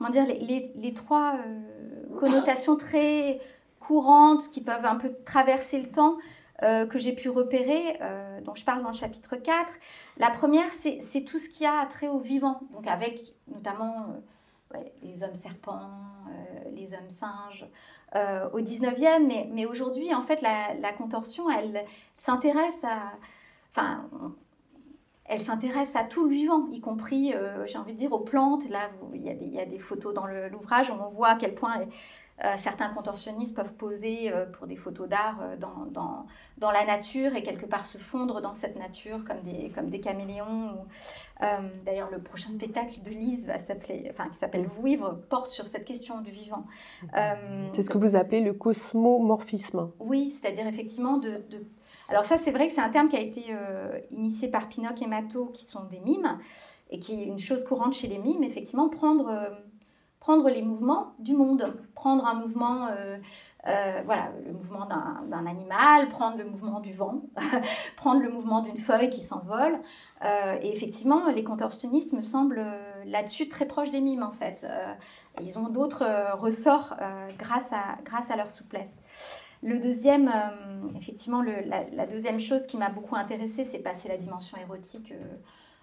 comment 0.00 0.10
dire, 0.10 0.24
les, 0.24 0.72
les, 0.74 0.94
trois 0.94 1.34
euh, 1.34 2.18
connotations 2.18 2.76
très 2.76 3.38
courantes 3.80 4.48
qui 4.48 4.62
peuvent 4.62 4.86
un 4.86 4.96
peu 4.96 5.12
traverser 5.26 5.78
le 5.78 5.90
temps 5.90 6.16
euh, 6.62 6.86
que 6.86 6.98
j'ai 6.98 7.14
pu 7.14 7.28
repérer, 7.28 7.98
euh, 8.00 8.40
dont 8.40 8.54
je 8.54 8.64
parle 8.64 8.82
dans 8.82 8.88
le 8.88 8.94
chapitre 8.94 9.36
4. 9.36 9.74
La 10.16 10.30
première, 10.30 10.68
c'est 10.70 11.24
tout 11.24 11.38
ce 11.38 11.50
qui 11.50 11.66
a 11.66 11.84
trait 11.84 12.08
au 12.08 12.18
vivant, 12.18 12.60
donc 12.72 12.86
avec 12.86 13.34
notamment 13.48 14.06
les 15.02 15.22
hommes 15.22 15.34
serpents, 15.34 15.90
les 16.72 16.94
hommes 16.94 17.10
singes, 17.10 17.66
au 18.52 18.60
19e, 18.60 19.26
mais, 19.26 19.48
mais 19.52 19.66
aujourd'hui, 19.66 20.14
en 20.14 20.22
fait, 20.22 20.40
la, 20.40 20.74
la 20.80 20.92
contorsion, 20.92 21.50
elle 21.50 21.84
s'intéresse 22.16 22.84
à... 22.84 23.12
Enfin, 23.70 24.08
elle 25.30 25.40
s'intéresse 25.40 25.94
à 25.94 26.02
tout 26.02 26.24
le 26.24 26.34
vivant, 26.34 26.66
y 26.72 26.80
compris, 26.80 27.32
euh, 27.34 27.64
j'ai 27.66 27.78
envie 27.78 27.92
de 27.92 27.98
dire, 27.98 28.12
aux 28.12 28.18
plantes. 28.18 28.68
Là, 28.68 28.90
il 29.14 29.22
y, 29.22 29.60
a 29.60 29.64
des 29.64 29.78
photos 29.78 30.12
dans 30.12 30.26
l'ouvrage 30.26 30.90
où 30.90 30.94
on 30.94 31.06
voit 31.06 31.28
à 31.28 31.36
quel 31.36 31.54
point 31.54 31.82
euh, 32.44 32.54
certains 32.56 32.88
contorsionnistes 32.88 33.54
peuvent 33.54 33.74
poser 33.74 34.32
euh, 34.32 34.44
pour 34.46 34.66
des 34.66 34.74
photos 34.74 35.08
d'art 35.08 35.38
dans, 35.60 36.26
dans, 36.58 36.70
la 36.72 36.84
nature 36.84 37.36
et 37.36 37.44
quelque 37.44 37.64
part 37.64 37.86
se 37.86 37.96
fondre 37.96 38.40
dans 38.40 38.54
cette 38.54 38.76
nature 38.76 39.24
comme 39.24 39.42
des, 39.42 39.70
comme 39.70 39.88
des 39.88 40.00
caméléons. 40.00 40.84
D'ailleurs, 41.86 42.10
le 42.10 42.20
prochain 42.20 42.50
spectacle 42.50 43.00
de 43.00 43.10
Lise 43.10 43.46
va 43.46 43.54
enfin, 44.10 44.28
qui 44.30 44.38
s'appelle 44.38 44.66
Vouivre 44.66 45.20
porte 45.28 45.50
sur 45.50 45.68
cette 45.68 45.84
question 45.84 46.22
du 46.22 46.32
vivant. 46.32 46.66
C'est 47.72 47.84
ce 47.84 47.90
que 47.90 47.98
vous 47.98 48.16
appelez 48.16 48.40
le 48.40 48.52
cosmomorphisme. 48.52 49.92
Oui, 50.00 50.32
c'est-à-dire 50.32 50.66
effectivement 50.66 51.18
de 51.18 51.40
alors 52.10 52.24
ça, 52.24 52.36
c'est 52.38 52.50
vrai 52.50 52.66
que 52.66 52.72
c'est 52.72 52.80
un 52.80 52.90
terme 52.90 53.08
qui 53.08 53.16
a 53.16 53.20
été 53.20 53.44
euh, 53.50 53.98
initié 54.10 54.48
par 54.48 54.68
Pinocchio 54.68 55.06
et 55.06 55.08
Mato, 55.08 55.46
qui 55.46 55.64
sont 55.64 55.84
des 55.84 56.00
mimes, 56.00 56.38
et 56.90 56.98
qui 56.98 57.22
est 57.22 57.24
une 57.24 57.38
chose 57.38 57.64
courante 57.64 57.94
chez 57.94 58.08
les 58.08 58.18
mimes, 58.18 58.42
effectivement, 58.42 58.88
prendre, 58.88 59.28
euh, 59.28 59.48
prendre 60.18 60.50
les 60.50 60.62
mouvements 60.62 61.14
du 61.20 61.34
monde, 61.34 61.72
prendre 61.94 62.26
un 62.26 62.34
mouvement, 62.34 62.88
euh, 62.88 64.02
voilà, 64.04 64.32
le 64.44 64.52
mouvement 64.52 64.86
d'un 64.86 65.46
animal, 65.46 66.08
prendre 66.08 66.36
le 66.36 66.44
mouvement 66.44 66.80
du 66.80 66.92
vent, 66.92 67.22
prendre 67.96 68.20
le 68.20 68.28
mouvement 68.28 68.62
d'une 68.62 68.78
feuille 68.78 69.08
qui 69.08 69.20
s'envole. 69.20 69.78
et 70.22 70.72
effectivement, 70.72 71.28
les 71.28 71.44
contorsionnistes 71.44 72.12
me 72.12 72.20
semblent 72.20 72.66
là-dessus 73.06 73.48
très 73.48 73.66
proches 73.66 73.90
des 73.90 74.00
mimes, 74.00 74.24
en 74.24 74.32
fait. 74.32 74.66
ils 75.40 75.58
ont 75.60 75.68
d'autres 75.68 76.06
ressorts 76.36 76.96
grâce 77.38 77.72
à 77.72 78.36
leur 78.36 78.50
souplesse. 78.50 78.98
Le 79.62 79.78
deuxième, 79.78 80.28
euh, 80.28 80.88
effectivement, 80.96 81.42
la, 81.42 82.06
deuxième 82.06 82.40
chose 82.40 82.66
qui 82.66 82.78
m'a 82.78 82.88
beaucoup 82.88 83.16
intéressée, 83.16 83.64
c'est 83.64 83.78
passer 83.78 84.08
la 84.08 84.16
dimension 84.16 84.56
érotique 84.56 85.12
euh, 85.12 85.36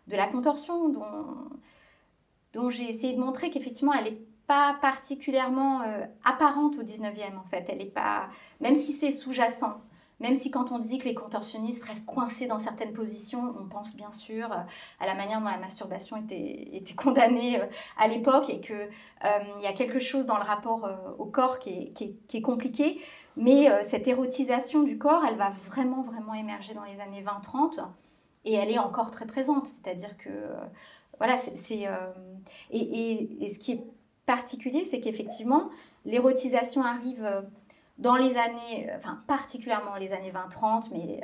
de 0.07 0.15
la 0.15 0.27
contorsion, 0.27 0.89
dont, 0.89 2.69
j'ai 2.69 2.89
essayé 2.89 3.13
de 3.13 3.19
montrer 3.19 3.51
qu'effectivement, 3.51 3.93
elle 3.93 4.05
n'est 4.05 4.21
pas 4.47 4.77
particulièrement 4.81 5.81
euh, 5.83 6.05
apparente 6.25 6.77
au 6.79 6.83
19e, 6.83 7.37
en 7.37 7.43
fait. 7.43 7.65
Elle 7.69 7.81
est 7.81 7.93
pas, 7.93 8.29
même 8.61 8.75
si 8.75 8.93
c'est 8.93 9.11
sous-jacent, 9.11 9.79
même 10.19 10.33
si 10.33 10.49
quand 10.49 10.71
on 10.71 10.79
dit 10.79 10.97
que 10.97 11.05
les 11.05 11.13
contorsionnistes 11.13 11.83
restent 11.83 12.07
coincés 12.07 12.47
dans 12.47 12.57
certaines 12.57 12.93
positions, 12.93 13.53
on 13.61 13.65
pense 13.65 13.95
bien 13.95 14.11
sûr 14.11 14.51
à 14.51 15.05
la 15.05 15.13
manière 15.13 15.39
dont 15.39 15.49
la 15.49 15.59
masturbation 15.59 16.17
était, 16.17 16.95
condamnée 16.95 17.61
à 17.99 18.07
l'époque 18.07 18.49
et 18.49 18.59
qu'il 18.59 18.89
il 19.23 19.61
y 19.61 19.67
a 19.67 19.73
quelque 19.73 19.99
chose 19.99 20.25
dans 20.25 20.37
le 20.37 20.43
rapport 20.43 20.89
au 21.19 21.25
corps 21.25 21.59
qui 21.59 21.93
est 22.33 22.41
compliqué. 22.41 22.99
Mais 23.37 23.69
euh, 23.69 23.83
cette 23.83 24.07
érotisation 24.07 24.81
du 24.81 24.97
corps, 24.97 25.23
elle 25.23 25.37
va 25.37 25.51
vraiment, 25.67 26.01
vraiment 26.01 26.33
émerger 26.33 26.73
dans 26.73 26.83
les 26.83 26.99
années 26.99 27.23
20-30 27.23 27.85
et 28.45 28.53
elle 28.55 28.71
est 28.71 28.79
encore 28.79 29.11
très 29.11 29.27
présente. 29.27 29.67
C'est-à-dire 29.67 30.17
que, 30.17 30.29
euh, 30.29 30.55
voilà, 31.19 31.37
c'est. 31.37 31.87
Euh, 31.87 32.11
et, 32.71 33.45
et, 33.45 33.49
ce 33.49 33.59
qui 33.59 33.73
est 33.73 33.83
particulier, 34.25 34.85
c'est 34.85 34.99
qu'effectivement, 34.99 35.69
l'érotisation 36.03 36.83
arrive 36.83 37.45
dans 37.97 38.15
les 38.15 38.37
années, 38.37 38.89
enfin 38.95 39.21
particulièrement 39.27 39.95
les 39.95 40.11
années 40.11 40.31
20-30, 40.31 40.89
mais 40.91 41.21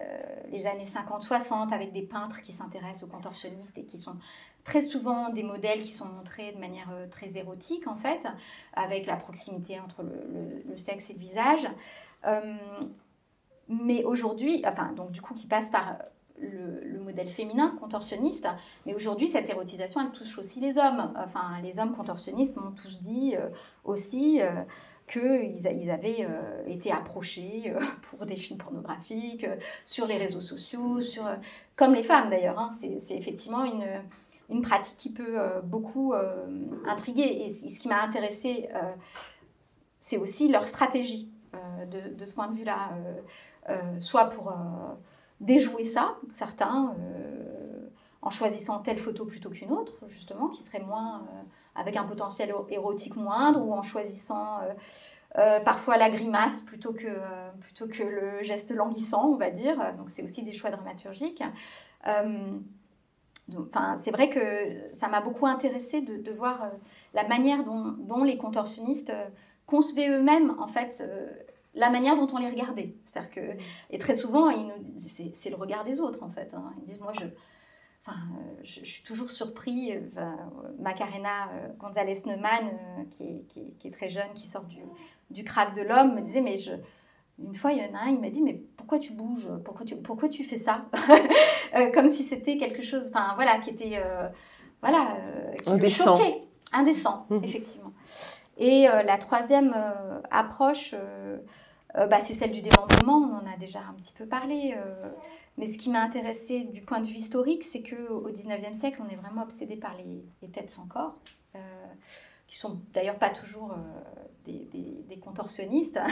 les 0.51 0.65
années 0.65 0.85
50-60, 0.85 1.71
avec 1.71 1.93
des 1.93 2.01
peintres 2.01 2.41
qui 2.41 2.51
s'intéressent 2.51 3.03
aux 3.03 3.11
contorsionnistes 3.11 3.77
et 3.77 3.85
qui 3.85 3.99
sont 3.99 4.15
très 4.63 4.81
souvent 4.81 5.29
des 5.29 5.43
modèles 5.43 5.83
qui 5.83 5.91
sont 5.91 6.07
montrés 6.07 6.51
de 6.51 6.59
manière 6.59 6.89
très 7.11 7.37
érotique 7.37 7.87
en 7.87 7.95
fait, 7.95 8.25
avec 8.73 9.05
la 9.05 9.17
proximité 9.17 9.79
entre 9.79 10.03
le, 10.03 10.77
sexe 10.77 11.11
et 11.11 11.13
le 11.13 11.19
visage. 11.19 11.67
mais 13.69 14.03
aujourd'hui, 14.03 14.63
enfin 14.65 14.93
donc 14.93 15.11
du 15.11 15.21
coup 15.21 15.35
qui 15.35 15.45
passe 15.45 15.69
par 15.69 15.97
le, 16.39 16.99
modèle 16.99 17.29
féminin 17.29 17.75
contorsionniste. 17.79 18.47
Mais 18.85 18.93
aujourd'hui, 18.93 19.27
cette 19.27 19.49
érotisation, 19.49 20.01
elle 20.01 20.11
touche 20.11 20.37
aussi 20.37 20.59
les 20.59 20.77
hommes. 20.77 21.13
Enfin, 21.17 21.59
les 21.61 21.79
hommes 21.79 21.95
contorsionnistes 21.95 22.57
m'ont 22.57 22.71
tous 22.71 22.99
dit 22.99 23.35
euh, 23.35 23.49
aussi 23.83 24.41
euh, 24.41 24.49
qu'ils 25.07 25.65
ils 25.65 25.91
avaient 25.91 26.25
euh, 26.27 26.65
été 26.67 26.91
approchés 26.91 27.73
pour 28.09 28.25
des 28.25 28.35
films 28.35 28.59
pornographiques, 28.59 29.45
sur 29.85 30.07
les 30.07 30.17
réseaux 30.17 30.41
sociaux, 30.41 31.01
sur, 31.01 31.23
comme 31.75 31.93
les 31.93 32.03
femmes 32.03 32.29
d'ailleurs. 32.29 32.59
Hein. 32.59 32.71
C'est 32.79 33.15
effectivement 33.15 33.65
une, 33.65 33.85
une, 34.49 34.61
pratique 34.61 34.97
qui 34.97 35.11
peut 35.11 35.37
beaucoup 35.63 36.13
intriguer. 36.85 37.45
Et 37.45 37.49
ce 37.51 37.79
qui 37.79 37.87
m'a 37.87 38.01
intéressé, 38.01 38.69
c'est 39.99 40.17
aussi 40.17 40.49
leur 40.49 40.67
stratégie 40.67 41.29
de, 41.91 42.25
ce 42.25 42.33
point 42.33 42.47
de 42.47 42.55
vue-là. 42.55 42.91
soit 43.99 44.25
pour 44.25 44.53
déjouer 45.43 45.85
ça, 45.85 46.15
certains, 46.33 46.95
euh, 46.97 47.42
en 48.23 48.29
choisissant 48.29 48.79
telle 48.79 48.99
photo 48.99 49.25
plutôt 49.25 49.49
qu'une 49.49 49.71
autre, 49.71 49.93
justement, 50.07 50.47
qui 50.47 50.63
serait 50.63 50.79
moins, 50.79 51.19
euh, 51.19 51.41
avec 51.75 51.97
un 51.97 52.05
potentiel 52.05 52.53
érotique 52.69 53.17
moindre, 53.17 53.61
ou 53.61 53.73
en 53.73 53.83
choisissant 53.83 54.59
euh, 55.37 55.59
parfois 55.59 55.97
la 55.97 56.09
grimace 56.09 56.63
plutôt 56.63 56.93
que, 56.93 57.19
plutôt 57.59 57.87
que 57.87 58.01
le 58.01 58.41
geste 58.41 58.71
languissant, 58.71 59.27
on 59.27 59.35
va 59.35 59.49
dire. 59.49 59.77
Donc 59.97 60.09
c'est 60.09 60.23
aussi 60.23 60.43
des 60.43 60.53
choix 60.53 60.69
dramaturgiques. 60.69 61.43
Enfin, 63.57 63.97
c'est 63.97 64.11
vrai 64.11 64.29
que 64.29 64.39
ça 64.93 65.09
m'a 65.09 65.19
beaucoup 65.19 65.45
intéressé 65.45 65.99
de, 65.99 66.31
voir 66.31 66.71
la 67.13 67.27
manière 67.27 67.65
dont, 67.65 68.23
les 68.23 68.37
contorsionnistes 68.37 69.11
concevaient 69.65 70.07
eux-mêmes, 70.07 70.55
en 70.59 70.67
fait, 70.67 71.03
la 71.75 71.89
manière 71.89 72.15
dont 72.15 72.27
on 72.33 72.37
les 72.37 72.49
regardait. 72.49 72.95
Que, 73.33 73.41
et 73.89 73.97
très 73.99 74.15
souvent, 74.15 74.49
c'est, 74.97 75.49
le 75.49 75.55
regard 75.55 75.83
des 75.83 75.99
autres, 75.99 76.23
en 76.23 76.29
fait. 76.29 76.53
Hein. 76.53 76.71
Ils 76.77 76.85
disent, 76.85 77.01
moi, 77.01 77.13
je, 77.19 77.25
enfin, 78.05 78.19
je, 78.63 78.83
suis 78.83 79.03
toujours 79.03 79.31
surpris. 79.31 79.93
Macarena 80.79 81.49
euh, 81.53 81.67
euh, 81.67 83.03
qui, 83.11 83.23
est, 83.23 83.73
qui, 83.79 83.87
est, 83.87 83.91
très 83.91 84.09
jeune, 84.09 84.31
qui 84.35 84.47
sort 84.47 84.63
du, 84.63 84.79
du 85.29 85.43
crack 85.43 85.75
de 85.75 85.81
l'homme, 85.81 86.15
me 86.15 86.21
disait, 86.21 86.41
mais 86.41 86.59
je, 86.59 86.71
une 87.39 87.55
fois, 87.55 87.71
il 87.71 87.79
y 87.79 87.81
en 87.81 87.95
a 87.95 88.03
un, 88.05 88.09
il 88.09 88.19
m'a 88.19 88.29
dit, 88.29 88.41
mais 88.41 88.61
pourquoi 88.77 88.99
tu 88.99 89.13
bouges? 89.13 89.47
Pourquoi 89.65 89.85
tu, 89.85 89.95
pourquoi 89.95 90.29
tu 90.29 90.43
fais 90.43 90.57
ça 90.57 90.85
euh, 91.75 91.91
Comme 91.91 92.09
si 92.09 92.23
c'était 92.23 92.57
quelque 92.57 92.83
chose, 92.83 93.07
enfin, 93.09 93.33
voilà, 93.35 93.59
qui 93.59 93.69
était, 93.69 94.01
voilà, 94.81 95.17
qui 95.63 95.69
Indécent. 95.69 96.17
choquait. 96.17 96.41
Indécent, 96.73 97.25
mmh. 97.29 97.43
effectivement. 97.43 97.93
Et 98.57 98.83
la 98.83 99.17
troisième 99.17 99.75
approche 100.31 100.95
euh, 101.97 102.07
bah, 102.07 102.19
c'est 102.21 102.33
celle 102.33 102.51
du 102.51 102.61
démembrement, 102.61 103.17
on 103.17 103.35
en 103.35 103.51
a 103.51 103.57
déjà 103.57 103.79
un 103.79 103.93
petit 103.93 104.13
peu 104.13 104.25
parlé. 104.25 104.75
Euh. 105.57 105.59
mais 105.61 105.67
ce 105.67 105.77
qui 105.77 105.89
m'a 105.89 106.01
intéressé 106.01 106.65
du 106.65 106.81
point 106.81 106.99
de 106.99 107.05
vue 107.05 107.15
historique, 107.15 107.63
c'est 107.63 107.81
qu'au 107.81 108.27
XIXe 108.29 108.77
siècle, 108.77 109.01
on 109.05 109.09
est 109.09 109.15
vraiment 109.15 109.43
obsédé 109.43 109.75
par 109.75 109.95
les, 109.97 110.49
têtes 110.49 110.69
sans 110.69 110.85
corps, 110.85 111.15
euh, 111.55 111.59
qui 112.47 112.57
sont 112.57 112.79
d'ailleurs 112.93 113.17
pas 113.17 113.29
toujours 113.29 113.75
des, 114.45 115.17
contorsionnistes, 115.21 115.97
hein. 115.97 116.07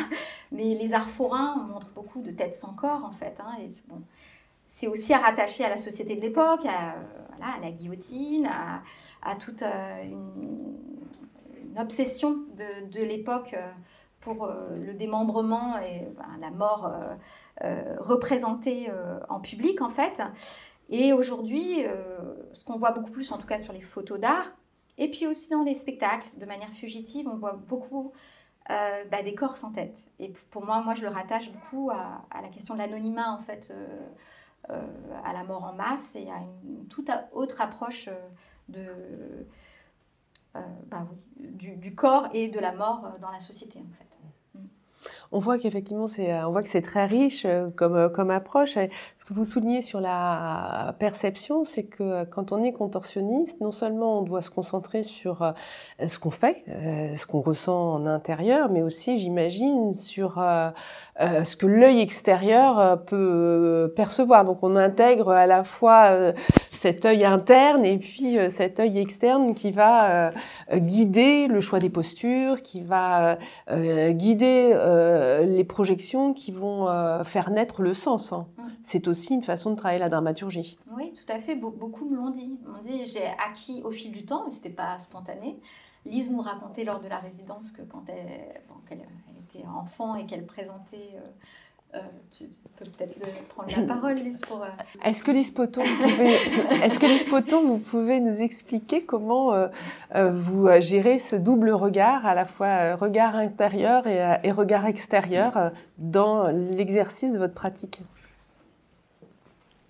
mais 0.52 0.76
les 0.76 0.94
arts 0.94 1.10
forains 1.10 1.56
montrent 1.68 1.92
beaucoup 1.92 2.22
de 2.22 2.32
têtes 2.32 2.56
sans 2.56 2.74
corps, 2.74 3.04
en 3.04 3.12
fait. 3.12 3.40
Hein. 3.40 3.58
bon, 3.88 4.02
c'est 4.68 4.88
aussi 4.88 5.14
à 5.14 5.20
rattacher 5.20 5.66
à 5.66 5.70
la 5.70 5.78
société 5.78 6.16
de 6.16 6.22
l'époque, 6.22 6.66
à, 6.66 6.96
la 7.62 7.72
guillotine, 7.72 8.48
à, 9.22 9.36
toute 9.36 9.64
une, 9.64 10.78
obsession 11.78 12.44
de, 12.58 12.90
de 12.92 13.02
l'époque 13.02 13.56
pour 14.22 14.46
euh, 14.46 14.78
le 14.86 14.94
démembrement 14.94 15.78
et 15.80 16.08
la 16.40 16.52
mort 16.52 16.86
euh, 16.86 17.16
euh, 17.64 17.96
représentée 18.00 18.90
en 19.28 19.40
public 19.40 19.82
en 19.82 19.90
fait. 19.90 20.22
Et 20.90 21.14
aujourd'hui, 21.14 21.86
ce 22.54 22.66
qu'on 22.66 22.78
voit 22.78 22.92
beaucoup 22.92 23.12
plus 23.12 23.32
en 23.32 23.38
tout 23.38 23.48
cas 23.48 23.58
sur 23.58 23.74
les 23.74 23.82
photos 23.82 24.20
d'art, 24.20 24.54
et 24.98 25.10
puis 25.10 25.26
aussi 25.26 25.50
dans 25.50 25.64
les 25.64 25.74
spectacles, 25.74 26.38
de 26.38 26.46
manière 26.46 26.72
fugitive, 26.72 27.28
on 27.30 27.38
voit 27.38 27.54
beaucoup 27.54 28.12
bah, 28.68 29.24
des 29.24 29.34
corps 29.34 29.56
sans 29.56 29.72
tête. 29.72 30.10
Et 30.20 30.34
pour 30.50 30.66
moi, 30.66 30.82
moi 30.82 30.94
je 30.94 31.04
le 31.04 31.08
rattache 31.08 31.50
beaucoup 31.52 31.90
à, 31.92 32.42
la 32.42 32.50
question 32.50 32.74
de 32.74 32.80
l'anonymat 32.80 33.32
en 33.32 33.40
fait, 33.40 33.74
à 34.68 35.32
la 35.32 35.44
mort 35.46 35.64
en 35.64 35.74
masse 35.74 36.18
et 36.18 36.30
à 36.30 36.42
une 36.66 36.88
toute 36.90 37.10
autre 37.32 37.62
approche 37.62 38.10
de, 38.68 38.86
bah 40.54 41.08
du, 41.38 41.78
du, 41.78 41.96
corps 41.96 42.28
et 42.34 42.50
de 42.50 42.60
la 42.60 42.74
mort 42.74 43.14
dans 43.22 43.32
la 43.32 43.40
société 43.40 43.80
en 43.80 43.94
fait 43.98 44.11
on 45.32 45.40
voit 45.40 45.58
qu'effectivement, 45.58 46.08
euh, 46.20 46.42
on 46.44 46.52
voit 46.52 46.62
que 46.62 46.70
c'est 46.70 46.82
très 46.82 47.06
riche 47.06 47.46
euh, 47.46 47.70
comme, 47.76 47.96
euh, 47.96 48.10
comme 48.10 48.32
approche. 48.32 48.74
Ce 49.18 49.26
que 49.26 49.34
vous 49.34 49.46
soulignez 49.46 49.82
sur 49.82 50.02
la 50.02 50.96
perception, 51.00 51.66
c'est 51.66 51.84
que 51.84 52.26
quand 52.26 52.52
on 52.52 52.64
est 52.64 52.74
contorsionniste, 52.74 53.62
non 53.62 53.72
seulement 53.72 54.20
on 54.20 54.22
doit 54.24 54.42
se 54.42 54.50
concentrer 54.50 55.04
sur 55.04 55.54
ce 56.06 56.20
qu'on 56.20 56.32
fait, 56.32 56.64
ce 56.68 57.26
qu'on 57.26 57.42
ressent 57.42 57.94
en 57.94 58.06
intérieur, 58.06 58.70
mais 58.70 58.82
aussi, 58.82 59.20
j'imagine, 59.20 59.94
sur 59.94 60.44
euh, 61.22 61.44
ce 61.44 61.56
que 61.56 61.68
l'œil 61.68 62.00
extérieur 62.00 62.80
euh, 62.80 62.96
peut 62.96 63.16
euh, 63.16 63.88
percevoir. 63.88 64.44
Donc 64.44 64.64
on 64.64 64.76
intègre 64.76 65.30
à 65.30 65.46
la 65.46 65.64
fois 65.64 66.34
cet 66.72 67.06
œil 67.06 67.26
interne 67.26 67.86
et 67.86 67.98
puis 67.98 68.38
cet 68.50 68.80
œil 68.80 68.98
externe 68.98 69.54
qui 69.54 69.72
va 69.72 70.32
guider 70.74 71.48
le 71.48 71.62
choix 71.62 71.80
des 71.80 71.90
postures, 71.90 72.62
qui 72.62 72.82
va 72.82 73.38
guider 73.70 74.74
les 75.46 75.64
projections 75.64 76.34
qui 76.34 76.52
vont 76.52 76.88
faire 77.24 77.52
naître 77.52 77.82
le 77.82 77.94
sens. 77.94 78.34
Hein. 78.34 78.48
Mmh. 78.58 78.64
C'est 78.84 79.08
aussi 79.08 79.36
une 79.36 79.44
façon 79.44 79.72
de 79.72 79.76
travailler 79.76 80.00
la 80.00 80.10
dramaturgie. 80.10 80.78
Oui, 80.96 81.14
tout 81.14 81.32
à 81.32 81.40
fait. 81.40 81.56
beaucoup 81.56 82.06
me 82.06 82.16
l'ont 82.16 82.32
dit. 82.32 82.60
On 82.68 82.82
dit 82.82 83.06
j'ai 83.06 83.26
acquis 83.48 83.82
au 83.84 83.92
fil 83.92 84.12
du 84.12 84.26
temps, 84.26 84.44
mais 84.46 84.52
c'était 84.52 84.70
pas 84.70 84.98
spontané. 85.00 85.60
Lise 86.06 86.32
nous 86.32 86.42
racontait 86.42 86.84
lors 86.84 87.00
de 87.00 87.08
la 87.08 87.20
résidence 87.20 87.72
que 87.72 87.84
quand 87.84 88.04
elle, 88.08 88.62
enfant 89.68 90.16
et 90.16 90.26
qu'elle 90.26 90.46
présentait. 90.46 91.16
Euh, 91.16 91.20
euh, 91.94 92.00
tu 92.32 92.46
peux 92.78 92.86
peut-être 92.86 93.20
prendre 93.50 93.70
la 93.70 93.84
parole, 93.84 94.14
Lise, 94.14 94.40
pour. 94.48 94.64
Euh, 94.64 94.68
est-ce 95.04 95.26
que 95.26 95.32
Lise 95.32 95.52
Poton, 95.52 95.84
vous 95.84 95.98
pouvez, 95.98 97.66
vous 97.66 97.78
pouvez 97.80 98.20
nous 98.22 98.42
expliquer 98.42 99.04
comment 99.04 99.52
vous 100.16 100.70
gérez 100.80 101.20
ce 101.20 101.36
double 101.36 101.72
regard, 101.72 102.26
à 102.26 102.34
la 102.34 102.46
fois 102.46 102.96
regard 102.96 103.36
intérieur 103.36 104.08
et 104.08 104.52
regard 104.52 104.86
extérieur, 104.86 105.72
dans 105.98 106.48
l'exercice 106.48 107.34
de 107.34 107.38
votre 107.38 107.54
pratique? 107.54 108.00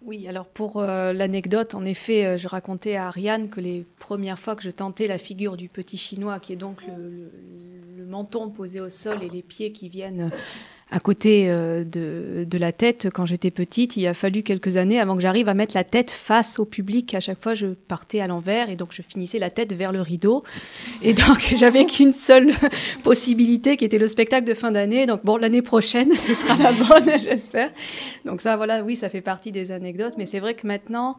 Oui, 0.03 0.27
alors 0.27 0.47
pour 0.47 0.81
l'anecdote, 0.81 1.75
en 1.75 1.85
effet, 1.85 2.37
je 2.37 2.47
racontais 2.47 2.95
à 2.95 3.07
Ariane 3.07 3.49
que 3.49 3.61
les 3.61 3.85
premières 3.99 4.39
fois 4.39 4.55
que 4.55 4.63
je 4.63 4.71
tentais 4.71 5.07
la 5.07 5.19
figure 5.19 5.57
du 5.57 5.69
petit 5.69 5.97
chinois, 5.97 6.39
qui 6.39 6.53
est 6.53 6.57
donc 6.57 6.81
le, 6.87 7.31
menton 8.07 8.49
posé 8.49 8.81
au 8.81 8.89
sol 8.89 9.23
et 9.23 9.29
les 9.29 9.41
pieds 9.41 9.71
qui 9.71 9.87
viennent 9.87 10.31
à 10.91 10.99
côté 10.99 11.49
euh, 11.49 11.85
de, 11.85 12.43
de, 12.43 12.57
la 12.57 12.73
tête 12.73 13.07
quand 13.13 13.25
j'étais 13.25 13.49
petite. 13.49 13.95
Il 13.95 14.05
a 14.07 14.13
fallu 14.13 14.43
quelques 14.43 14.75
années 14.75 14.99
avant 14.99 15.15
que 15.15 15.21
j'arrive 15.21 15.47
à 15.47 15.53
mettre 15.53 15.73
la 15.73 15.85
tête 15.85 16.11
face 16.11 16.59
au 16.59 16.65
public. 16.65 17.15
À 17.15 17.21
chaque 17.21 17.41
fois, 17.41 17.53
je 17.53 17.67
partais 17.67 18.19
à 18.19 18.27
l'envers 18.27 18.69
et 18.69 18.75
donc 18.75 18.89
je 18.91 19.01
finissais 19.01 19.39
la 19.39 19.49
tête 19.49 19.71
vers 19.73 19.93
le 19.93 20.01
rideau. 20.01 20.43
Et 21.01 21.13
donc, 21.13 21.39
j'avais 21.55 21.85
qu'une 21.85 22.11
seule 22.11 22.53
possibilité 23.03 23.77
qui 23.77 23.85
était 23.85 23.97
le 23.97 24.09
spectacle 24.09 24.45
de 24.45 24.53
fin 24.53 24.71
d'année. 24.71 25.05
Donc, 25.05 25.23
bon, 25.23 25.37
l'année 25.37 25.61
prochaine, 25.61 26.13
ce 26.17 26.33
sera 26.33 26.57
la 26.57 26.73
bonne, 26.73 27.21
j'espère. 27.21 27.71
Donc, 28.25 28.41
ça, 28.41 28.57
voilà, 28.57 28.83
oui, 28.83 28.97
ça 28.97 29.07
fait 29.07 29.21
partie 29.21 29.53
des 29.53 29.71
anecdotes. 29.71 30.15
Mais 30.17 30.25
c'est 30.25 30.39
vrai 30.39 30.55
que 30.55 30.67
maintenant, 30.67 31.17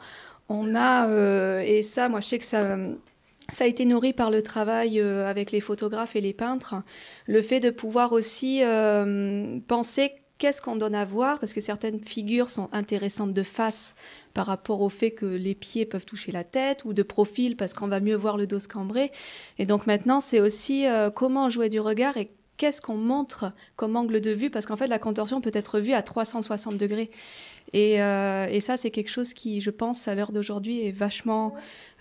on 0.50 0.74
a, 0.74 1.08
euh, 1.08 1.60
et 1.60 1.82
ça, 1.82 2.10
moi, 2.10 2.20
je 2.20 2.28
sais 2.28 2.38
que 2.38 2.44
ça 2.44 2.76
ça 3.48 3.64
a 3.64 3.66
été 3.66 3.84
nourri 3.84 4.12
par 4.12 4.30
le 4.30 4.42
travail 4.42 5.00
euh, 5.00 5.28
avec 5.28 5.50
les 5.50 5.60
photographes 5.60 6.16
et 6.16 6.20
les 6.20 6.32
peintres, 6.32 6.76
le 7.26 7.42
fait 7.42 7.60
de 7.60 7.70
pouvoir 7.70 8.12
aussi 8.12 8.62
euh, 8.62 9.58
penser 9.66 10.12
qu'est-ce 10.38 10.60
qu'on 10.60 10.76
donne 10.76 10.94
à 10.94 11.04
voir, 11.04 11.38
parce 11.38 11.52
que 11.52 11.60
certaines 11.60 12.00
figures 12.00 12.50
sont 12.50 12.68
intéressantes 12.72 13.32
de 13.32 13.42
face 13.42 13.94
par 14.34 14.46
rapport 14.46 14.80
au 14.80 14.88
fait 14.88 15.12
que 15.12 15.26
les 15.26 15.54
pieds 15.54 15.86
peuvent 15.86 16.04
toucher 16.04 16.32
la 16.32 16.42
tête, 16.42 16.84
ou 16.84 16.92
de 16.92 17.02
profil 17.02 17.56
parce 17.56 17.74
qu'on 17.74 17.86
va 17.88 18.00
mieux 18.00 18.16
voir 18.16 18.36
le 18.36 18.46
dos 18.46 18.58
cambré. 18.68 19.12
Et 19.58 19.66
donc 19.66 19.86
maintenant, 19.86 20.20
c'est 20.20 20.40
aussi 20.40 20.86
euh, 20.86 21.10
comment 21.10 21.48
jouer 21.48 21.68
du 21.68 21.78
regard 21.78 22.16
et 22.16 22.30
qu'est-ce 22.56 22.80
qu'on 22.80 22.96
montre 22.96 23.52
comme 23.76 23.96
angle 23.96 24.20
de 24.20 24.30
vue, 24.30 24.50
parce 24.50 24.66
qu'en 24.66 24.76
fait, 24.76 24.86
la 24.86 24.98
contorsion 24.98 25.40
peut 25.40 25.52
être 25.54 25.80
vue 25.80 25.94
à 25.94 26.02
360 26.02 26.76
degrés. 26.76 27.10
Euh, 27.74 28.46
et, 28.50 28.60
ça, 28.60 28.76
c'est 28.76 28.90
quelque 28.90 29.10
chose 29.10 29.32
qui, 29.32 29.60
je 29.60 29.70
pense, 29.70 30.08
à 30.08 30.14
l'heure 30.14 30.32
d'aujourd'hui, 30.32 30.86
est 30.86 30.92
vachement 30.92 31.54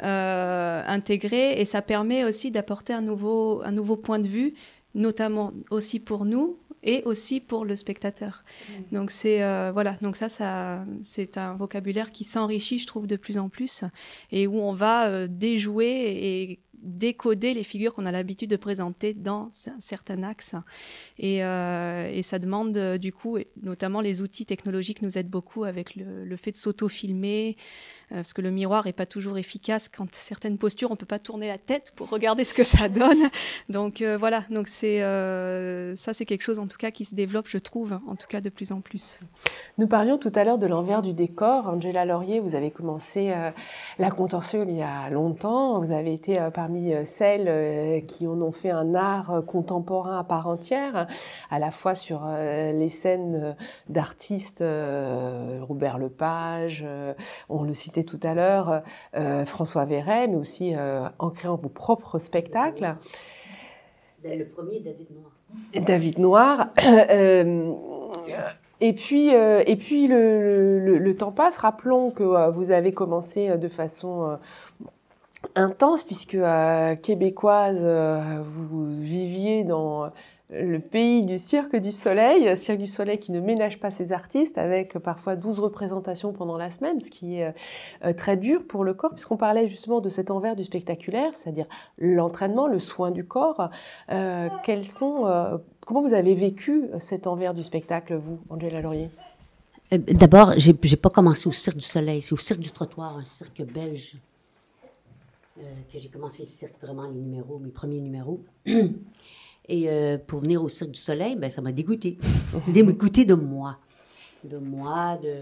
euh, 0.03 0.84
intégré 0.86 1.59
et 1.59 1.65
ça 1.65 1.82
permet 1.82 2.24
aussi 2.24 2.51
d'apporter 2.51 2.93
un 2.93 3.01
nouveau, 3.01 3.61
un 3.63 3.72
nouveau 3.72 3.95
point 3.95 4.19
de 4.19 4.28
vue 4.28 4.53
notamment 4.93 5.53
aussi 5.69 5.99
pour 5.99 6.26
nous 6.26 6.57
et 6.84 7.03
aussi 7.05 7.39
pour 7.39 7.65
le 7.65 7.76
spectateur. 7.76 8.43
Mm. 8.69 8.95
Donc 8.95 9.11
c'est 9.11 9.43
euh, 9.43 9.72
voilà, 9.72 9.97
donc 10.01 10.15
ça, 10.15 10.30
ça 10.30 10.84
c'est 11.01 11.38
un 11.38 11.53
vocabulaire 11.53 12.11
qui 12.11 12.24
s'enrichit, 12.24 12.80
je 12.80 12.88
trouve, 12.88 13.07
de 13.07 13.15
plus 13.15 13.38
en 13.38 13.49
plus, 13.49 13.84
et 14.32 14.47
où 14.47 14.59
on 14.59 14.74
va 14.74 15.07
euh, 15.07 15.28
déjouer 15.30 15.89
et 15.89 16.59
décoder 16.82 17.53
les 17.53 17.63
figures 17.63 17.93
qu'on 17.93 18.05
a 18.05 18.11
l'habitude 18.11 18.49
de 18.49 18.55
présenter 18.55 19.13
dans 19.13 19.49
un 19.67 19.79
certain 19.79 20.23
axe. 20.23 20.55
Et, 21.17 21.43
euh, 21.43 22.11
et 22.11 22.21
ça 22.21 22.39
demande 22.39 22.75
euh, 22.77 22.97
du 22.97 23.13
coup, 23.13 23.38
notamment 23.61 24.01
les 24.01 24.21
outils 24.21 24.45
technologiques 24.45 25.01
nous 25.01 25.17
aident 25.17 25.29
beaucoup 25.29 25.63
avec 25.63 25.95
le, 25.95 26.25
le 26.25 26.36
fait 26.36 26.51
de 26.51 26.57
s'auto-filmer, 26.57 27.55
parce 28.14 28.34
que 28.34 28.41
le 28.41 28.51
miroir 28.51 28.88
est 28.88 28.93
pas 28.93 29.05
toujours 29.05 29.38
efficace 29.38 29.89
quand 29.89 30.14
certaines 30.14 30.57
postures, 30.57 30.91
on 30.91 30.95
peut 30.95 31.05
pas 31.05 31.20
tourner 31.20 31.47
la 31.47 31.57
tête 31.57 31.93
pour 31.95 32.09
regarder 32.09 32.43
ce 32.43 32.53
que 32.53 32.64
ça 32.64 32.89
donne. 32.89 33.30
Donc 33.70 34.01
euh, 34.01 34.18
voilà, 34.18 34.41
donc 34.49 34.68
c'est 34.68 35.01
euh, 35.01 35.95
ça 35.95 36.14
c'est 36.14 36.26
quelque 36.26 36.43
chose 36.43 36.59
en 36.59 36.68
tout 36.68 36.78
cas 36.78 36.91
qui 36.91 37.05
se 37.05 37.16
développe, 37.16 37.47
je 37.47 37.57
trouve, 37.57 37.99
en 38.07 38.16
tout 38.16 38.28
cas 38.28 38.41
de 38.41 38.49
plus 38.49 38.72
en 38.72 38.82
plus. 38.82 39.20
Nous 39.78 39.88
parlions 39.88 40.18
tout 40.18 40.32
à 40.36 40.43
l'heure 40.43 40.57
de 40.57 40.68
l'envers 40.68 41.01
du 41.01 41.14
décor. 41.14 41.68
Angela 41.68 42.05
Laurier, 42.05 42.39
vous 42.39 42.55
avez 42.55 42.72
commencé 42.72 43.32
euh, 43.32 43.51
la 43.97 44.12
contorsion 44.12 44.66
il 44.68 44.76
y 44.76 44.82
a 44.82 45.09
longtemps. 45.09 45.80
Vous 45.80 45.91
avez 45.91 46.14
été 46.14 46.39
euh, 46.39 46.49
parmi 46.49 46.93
euh, 46.93 47.05
celles 47.05 47.47
euh, 47.47 48.01
qui 48.01 48.28
en 48.28 48.41
ont 48.41 48.51
fait 48.51 48.70
un 48.70 48.93
art 48.95 49.32
euh, 49.32 49.41
contemporain 49.41 50.20
à 50.20 50.24
part 50.24 50.47
entière, 50.47 51.07
à 51.49 51.59
la 51.59 51.72
fois 51.72 51.95
sur 51.95 52.26
euh, 52.26 52.72
les 52.74 52.89
scènes 52.89 53.41
euh, 53.43 53.53
d'artistes, 53.89 54.62
euh, 54.62 55.59
Robert 55.62 55.97
Lepage, 55.97 56.84
euh, 56.86 57.14
on 57.49 57.64
le 57.64 57.74
citait 57.74 58.00
tout 58.03 58.19
à 58.23 58.33
l'heure, 58.33 58.81
euh, 59.15 59.45
François 59.45 59.85
Verret, 59.85 60.27
mais 60.27 60.37
aussi 60.37 60.75
euh, 60.75 61.07
en 61.19 61.29
créant 61.29 61.55
vos 61.55 61.69
propres 61.69 62.19
spectacles. 62.19 62.95
Le 64.23 64.43
premier, 64.45 64.79
David 64.79 65.07
Noir. 65.11 65.31
David 65.85 66.19
Noir. 66.19 66.67
Euh, 67.09 67.71
et 68.83 68.93
puis, 68.93 69.33
euh, 69.35 69.61
et 69.67 69.75
puis 69.75 70.07
le, 70.07 70.79
le- 70.79 70.97
le 70.97 71.15
temps 71.15 71.31
passe. 71.31 71.57
Rappelons 71.57 72.09
que 72.11 72.23
euh, 72.23 72.49
vous 72.49 72.71
avez 72.71 72.93
commencé 72.93 73.49
euh, 73.49 73.57
de 73.57 73.67
façon 73.67 74.23
euh, 74.31 74.35
intense, 75.55 76.03
puisque 76.03 76.35
euh, 76.35 76.95
québécoise, 76.95 77.81
euh, 77.83 78.41
vous 78.43 78.87
viviez 78.91 79.63
dans 79.63 80.09
le 80.51 80.79
pays 80.79 81.23
du 81.23 81.37
Cirque 81.37 81.75
du 81.75 81.91
Soleil, 81.91 82.55
Cirque 82.57 82.79
du 82.79 82.87
Soleil 82.87 83.19
qui 83.19 83.31
ne 83.31 83.39
ménage 83.39 83.79
pas 83.79 83.89
ses 83.89 84.11
artistes, 84.11 84.57
avec 84.57 84.97
parfois 84.99 85.35
12 85.35 85.59
représentations 85.59 86.33
pendant 86.33 86.57
la 86.57 86.69
semaine, 86.69 86.99
ce 87.01 87.09
qui 87.09 87.37
est 87.37 87.53
euh, 88.03 88.13
très 88.13 88.37
dur 88.37 88.63
pour 88.67 88.83
le 88.83 88.93
corps, 88.93 89.11
puisqu'on 89.11 89.37
parlait 89.37 89.67
justement 89.67 90.01
de 90.01 90.09
cet 90.09 90.31
envers 90.31 90.55
du 90.55 90.63
spectaculaire, 90.63 91.31
c'est-à-dire 91.35 91.67
l'entraînement, 91.97 92.67
le 92.67 92.79
soin 92.79 93.11
du 93.11 93.25
corps. 93.25 93.69
Euh, 94.11 94.49
quels 94.63 94.87
sont, 94.87 95.25
euh, 95.25 95.57
comment 95.85 96.01
vous 96.01 96.13
avez 96.13 96.33
vécu 96.33 96.89
cet 96.99 97.27
envers 97.27 97.53
du 97.53 97.63
spectacle, 97.63 98.15
vous, 98.15 98.39
Angela 98.49 98.81
Laurier? 98.81 99.09
Euh, 99.93 99.97
D'abord, 99.97 100.53
j'ai 100.57 100.73
pas 100.73 101.09
commencé 101.09 101.47
au 101.47 101.51
Cirque 101.51 101.77
du 101.77 101.85
Soleil, 101.85 102.21
c'est 102.21 102.33
au 102.33 102.37
Cirque 102.37 102.59
du 102.59 102.71
Trottoir, 102.71 103.17
un 103.17 103.25
cirque 103.25 103.61
belge, 103.61 104.17
euh, 105.59 105.63
que 105.91 105.99
j'ai 105.99 106.09
commencé 106.09 106.43
le 106.43 106.47
cirque, 106.47 106.79
vraiment 106.81 107.03
les 107.03 107.19
numéros, 107.19 107.59
mes 107.59 107.71
premiers 107.71 107.99
numéros. 107.99 108.41
Et 109.72 109.88
euh, 109.88 110.17
pour 110.17 110.41
venir 110.41 110.61
au 110.61 110.67
Cirque 110.67 110.91
du 110.91 110.99
Soleil, 110.99 111.38
ben, 111.38 111.49
ça 111.49 111.61
m'a 111.61 111.72
dégoûté. 111.72 112.17
dégoûté 112.67 113.24
de 113.24 113.36
moi. 113.36 113.78
De 114.43 114.57
moi, 114.57 115.17
de... 115.24 115.34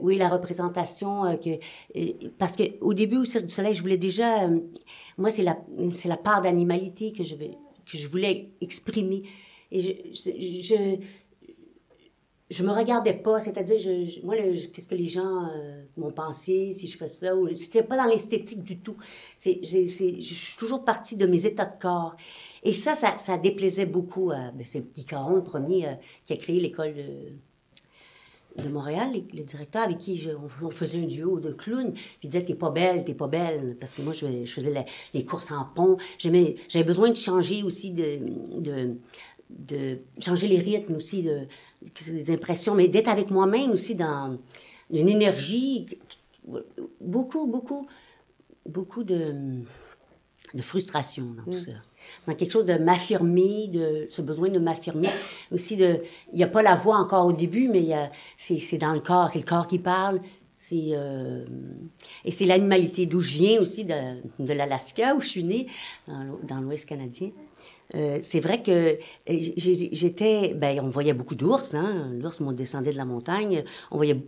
Oui, 0.00 0.16
la 0.16 0.30
représentation, 0.30 1.26
euh, 1.26 1.36
que... 1.36 1.50
parce 2.38 2.56
qu'au 2.56 2.94
début, 2.94 3.18
au 3.18 3.24
Cirque 3.26 3.44
du 3.44 3.54
Soleil, 3.54 3.74
je 3.74 3.82
voulais 3.82 3.98
déjà... 3.98 4.44
euh, 4.44 4.58
moi, 5.18 5.28
c'est 5.28 5.42
la, 5.42 5.58
la 6.06 6.16
part 6.16 6.40
d'animalité 6.40 7.12
que 7.12 7.24
je, 7.24 7.34
que 7.34 7.98
je 7.98 8.08
voulais 8.08 8.48
exprimer. 8.62 9.24
Et 9.70 9.80
je, 9.80 9.90
je, 10.14 10.96
je, 12.48 12.62
me 12.62 12.72
regardais 12.72 13.14
pas, 13.14 13.38
c'est-à-dire, 13.38 13.78
je, 13.78 14.24
moi, 14.24 14.34
qu'est-ce 14.72 14.88
que 14.88 14.94
les 14.94 15.08
gens 15.08 15.46
vont 15.98 16.10
penser 16.10 16.70
si 16.70 16.88
je 16.88 16.96
fais 16.96 17.06
ça, 17.06 17.36
ou 17.36 17.54
c'était 17.54 17.82
pas 17.82 17.98
dans 17.98 18.06
l'esthétique 18.06 18.62
du 18.62 18.78
tout. 18.78 18.96
C'est- 19.36 19.60
je 19.62 20.34
suis 20.34 20.56
toujours 20.56 20.86
partie 20.86 21.16
de 21.16 21.26
mes 21.26 21.44
états 21.44 21.66
de 21.66 21.78
corps. 21.78 22.16
Et 22.62 22.72
ça, 22.72 22.94
ça, 22.94 23.38
déplaisait 23.38 23.86
beaucoup. 23.86 24.30
à- 24.30 24.50
ben, 24.52 24.64
c'est 24.64 24.92
Guy 24.94 25.04
Caron, 25.04 25.36
le 25.36 25.42
premier, 25.42 25.86
euh, 25.88 25.94
qui 26.26 26.32
a 26.32 26.36
créé 26.36 26.60
l'école 26.60 26.94
de, 26.94 28.68
Montréal, 28.68 29.10
le, 29.32 29.44
directeur 29.44 29.82
avec 29.82 29.98
qui 29.98 30.28
on, 30.62 30.70
faisait 30.70 31.00
un 31.00 31.06
duo 31.06 31.40
de 31.40 31.52
clowns. 31.52 31.94
Il 32.22 32.30
disait, 32.30 32.44
t'es 32.44 32.54
pas 32.54 32.70
belle, 32.70 33.02
t'es 33.04 33.14
pas 33.14 33.26
belle. 33.26 33.76
Parce 33.80 33.94
que 33.94 34.02
moi, 34.02 34.12
je, 34.12 34.44
faisais 34.44 34.84
les 35.14 35.24
courses 35.24 35.50
en 35.50 35.64
pont. 35.64 35.96
J'avais 36.18 36.84
besoin 36.84 37.10
de 37.10 37.16
changer 37.16 37.62
aussi 37.62 37.90
de, 37.90 38.98
changer 40.20 40.48
les 40.48 40.58
rythmes 40.58 40.96
aussi, 40.96 41.22
de, 41.22 41.48
des 42.10 42.30
impressions, 42.30 42.74
mais 42.74 42.88
d'être 42.88 43.08
avec 43.08 43.30
moi-même 43.30 43.70
aussi 43.70 43.94
dans 43.94 44.38
une 44.90 45.08
énergie, 45.08 45.86
beaucoup, 47.00 47.46
beaucoup, 47.46 47.86
beaucoup 48.66 49.02
de, 49.02 49.62
de 50.54 50.62
frustration 50.62 51.24
dans 51.36 51.52
tout 51.52 51.58
ça. 51.58 51.72
Dans 52.26 52.34
quelque 52.34 52.50
chose 52.50 52.64
de 52.64 52.74
m'affirmer, 52.74 53.68
de 53.68 54.06
ce 54.08 54.22
besoin 54.22 54.48
de 54.48 54.58
m'affirmer. 54.58 55.08
Aussi, 55.50 55.76
de, 55.76 56.00
il 56.32 56.36
n'y 56.36 56.44
a 56.44 56.48
pas 56.48 56.62
la 56.62 56.74
voix 56.74 56.96
encore 56.96 57.26
au 57.26 57.32
début, 57.32 57.68
mais 57.68 57.88
c'est, 58.36 58.58
c'est 58.58 58.78
dans 58.78 58.92
le 58.92 59.00
corps, 59.00 59.30
c'est 59.30 59.38
le 59.38 59.44
corps 59.44 59.66
qui 59.66 59.78
parle. 59.78 60.20
C'est, 60.50 60.90
euh, 60.90 61.46
et 62.24 62.30
c'est 62.30 62.44
l'animalité 62.44 63.06
d'où 63.06 63.20
je 63.20 63.32
viens 63.32 63.60
aussi, 63.60 63.84
de, 63.84 63.94
de 64.38 64.52
l'Alaska, 64.52 65.14
où 65.14 65.20
je 65.22 65.28
suis 65.28 65.44
née, 65.44 65.66
dans, 66.06 66.22
l'O- 66.24 66.40
dans 66.42 66.60
l'Ouest 66.60 66.86
canadien. 66.86 67.30
Euh, 67.94 68.18
c'est 68.20 68.40
vrai 68.40 68.62
que 68.62 68.98
j'étais, 69.26 70.54
ben, 70.54 70.80
on 70.80 70.88
voyait 70.90 71.14
beaucoup 71.14 71.34
d'ours, 71.34 71.74
hein. 71.74 72.10
L'ours, 72.20 72.40
on 72.40 72.52
descendait 72.52 72.92
de 72.92 72.96
la 72.96 73.04
montagne, 73.04 73.64
on 73.90 73.96
voyait 73.96 74.20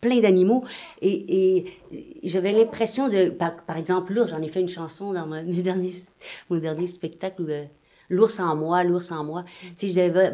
plein 0.00 0.20
d'animaux. 0.20 0.64
Et, 1.02 1.56
et 1.58 1.66
j'avais 2.24 2.52
l'impression 2.52 3.08
de, 3.08 3.30
par, 3.30 3.56
par 3.66 3.76
exemple, 3.76 4.12
l'ours, 4.12 4.30
j'en 4.30 4.40
ai 4.42 4.48
fait 4.48 4.60
une 4.60 4.68
chanson 4.68 5.12
dans 5.12 5.26
ma- 5.26 5.42
mes 5.54 5.62
derniers, 5.62 5.92
mon 6.50 6.58
dernier 6.58 6.86
spectacle, 6.86 7.44
euh, 7.48 7.64
l'ours 8.08 8.38
en 8.40 8.56
moi, 8.56 8.84
l'ours 8.84 9.10
en 9.12 9.24
moi. 9.24 9.44
Tu 9.76 9.88
sais, 9.88 9.92
j'avais, 9.94 10.32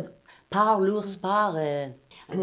par 0.50 0.80
l'ours, 0.80 1.16
par, 1.16 1.54
euh, 1.58 1.86
qui 2.30 2.38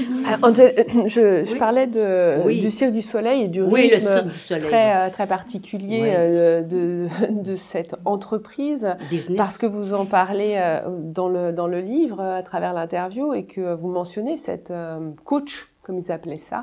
était- 0.00 0.06
Ah, 0.26 0.38
Angela, 0.42 0.70
je, 1.06 1.44
je 1.44 1.52
Oui. 1.52 1.58
parlais 1.58 1.86
de, 1.86 2.42
Oui. 2.44 2.60
du 2.60 2.70
Cirque 2.70 2.92
du 2.92 3.02
Soleil 3.02 3.42
et 3.42 3.48
du 3.48 3.62
Oui, 3.62 3.88
le 3.90 3.96
rythme 3.96 4.08
Cirque 4.08 4.26
du 4.28 4.32
Soleil. 4.38 4.64
très, 4.64 4.96
euh, 4.96 5.10
très 5.10 5.26
particulier 5.26 6.00
Ouais. 6.00 6.14
euh, 6.16 6.62
de, 6.62 7.08
de 7.30 7.54
cette 7.56 7.94
entreprise. 8.04 8.88
business. 9.10 9.36
Parce 9.36 9.58
que 9.58 9.66
vous 9.66 9.92
en 9.94 10.06
parlez 10.06 10.54
euh, 10.56 10.80
dans 11.02 11.28
le, 11.28 11.52
dans 11.52 11.66
le 11.66 11.80
livre, 11.80 12.20
euh, 12.20 12.38
à 12.38 12.42
travers 12.42 12.72
l'interview, 12.72 13.34
et 13.34 13.44
que 13.44 13.74
vous 13.74 13.88
mentionnez 13.88 14.36
cette 14.36 14.70
euh, 14.70 15.10
coach, 15.24 15.68
comme 15.86 15.98
ils 15.98 16.10
appelaient 16.10 16.38
ça, 16.38 16.62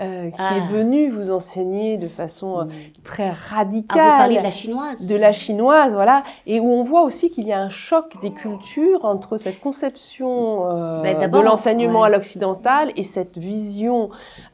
euh, 0.00 0.30
qui 0.30 0.36
Ah. 0.38 0.56
est 0.56 0.72
venue 0.72 1.10
vous 1.10 1.30
enseigner 1.30 1.98
de 1.98 2.08
façon 2.08 2.60
euh, 2.60 2.64
très 3.04 3.28
Ah, 3.28 3.34
vous 3.34 3.54
radicale. 3.56 4.18
parlez 4.18 4.38
de 4.38 4.42
la 4.42 4.50
chinoise? 4.50 5.06
de 5.06 5.14
la 5.16 5.32
chinoise, 5.32 5.92
voilà, 5.92 6.24
et 6.46 6.58
où 6.60 6.66
on 6.66 6.82
voit 6.82 7.02
aussi 7.02 7.30
qu'il 7.30 7.46
y 7.46 7.52
a 7.52 7.60
un 7.60 7.68
choc 7.68 8.14
des 8.22 8.32
cultures 8.32 9.04
entre 9.04 9.36
cette 9.36 9.60
conception 9.60 10.66
euh, 10.70 11.02
Ben, 11.02 11.30
de 11.30 11.38
l'enseignement 11.40 12.00
ouais. 12.00 12.06
à 12.06 12.10
l'occidental 12.10 12.90
et 12.96 13.02
cette 13.02 13.36
vision 13.36 14.08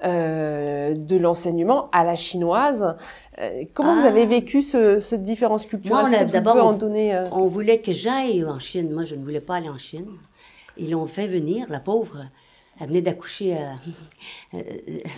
euh, 0.04 0.94
de 0.94 1.16
l'enseignement 1.16 1.88
à 1.92 2.02
la 2.04 2.16
chinoise. 2.16 2.96
Comment 3.72 3.94
vous 3.94 4.02
Ah. 4.04 4.08
avez 4.08 4.26
vécu 4.26 4.60
ce, 4.60 5.00
cette 5.00 5.22
différence 5.22 5.64
culturelle? 5.64 6.26
D'abord, 6.30 6.56
on- 6.66 6.72
donner. 6.76 7.18
On 7.32 7.46
voulait 7.46 7.78
que 7.78 7.92
j'aille 7.92 8.44
en 8.44 8.58
Chine. 8.58 8.90
Moi, 8.92 9.04
je 9.04 9.14
ne 9.14 9.24
voulais 9.24 9.40
pas 9.40 9.54
aller 9.56 9.70
en 9.70 9.78
Chine. 9.78 10.06
Ils 10.76 10.90
l'ont 10.90 11.06
fait 11.06 11.26
venir, 11.26 11.66
la 11.70 11.80
pauvre. 11.80 12.18
Elle 12.80 12.88
venait 12.88 13.02
d'accoucher, 13.02 13.56
euh, 13.58 13.74
euh, 14.54 14.62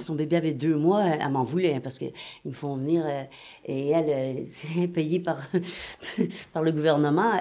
son 0.03 0.15
bébé 0.17 0.37
avait 0.37 0.55
deux 0.55 0.77
mois, 0.77 1.05
elle 1.05 1.31
m'en 1.31 1.45
voulait, 1.45 1.75
hein, 1.75 1.81
parce 1.81 1.99
qu'ils 1.99 2.13
me 2.45 2.53
font 2.53 2.77
venir, 2.77 3.05
euh, 3.07 3.23
et 3.67 3.91
elle, 3.91 4.47
euh, 4.79 4.87
payée 4.93 5.21
par, 6.53 6.63
le 6.63 6.73
gouvernement, 6.73 7.33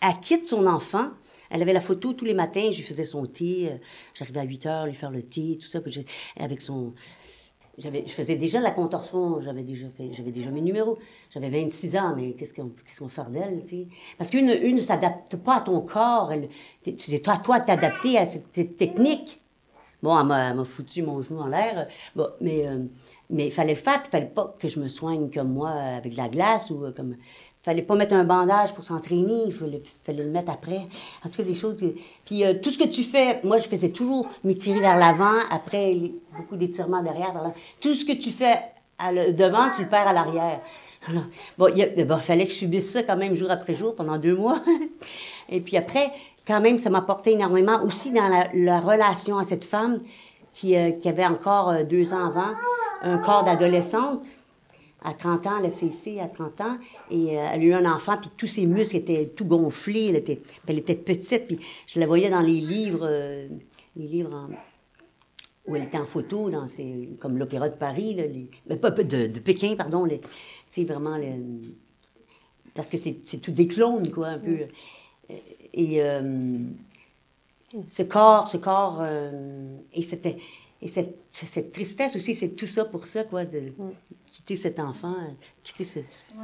elle, 0.00 0.20
quitte 0.20 0.44
son 0.44 0.66
enfant, 0.66 1.08
elle 1.48 1.62
avait 1.62 1.72
la 1.72 1.80
photo 1.80 2.12
tous 2.12 2.26
les 2.26 2.34
matins, 2.34 2.70
je 2.70 2.76
lui 2.76 2.84
faisais 2.84 3.04
son 3.04 3.24
thé, 3.24 3.70
j'arrivais 4.14 4.40
à 4.40 4.44
8 4.44 4.66
heures, 4.66 4.86
lui 4.86 4.94
faire 4.94 5.10
le 5.10 5.22
thé, 5.22 5.58
tout 5.60 5.66
ça, 5.66 5.80
avec 6.36 6.60
son... 6.60 6.92
Je 7.78 8.12
faisais 8.12 8.36
déjà 8.36 8.60
la 8.60 8.72
contorsion, 8.72 9.40
j'avais 9.40 9.62
déjà 9.62 9.88
fait, 9.88 10.08
déjà 10.30 10.50
mes 10.50 10.60
numéros. 10.60 10.98
J'avais 11.30 11.48
26 11.48 11.96
ans, 11.96 12.14
mais 12.14 12.32
qu'est-ce 12.32 12.52
qu'on, 12.52 12.68
qu'est-ce 12.68 12.98
qu'on 12.98 13.08
faire 13.08 13.30
d'elle, 13.30 13.62
tu 13.64 13.68
sais? 13.70 13.88
Parce 14.18 14.28
qu'une 14.28 14.50
une 14.50 14.76
ne 14.76 14.80
s'adapte 14.82 15.36
pas 15.36 15.58
à 15.58 15.60
ton 15.62 15.80
corps. 15.80 16.30
Elle, 16.30 16.50
tu- 16.82 16.94
c'est 16.98 17.20
toi, 17.20 17.38
toi 17.38 17.58
de 17.58 17.64
t'adapter 17.64 18.18
à 18.18 18.26
cette 18.26 18.76
technique. 18.76 19.40
Bon, 20.02 20.18
elle 20.18 20.26
m'a, 20.26 20.64
foutu 20.64 21.02
mon 21.02 21.20
genou 21.22 21.40
en 21.40 21.46
l'air. 21.46 21.86
Bon, 22.16 22.28
mais 22.40 22.66
euh, 22.66 22.78
mais 23.30 23.46
il 23.46 23.52
fallait 23.52 23.74
le 23.74 23.80
faire, 23.80 24.02
il 24.04 24.10
fallait 24.10 24.26
pas 24.26 24.54
que 24.58 24.68
je 24.68 24.80
me 24.80 24.88
soigne 24.88 25.30
comme 25.30 25.52
moi 25.52 25.70
avec 25.70 26.12
de 26.12 26.16
la 26.16 26.28
glace 26.28 26.70
ou 26.70 26.84
euh, 26.84 26.92
comme. 26.92 27.16
Fallait 27.62 27.82
pas 27.82 27.94
mettre 27.94 28.14
un 28.14 28.24
bandage 28.24 28.72
pour 28.72 28.82
s'entraîner, 28.82 29.42
il 29.48 29.52
fallait, 29.52 29.82
le 30.08 30.30
mettre 30.30 30.50
après. 30.50 30.80
En 31.22 31.28
tout 31.28 31.36
cas, 31.36 31.42
des 31.42 31.54
choses. 31.54 31.76
Puis 32.24 32.42
euh, 32.42 32.54
tout 32.54 32.70
ce 32.70 32.78
que 32.78 32.88
tu 32.88 33.02
fais, 33.02 33.38
moi, 33.44 33.58
je 33.58 33.68
faisais 33.68 33.90
toujours 33.90 34.26
m'étirer 34.44 34.80
vers 34.80 34.98
l'avant, 34.98 35.38
après 35.50 35.94
beaucoup 36.34 36.56
d'étirements 36.56 37.02
derrière. 37.02 37.34
tout 37.82 37.92
ce 37.92 38.06
que 38.06 38.12
tu 38.12 38.30
fais 38.30 38.56
devant, 39.34 39.68
tu 39.76 39.82
le 39.82 39.90
perds 39.90 40.08
à 40.08 40.14
l'arrière. 40.14 40.60
Bon, 41.58 41.68
il 41.74 42.06
fallait 42.22 42.46
que 42.46 42.52
je 42.52 42.58
subisse 42.58 42.92
ça 42.92 43.02
quand 43.02 43.16
même 43.16 43.34
jour 43.34 43.50
après 43.50 43.74
jour 43.74 43.94
pendant 43.94 44.18
deux 44.18 44.36
mois. 44.36 44.62
Et 45.48 45.60
puis 45.60 45.76
après, 45.76 46.12
quand 46.50 46.60
même, 46.60 46.78
ça 46.78 46.90
m'a 46.90 47.02
porté 47.02 47.32
énormément 47.32 47.80
aussi 47.84 48.10
dans 48.10 48.26
la, 48.26 48.48
la 48.52 48.80
relation 48.80 49.38
à 49.38 49.44
cette 49.44 49.64
femme 49.64 50.00
qui, 50.52 50.76
euh, 50.76 50.90
qui 50.90 51.08
avait 51.08 51.24
encore 51.24 51.70
euh, 51.70 51.84
deux 51.84 52.12
ans 52.12 52.26
avant 52.26 52.54
un 53.02 53.18
corps 53.18 53.44
d'adolescente. 53.44 54.26
À 55.02 55.14
30 55.14 55.46
ans, 55.46 55.58
elle 55.60 55.66
a 55.66 55.70
cessé 55.70 56.18
à 56.18 56.26
30 56.26 56.60
ans, 56.60 56.76
et 57.08 57.38
euh, 57.38 57.46
elle 57.52 57.60
a 57.60 57.64
eu 57.64 57.72
un 57.72 57.90
enfant, 57.90 58.18
puis 58.20 58.30
tous 58.36 58.48
ses 58.48 58.66
muscles 58.66 58.96
étaient 58.96 59.28
tout 59.28 59.44
gonflés, 59.44 60.08
elle 60.08 60.16
était, 60.16 60.42
elle 60.66 60.78
était 60.78 60.96
petite, 60.96 61.46
puis 61.46 61.60
je 61.86 62.00
la 62.00 62.06
voyais 62.06 62.30
dans 62.30 62.40
les 62.40 62.60
livres, 62.60 63.08
les 63.96 64.06
livres 64.06 64.48
où 65.66 65.76
elle 65.76 65.84
était 65.84 65.98
en 65.98 66.04
photo, 66.04 66.50
dans 66.50 66.66
ces, 66.66 67.10
comme 67.20 67.38
l'Opéra 67.38 67.68
de 67.68 67.76
Paris, 67.76 68.14
là, 68.14 68.26
les, 68.26 68.50
mais 68.66 68.76
pas 68.76 68.90
de, 68.90 69.02
de 69.28 69.40
Pékin, 69.40 69.76
pardon, 69.76 70.06
vraiment, 70.78 71.16
parce 72.74 72.90
que 72.90 72.96
c'est 72.98 73.38
tout 73.40 73.52
des 73.52 73.68
clones, 73.68 74.10
quoi, 74.10 74.28
un 74.28 74.38
peu. 74.38 74.66
Et 75.72 76.02
euh, 76.02 76.58
ce 77.86 78.02
corps, 78.02 78.48
ce 78.48 78.56
corps, 78.56 78.98
euh, 79.00 79.76
et, 79.92 80.02
c'était, 80.02 80.38
et 80.82 80.88
cette, 80.88 81.16
cette 81.32 81.72
tristesse 81.72 82.16
aussi, 82.16 82.34
c'est 82.34 82.50
tout 82.50 82.66
ça 82.66 82.84
pour 82.84 83.06
ça, 83.06 83.24
quoi, 83.24 83.44
de 83.44 83.72
quitter 84.30 84.54
cet 84.54 84.78
enfant, 84.78 85.10
euh, 85.12 85.32
quitter 85.64 85.84
ce... 85.84 85.98
je 86.00 86.36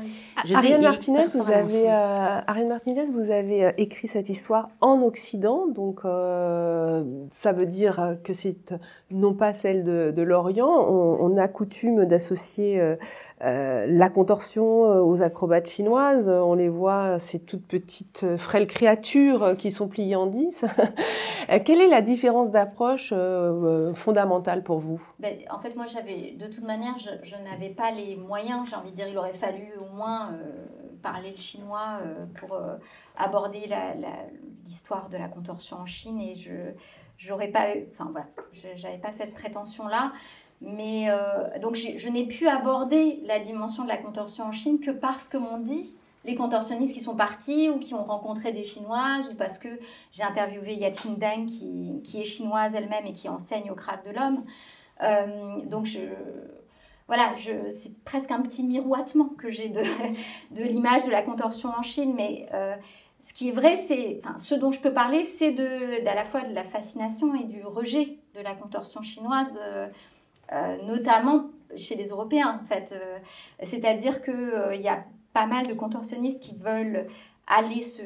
veux 0.42 0.44
dire, 0.44 0.56
Ariane 0.56 0.82
Martinez, 0.82 1.26
vous 1.32 1.50
avez, 1.50 1.88
euh, 1.90 2.40
Ariane 2.46 2.68
Martinez, 2.68 3.06
vous 3.06 3.30
avez 3.30 3.66
euh, 3.66 3.72
écrit 3.78 4.08
cette 4.08 4.28
histoire 4.28 4.68
en 4.80 5.02
Occident, 5.02 5.66
donc 5.68 6.00
euh, 6.04 7.04
ça 7.30 7.52
veut 7.52 7.66
dire 7.66 8.00
euh, 8.00 8.14
que 8.16 8.32
c'est 8.32 8.74
non 9.10 9.34
pas 9.34 9.52
celle 9.54 9.84
de, 9.84 10.12
de 10.14 10.22
l'Orient. 10.22 10.68
On, 10.68 11.18
on 11.20 11.36
a 11.36 11.46
coutume 11.46 12.06
d'associer 12.06 12.80
euh, 12.80 12.96
euh, 13.44 13.86
la 13.88 14.08
contorsion 14.08 14.84
euh, 14.86 15.00
aux 15.02 15.22
acrobates 15.22 15.68
chinoises. 15.68 16.28
On 16.28 16.54
les 16.54 16.68
voit, 16.68 17.18
ces 17.18 17.38
toutes 17.38 17.66
petites 17.66 18.22
euh, 18.24 18.36
frêles 18.36 18.66
créatures 18.66 19.42
euh, 19.42 19.54
qui 19.54 19.70
sont 19.70 19.88
pliées 19.88 20.16
en 20.16 20.26
dix. 20.26 20.64
Euh, 21.48 21.60
Quelle 21.64 21.80
est 21.80 21.86
la 21.86 22.02
différence 22.02 22.50
d'approche 22.50 23.10
euh, 23.12 23.90
euh, 23.90 23.94
fondamentale 23.94 24.64
pour 24.64 24.80
vous? 24.80 25.00
Ben, 25.20 25.36
en 25.48 25.60
fait, 25.60 25.76
moi, 25.76 25.86
j'avais, 25.86 26.34
de 26.36 26.46
toute 26.52 26.64
manière, 26.64 26.98
je, 26.98 27.10
je 27.22 27.36
n'avais 27.48 27.68
pas 27.76 27.90
les 27.90 28.16
moyens. 28.16 28.68
J'ai 28.68 28.76
envie 28.76 28.90
de 28.90 28.96
dire, 28.96 29.08
il 29.08 29.18
aurait 29.18 29.34
fallu 29.34 29.72
au 29.80 29.94
moins 29.94 30.32
euh, 30.32 30.66
parler 31.06 31.30
le 31.30 31.40
chinois 31.40 32.00
euh, 32.02 32.26
pour 32.38 32.54
euh, 32.54 32.76
aborder 33.16 33.70
l'histoire 34.66 35.08
de 35.08 35.16
la 35.16 35.28
contorsion 35.28 35.76
en 35.78 35.86
Chine. 35.86 36.20
Et 36.20 36.34
je 36.34 36.52
j'aurais 37.18 37.48
pas 37.48 37.74
eu, 37.74 37.86
enfin 37.92 38.08
voilà, 38.10 38.26
je 38.52 38.82
n'avais 38.82 38.98
pas 38.98 39.12
cette 39.12 39.32
prétention-là. 39.32 40.12
Mais 40.60 41.06
euh, 41.08 41.58
donc, 41.60 41.76
je 41.76 42.08
n'ai 42.08 42.26
pu 42.26 42.48
aborder 42.48 43.20
la 43.24 43.38
dimension 43.38 43.84
de 43.84 43.88
la 43.88 43.98
contorsion 43.98 44.46
en 44.46 44.52
Chine 44.52 44.80
que 44.80 44.90
parce 44.90 45.28
que 45.28 45.36
m'ont 45.36 45.60
dit 45.60 45.94
les 46.24 46.34
contorsionnistes 46.34 46.94
qui 46.94 47.02
sont 47.02 47.14
partis 47.14 47.70
ou 47.70 47.78
qui 47.78 47.94
ont 47.94 48.02
rencontré 48.02 48.50
des 48.52 48.64
chinoises 48.64 49.32
ou 49.32 49.36
parce 49.36 49.58
que 49.60 49.68
j'ai 50.10 50.24
interviewé 50.24 50.74
Yachin 50.74 51.12
Deng 51.12 51.46
qui, 51.46 52.02
qui 52.02 52.20
est 52.20 52.24
chinoise 52.24 52.74
elle-même 52.74 53.06
et 53.06 53.12
qui 53.12 53.28
enseigne 53.28 53.70
au 53.70 53.76
crack 53.76 54.04
de 54.04 54.10
l'homme. 54.10 54.44
Donc 55.68 55.84
je, 55.86 56.00
voilà, 57.08 57.34
c'est 57.70 57.96
presque 58.04 58.30
un 58.30 58.40
petit 58.40 58.64
miroitement 58.64 59.28
que 59.38 59.50
j'ai 59.50 59.68
de, 59.68 59.82
de 60.50 60.62
l'image 60.62 61.04
de 61.04 61.10
la 61.10 61.22
contorsion 61.22 61.70
en 61.70 61.82
Chine, 61.82 62.14
mais 62.16 62.48
euh, 62.52 62.74
ce 63.20 63.32
qui 63.32 63.48
est 63.48 63.52
vrai, 63.52 63.76
c'est, 63.76 64.20
enfin, 64.22 64.36
ce 64.38 64.54
dont 64.54 64.72
je 64.72 64.80
peux 64.80 64.92
parler, 64.92 65.24
c'est 65.24 65.52
de, 65.52 66.04
d'à 66.04 66.14
la 66.14 66.24
fois 66.24 66.42
de 66.42 66.54
la 66.54 66.64
fascination 66.64 67.34
et 67.34 67.44
du 67.44 67.64
rejet 67.64 68.18
de 68.34 68.40
la 68.40 68.54
contorsion 68.54 69.02
chinoise, 69.02 69.58
euh, 69.62 69.88
euh, 70.52 70.76
notamment 70.82 71.46
chez 71.76 71.94
les 71.94 72.08
Européens, 72.08 72.60
en 72.62 72.66
fait. 72.66 72.94
C'est-à-dire 73.62 74.22
qu'il 74.22 74.52
il 74.74 74.80
y 74.80 74.88
a 74.88 75.04
pas 75.32 75.46
mal 75.46 75.66
de 75.66 75.74
contorsionnistes 75.74 76.40
qui 76.40 76.56
veulent 76.56 77.08
aller 77.46 77.82
se, 77.82 78.02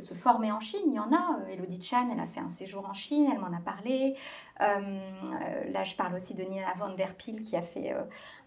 se 0.00 0.14
former 0.14 0.52
en 0.52 0.60
Chine. 0.60 0.82
Il 0.86 0.94
y 0.94 0.98
en 0.98 1.12
a. 1.12 1.38
Euh, 1.40 1.48
Elodie 1.52 1.80
Chan, 1.80 2.08
elle 2.12 2.20
a 2.20 2.26
fait 2.26 2.40
un 2.40 2.48
séjour 2.48 2.86
en 2.88 2.92
Chine, 2.92 3.28
elle 3.32 3.38
m'en 3.40 3.56
a 3.56 3.60
parlé. 3.60 4.14
Euh, 4.60 4.64
euh, 4.64 5.70
là, 5.72 5.84
je 5.84 5.96
parle 5.96 6.14
aussi 6.14 6.34
de 6.34 6.42
Nina 6.42 6.72
van 6.76 6.90
der 6.94 7.14
Pil 7.14 7.40
qui 7.40 7.56
a 7.56 7.62
fait 7.62 7.94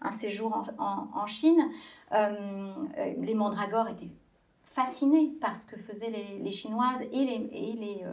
un 0.00 0.10
séjour 0.10 0.64
en, 0.78 1.08
en- 1.14 1.26
Chine. 1.26 1.68
Les 2.12 3.34
mandragores 3.34 3.88
étaient 3.88 4.10
fascinés 4.64 5.32
par 5.40 5.56
ce 5.56 5.66
que 5.66 5.76
faisaient 5.76 6.10
les, 6.10 6.38
les 6.38 6.52
Chinoises 6.52 7.02
et 7.12 7.24
les, 7.24 7.48
et 7.52 7.72
les, 7.72 8.04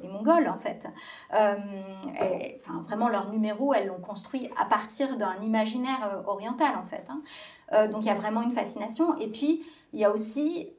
les 0.00 0.08
Mongols, 0.08 0.48
en 0.48 0.56
fait. 0.56 0.86
Enfin, 1.30 2.82
vraiment, 2.86 3.08
leur 3.08 3.28
numéro, 3.30 3.74
elles 3.74 3.88
l'ont 3.88 4.00
construit 4.00 4.48
à 4.56 4.64
partir 4.64 5.16
d'un 5.16 5.40
imaginaire 5.42 6.22
oriental, 6.26 6.76
en 6.76 6.84
fait. 6.86 7.04
hein. 7.08 7.88
Donc, 7.88 8.02
il 8.02 8.06
y 8.06 8.10
a 8.10 8.14
vraiment 8.14 8.42
une 8.42 8.52
fascination. 8.52 9.18
Et 9.18 9.26
puis, 9.28 9.64
il 9.92 9.98
y 10.00 10.04
a 10.04 10.10
aussi 10.10 10.70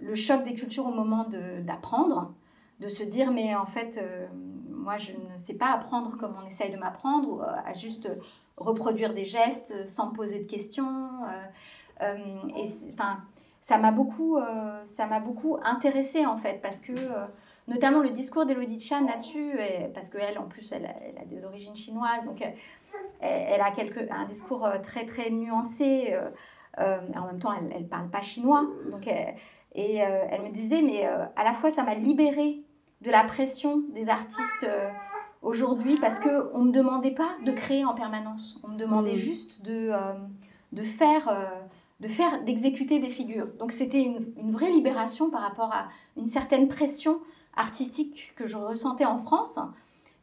le 0.00 0.14
choc 0.14 0.44
des 0.44 0.54
cultures 0.54 0.86
au 0.86 0.92
moment 0.92 1.26
d'apprendre, 1.62 2.32
de, 2.80 2.88
se 2.88 3.02
dire, 3.02 3.32
mais 3.32 3.54
en 3.54 3.66
fait, 3.66 3.98
euh, 4.00 4.26
moi, 4.70 4.96
je 4.96 5.12
ne 5.12 5.36
sais 5.36 5.54
pas 5.54 5.72
apprendre 5.72 6.16
comme 6.16 6.34
on 6.42 6.46
essaye 6.46 6.70
de 6.70 6.76
m'apprendre, 6.76 7.42
euh, 7.42 7.70
à 7.70 7.72
juste 7.72 8.08
reproduire 8.56 9.14
des 9.14 9.24
gestes 9.24 9.86
sans 9.86 10.10
poser 10.10 10.40
de 10.40 10.48
questions. 10.48 11.08
euh, 11.24 11.44
euh, 12.02 12.16
et 12.56 12.68
enfin, 12.92 13.18
ça 13.60 13.78
m'a 13.78 13.90
beaucoup, 13.90 14.38
euh, 14.38 14.84
ça 14.84 15.06
m'a 15.06 15.20
beaucoup 15.20 15.58
intéressée 15.62 16.24
en 16.24 16.38
fait, 16.38 16.60
parce 16.62 16.80
que 16.80 16.92
euh, 16.92 17.26
notamment 17.66 18.00
le 18.00 18.10
discours 18.10 18.46
d'Elodie 18.46 18.80
Chan 18.80 19.04
là-dessus, 19.04 19.58
parce 19.94 20.08
qu'elle 20.08 20.38
en 20.38 20.44
plus 20.46 20.70
elle 20.72 20.86
a, 20.86 21.24
des 21.26 21.44
origines 21.44 21.76
chinoises, 21.76 22.24
donc 22.24 22.42
elle, 23.20 23.60
a 23.60 23.70
quelque, 23.72 24.00
un 24.10 24.26
discours 24.26 24.64
euh, 24.64 24.78
très 24.82 25.04
très 25.04 25.30
nuancé, 25.30 26.10
euh, 26.12 26.30
euh, 26.78 27.00
en 27.16 27.26
même 27.26 27.38
temps 27.38 27.52
elle 27.52 27.82
ne 27.82 27.88
parle 27.88 28.08
pas 28.08 28.22
chinois, 28.22 28.66
donc 28.90 29.08
et 29.78 30.02
euh, 30.02 30.24
elle 30.30 30.42
me 30.42 30.50
disait 30.50 30.82
mais 30.82 31.06
euh, 31.06 31.24
à 31.36 31.44
la 31.44 31.54
fois 31.54 31.70
ça 31.70 31.84
m'a 31.84 31.94
libérée 31.94 32.62
de 33.00 33.10
la 33.12 33.22
pression 33.22 33.84
des 33.94 34.08
artistes 34.08 34.64
euh, 34.64 34.88
aujourd'hui 35.40 35.96
parce 36.00 36.18
que 36.18 36.50
on 36.52 36.64
me 36.64 36.72
demandait 36.72 37.12
pas 37.12 37.30
de 37.46 37.52
créer 37.52 37.84
en 37.84 37.94
permanence, 37.94 38.60
on 38.64 38.68
me 38.68 38.76
demandait 38.76 39.12
Mm. 39.12 39.16
juste 39.16 39.64
de 39.64 39.92
de 40.72 40.82
faire 40.82 41.32
de 42.00 42.08
faire, 42.08 42.42
d'exécuter 42.44 42.98
des 43.00 43.10
figures. 43.10 43.48
Donc 43.58 43.72
c'était 43.72 44.02
une, 44.02 44.32
une 44.36 44.52
vraie 44.52 44.70
libération 44.70 45.30
par 45.30 45.42
rapport 45.42 45.72
à 45.72 45.88
une 46.16 46.26
certaine 46.26 46.68
pression 46.68 47.20
artistique 47.56 48.32
que 48.36 48.46
je 48.46 48.56
ressentais 48.56 49.04
en 49.04 49.18
France. 49.18 49.58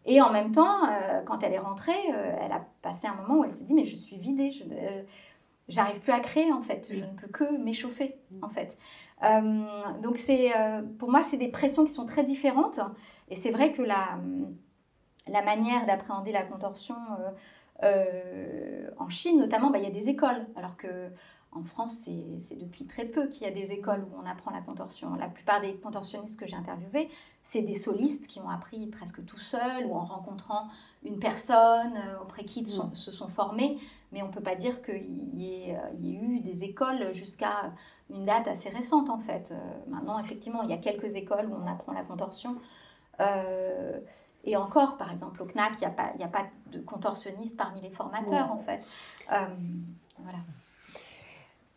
Et 0.06 0.22
en 0.22 0.32
même 0.32 0.51
temps, 0.51 0.82
quand 1.26 1.43
elle 1.43 1.51
est 1.51 1.60
rentrée, 1.60 2.03
elle 2.39 2.51
a 2.51 2.66
passé 2.82 3.08
un 3.08 3.16
moment 3.16 3.39
où 3.39 3.43
elle 3.43 3.51
s'est 3.51 3.66
dit 3.66 3.74
mais 3.74 3.84
je 3.84 3.95
suis 3.95 4.18
vidée, 4.18 4.51
je 4.51 4.64
j'arrive 5.68 5.99
plus 5.99 6.11
à 6.11 6.20
créer 6.20 6.51
en 6.51 6.61
fait, 6.61 6.88
je 6.91 7.03
ne 7.03 7.11
peux 7.20 7.28
que 7.28 7.57
m'échauffer 7.57 8.16
en 8.41 8.49
fait. 8.49 8.78
Euh, 9.24 9.63
donc 10.01 10.18
c'est 10.18 10.55
euh, 10.57 10.82
pour 10.99 11.09
moi 11.09 11.22
c'est 11.22 11.38
des 11.38 11.47
pressions 11.47 11.86
qui 11.86 11.91
sont 11.93 12.05
très 12.05 12.24
différentes 12.24 12.80
et 13.30 13.36
c'est 13.36 13.51
vrai 13.51 13.72
que 13.72 13.82
la 13.82 14.20
la 15.28 15.41
manière 15.41 15.86
d'appréhender 15.88 16.32
la 16.32 16.43
contorsion 16.43 16.95
euh, 17.84 18.89
en 18.97 19.09
Chine 19.09 19.39
notamment, 19.39 19.70
bah, 19.70 19.80
il 19.80 19.84
y 19.84 19.88
a 19.88 19.91
des 19.91 20.09
écoles 20.09 20.45
alors 20.55 20.78
que 20.78 21.09
en 21.51 21.63
France, 21.63 21.93
c'est 22.03 22.39
c'est 22.41 22.55
depuis 22.55 22.86
très 22.86 23.05
peu 23.05 23.28
qu'il 23.30 23.43
y 23.43 23.49
a 23.49 23.51
des 23.51 23.72
écoles 23.72 24.03
où 24.03 24.22
on 24.22 24.30
apprend 24.30 24.51
la 24.51 24.59
contorsion. 24.59 25.16
La 25.16 25.30
plupart 25.30 25.61
des 25.61 25.74
contorsionnistes 25.76 26.38
que 26.38 26.45
j'ai 26.45 26.57
interviewés, 26.57 27.09
c'est 27.43 27.61
des 27.61 27.76
solistes 27.76 28.28
qui 28.28 28.41
ont 28.41 28.49
appris 28.49 28.88
presque 28.88 29.24
tout 29.26 29.39
seuls 29.39 29.86
ou 29.86 29.95
en 29.95 30.03
rencontrant 30.03 30.68
une 31.05 31.18
personne 31.18 31.97
auprès 32.22 32.43
qui 32.43 32.59
ils 32.59 32.68
sont- 32.68 32.93
se 32.93 33.09
sont 33.09 33.30
formés. 33.30 33.78
Mais 34.16 34.24
on 34.24 34.28
ne 34.28 34.32
peut 34.32 34.39
pas 34.39 34.55
dire 34.55 34.82
qu'il 34.82 35.38
y, 35.38 35.70
ait, 35.70 35.76
euh, 35.76 35.80
il 35.99 36.05
y 36.05 36.16
ait 36.16 36.20
eu 36.20 36.39
des 36.39 36.63
écoles 36.63 37.13
jusqu'à 37.13 37.74
une 38.09 38.24
date 38.24 38.47
assez 38.47 38.70
récente 38.70 39.09
en 39.09 39.20
fait. 39.20 39.51
Euh, 39.51 39.55
maintenant, 39.89 40.18
effectivement, 40.20 40.63
il 40.63 40.70
y 40.70 40.74
a 40.74 40.78
quelques 40.78 41.16
écoles 41.18 41.47
où 41.51 41.55
on 41.61 41.70
apprend 41.70 41.91
la 41.91 42.03
contorsion. 42.03 42.55
Euh, 43.20 43.99
et 44.45 44.55
encore, 44.55 44.95
par 44.95 45.11
exemple, 45.11 45.43
au 45.43 45.45
CNAC, 45.45 45.74
il 45.74 45.80
n'y 45.80 45.86
a, 45.88 45.89
pas- 45.89 46.11
il 46.16 46.22
y 46.22 46.24
a 46.24 46.30
pas 46.30 46.45
de 46.72 46.80
contorsionniste 46.80 47.57
parmi 47.57 47.82
les 47.82 47.89
formateurs 47.89 48.53
en 48.53 48.59
fait. 48.59 48.80
Euh, 49.34 49.36
voilà. 50.20 50.38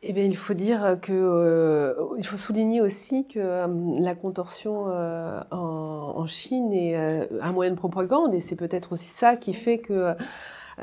Eh 0.02 0.12
bien, 0.12 0.22
il 0.22 0.36
faut 0.36 0.54
dire 0.54 0.98
que 1.02 1.12
euh, 1.12 1.94
il 2.18 2.24
faut 2.24 2.36
souligner 2.36 2.80
aussi 2.80 3.26
que 3.26 3.40
euh, 3.40 3.66
la 3.98 4.14
contorsion 4.14 4.84
euh, 4.86 5.40
en, 5.50 6.12
en 6.14 6.26
Chine 6.28 6.72
est 6.72 6.94
un 7.40 7.50
moyen 7.50 7.72
de 7.72 7.76
propagande 7.76 8.32
et 8.32 8.40
c'est 8.40 8.54
peut-être 8.54 8.92
aussi 8.92 9.06
ça 9.08 9.34
qui 9.36 9.54
fait 9.54 9.78
que 9.78 10.14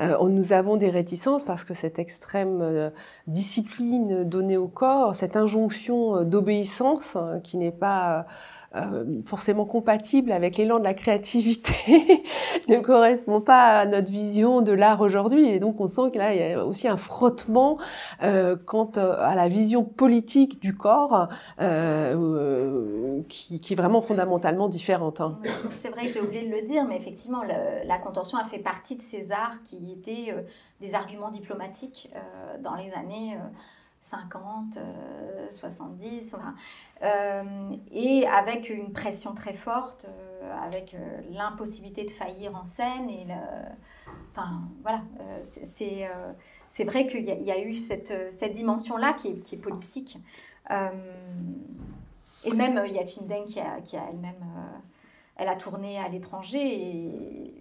euh, 0.00 0.28
nous 0.28 0.52
avons 0.52 0.76
des 0.76 0.90
réticences 0.90 1.44
parce 1.44 1.64
que 1.64 1.74
cette 1.74 1.98
extrême 1.98 2.60
euh, 2.60 2.90
discipline 3.26 4.24
donnée 4.24 4.56
au 4.56 4.68
corps, 4.68 5.14
cette 5.14 5.36
injonction 5.36 6.16
euh, 6.16 6.24
d'obéissance 6.24 7.16
hein, 7.16 7.40
qui 7.42 7.56
n'est 7.56 7.72
pas 7.72 8.26
euh, 8.76 9.22
forcément 9.24 9.64
compatible 9.64 10.32
avec 10.32 10.56
l'élan 10.56 10.78
de 10.78 10.84
la 10.84 10.94
créativité, 10.94 12.22
ne 12.68 12.78
correspond 12.78 13.40
pas 13.40 13.80
à 13.80 13.86
notre 13.86 14.10
vision 14.10 14.60
de 14.60 14.72
l'art 14.72 15.00
aujourd'hui. 15.00 15.48
Et 15.48 15.58
donc 15.58 15.80
on 15.80 15.88
sent 15.88 16.10
que 16.12 16.18
là, 16.18 16.34
il 16.34 16.40
y 16.40 16.52
a 16.52 16.64
aussi 16.64 16.86
un 16.86 16.96
frottement 16.96 17.78
euh, 18.22 18.56
quant 18.56 18.90
à 18.96 19.34
la 19.34 19.48
vision 19.48 19.84
politique 19.84 20.60
du 20.60 20.76
corps 20.76 21.28
qui, 23.28 23.60
est 23.70 23.74
vraiment 23.74 24.02
fondamentalement 24.02 24.68
différente. 24.68 25.20
Hein. 25.20 25.38
C'est 25.78 25.88
vrai 25.88 26.06
que 26.06 26.12
j'ai 26.12 26.20
oublié 26.20 26.46
de 26.46 26.54
le 26.54 26.62
dire, 26.62 26.84
mais 26.86 26.96
effectivement, 26.96 27.42
la 27.42 27.98
contorsion 27.98 28.38
a 28.38 28.44
fait 28.44 28.58
partie 28.58 28.96
de 28.96 29.02
ces 29.02 29.32
arts 29.32 29.62
qui 29.64 29.92
étaient 29.92 30.34
des 30.80 30.94
arguments 30.94 31.30
diplomatiques 31.30 32.10
dans 32.62 32.74
les 32.74 32.92
années 32.92 33.36
50, 34.00 34.78
70, 35.52 36.34
euh, 36.34 36.38
euh, 37.02 37.76
et 37.90 38.26
avec 38.26 38.70
une 38.70 38.92
pression 38.92 39.34
très 39.34 39.54
forte, 39.54 40.06
euh, 40.06 40.56
avec 40.62 40.96
l'impossibilité 41.30 42.04
de 42.04 42.10
faillir 42.10 42.54
en 42.54 42.64
scène. 42.66 43.08
Et 43.10 43.26
enfin, 44.32 44.62
voilà, 44.82 45.02
c'est 45.64 46.08
c'est 46.68 46.84
vrai 46.84 47.06
qu'il 47.06 47.24
y, 47.24 47.50
a 47.50 47.58
eu 47.58 47.74
cette, 47.74 48.12
cette 48.30 48.52
dimension-là 48.52 49.14
qui 49.14 49.40
qui 49.40 49.54
est, 49.54 49.58
politique. 49.58 50.18
et 50.70 52.52
même 52.52 52.84
Yachin 52.86 53.22
Deng, 53.22 53.44
qui 53.46 53.60
a, 53.60 53.80
qui 53.80 53.96
a 53.96 54.02
elle-même, 54.10 54.44
elle 55.36 55.48
a 55.48 55.56
tourné 55.56 55.98
à 55.98 56.08
l'étranger, 56.08 56.60
et 56.60 57.54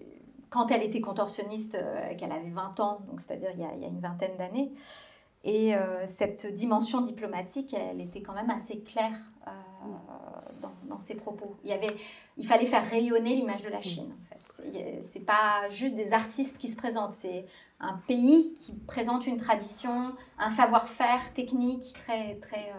quand 0.50 0.70
elle 0.70 0.84
était 0.84 1.02
contorsionniste, 1.02 1.78
qu'elle 2.18 2.32
avait 2.32 2.50
20 2.50 2.80
ans, 2.82 3.00
donc 3.08 3.22
c'est-à-dire 3.22 3.52
il, 3.54 3.66
il, 3.78 3.82
y 3.82 3.86
a 3.86 3.88
une 3.88 4.02
vingtaine 4.02 4.36
d'années, 4.38 4.70
et 5.46 5.76
euh, 5.76 6.08
cette 6.08 6.52
dimension 6.52 7.02
diplomatique, 7.02 7.74
elle 7.76 8.02
était 8.02 8.22
quand 8.22 8.34
même 8.34 8.50
assez 8.50 8.80
claire 8.80 9.32
euh, 9.48 9.52
dans, 10.88 11.00
ses 11.00 11.14
propos. 11.14 11.56
Il, 11.64 11.70
y 11.70 11.74
avait, 11.74 11.96
il 12.38 12.48
fallait 12.48 12.66
faire 12.66 12.84
rayonner 12.90 13.36
l'image 13.36 13.62
de 13.62 13.70
la 13.70 13.82
Chine. 13.82 14.12
En 14.12 14.26
fait. 14.26 15.04
C'est 15.14 15.24
pas 15.24 15.70
juste 15.70 15.94
des 15.94 16.14
artistes 16.14 16.58
qui 16.58 16.70
se 16.70 16.76
présentent, 16.76 17.14
c'est 17.14 17.46
un 17.80 18.02
pays 18.08 18.54
qui 18.54 18.74
présente 18.74 19.28
une 19.28 19.38
tradition, 19.38 20.16
un 20.40 20.50
savoir-faire 20.50 21.34
technique 21.36 21.94
très, 21.94 22.36
très 22.36 22.72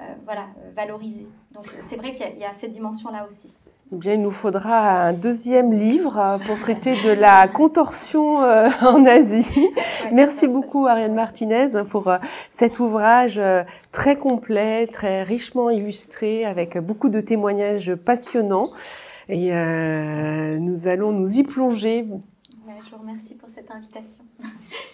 euh, 0.00 0.14
voilà, 0.24 0.48
valorisé. 0.74 1.26
Donc 1.52 1.68
c'est 1.88 1.96
vrai 1.96 2.14
qu'il 2.14 2.38
y, 2.38 2.44
a 2.44 2.52
cette 2.52 2.72
dimension-là 2.72 3.26
aussi. 3.26 3.54
Eh 3.92 3.96
bien, 3.96 4.14
il 4.14 4.22
nous 4.22 4.30
faudra 4.30 5.08
un 5.08 5.12
deuxième 5.12 5.72
livre 5.72 6.16
euh, 6.16 6.38
pour 6.38 6.60
traiter 6.60 6.92
de 7.02 7.10
la 7.10 7.48
contorsion 7.48 8.40
euh, 8.40 8.68
en 8.82 9.04
Asie. 9.04 9.68
Merci 10.12 10.46
beaucoup 10.46 10.86
Ariane 10.86 11.14
Martinez 11.14 11.82
pour 11.88 12.06
euh, 12.06 12.18
cet 12.50 12.78
ouvrage 12.78 13.40
très 13.90 14.14
complet, 14.14 14.86
très 14.86 15.24
richement 15.24 15.70
illustré, 15.70 16.44
avec 16.44 16.78
beaucoup 16.78 17.08
de 17.08 17.20
témoignages 17.20 17.92
passionnants. 17.96 18.70
Et 19.28 19.50
nous 20.58 20.88
allons 20.88 21.12
nous 21.12 21.38
y 21.38 21.42
plonger. 21.42 22.04
je 22.04 22.90
vous 22.90 23.00
remercie 23.00 23.34
pour 23.34 23.48
cette 23.54 23.70
invitation. 23.70 24.24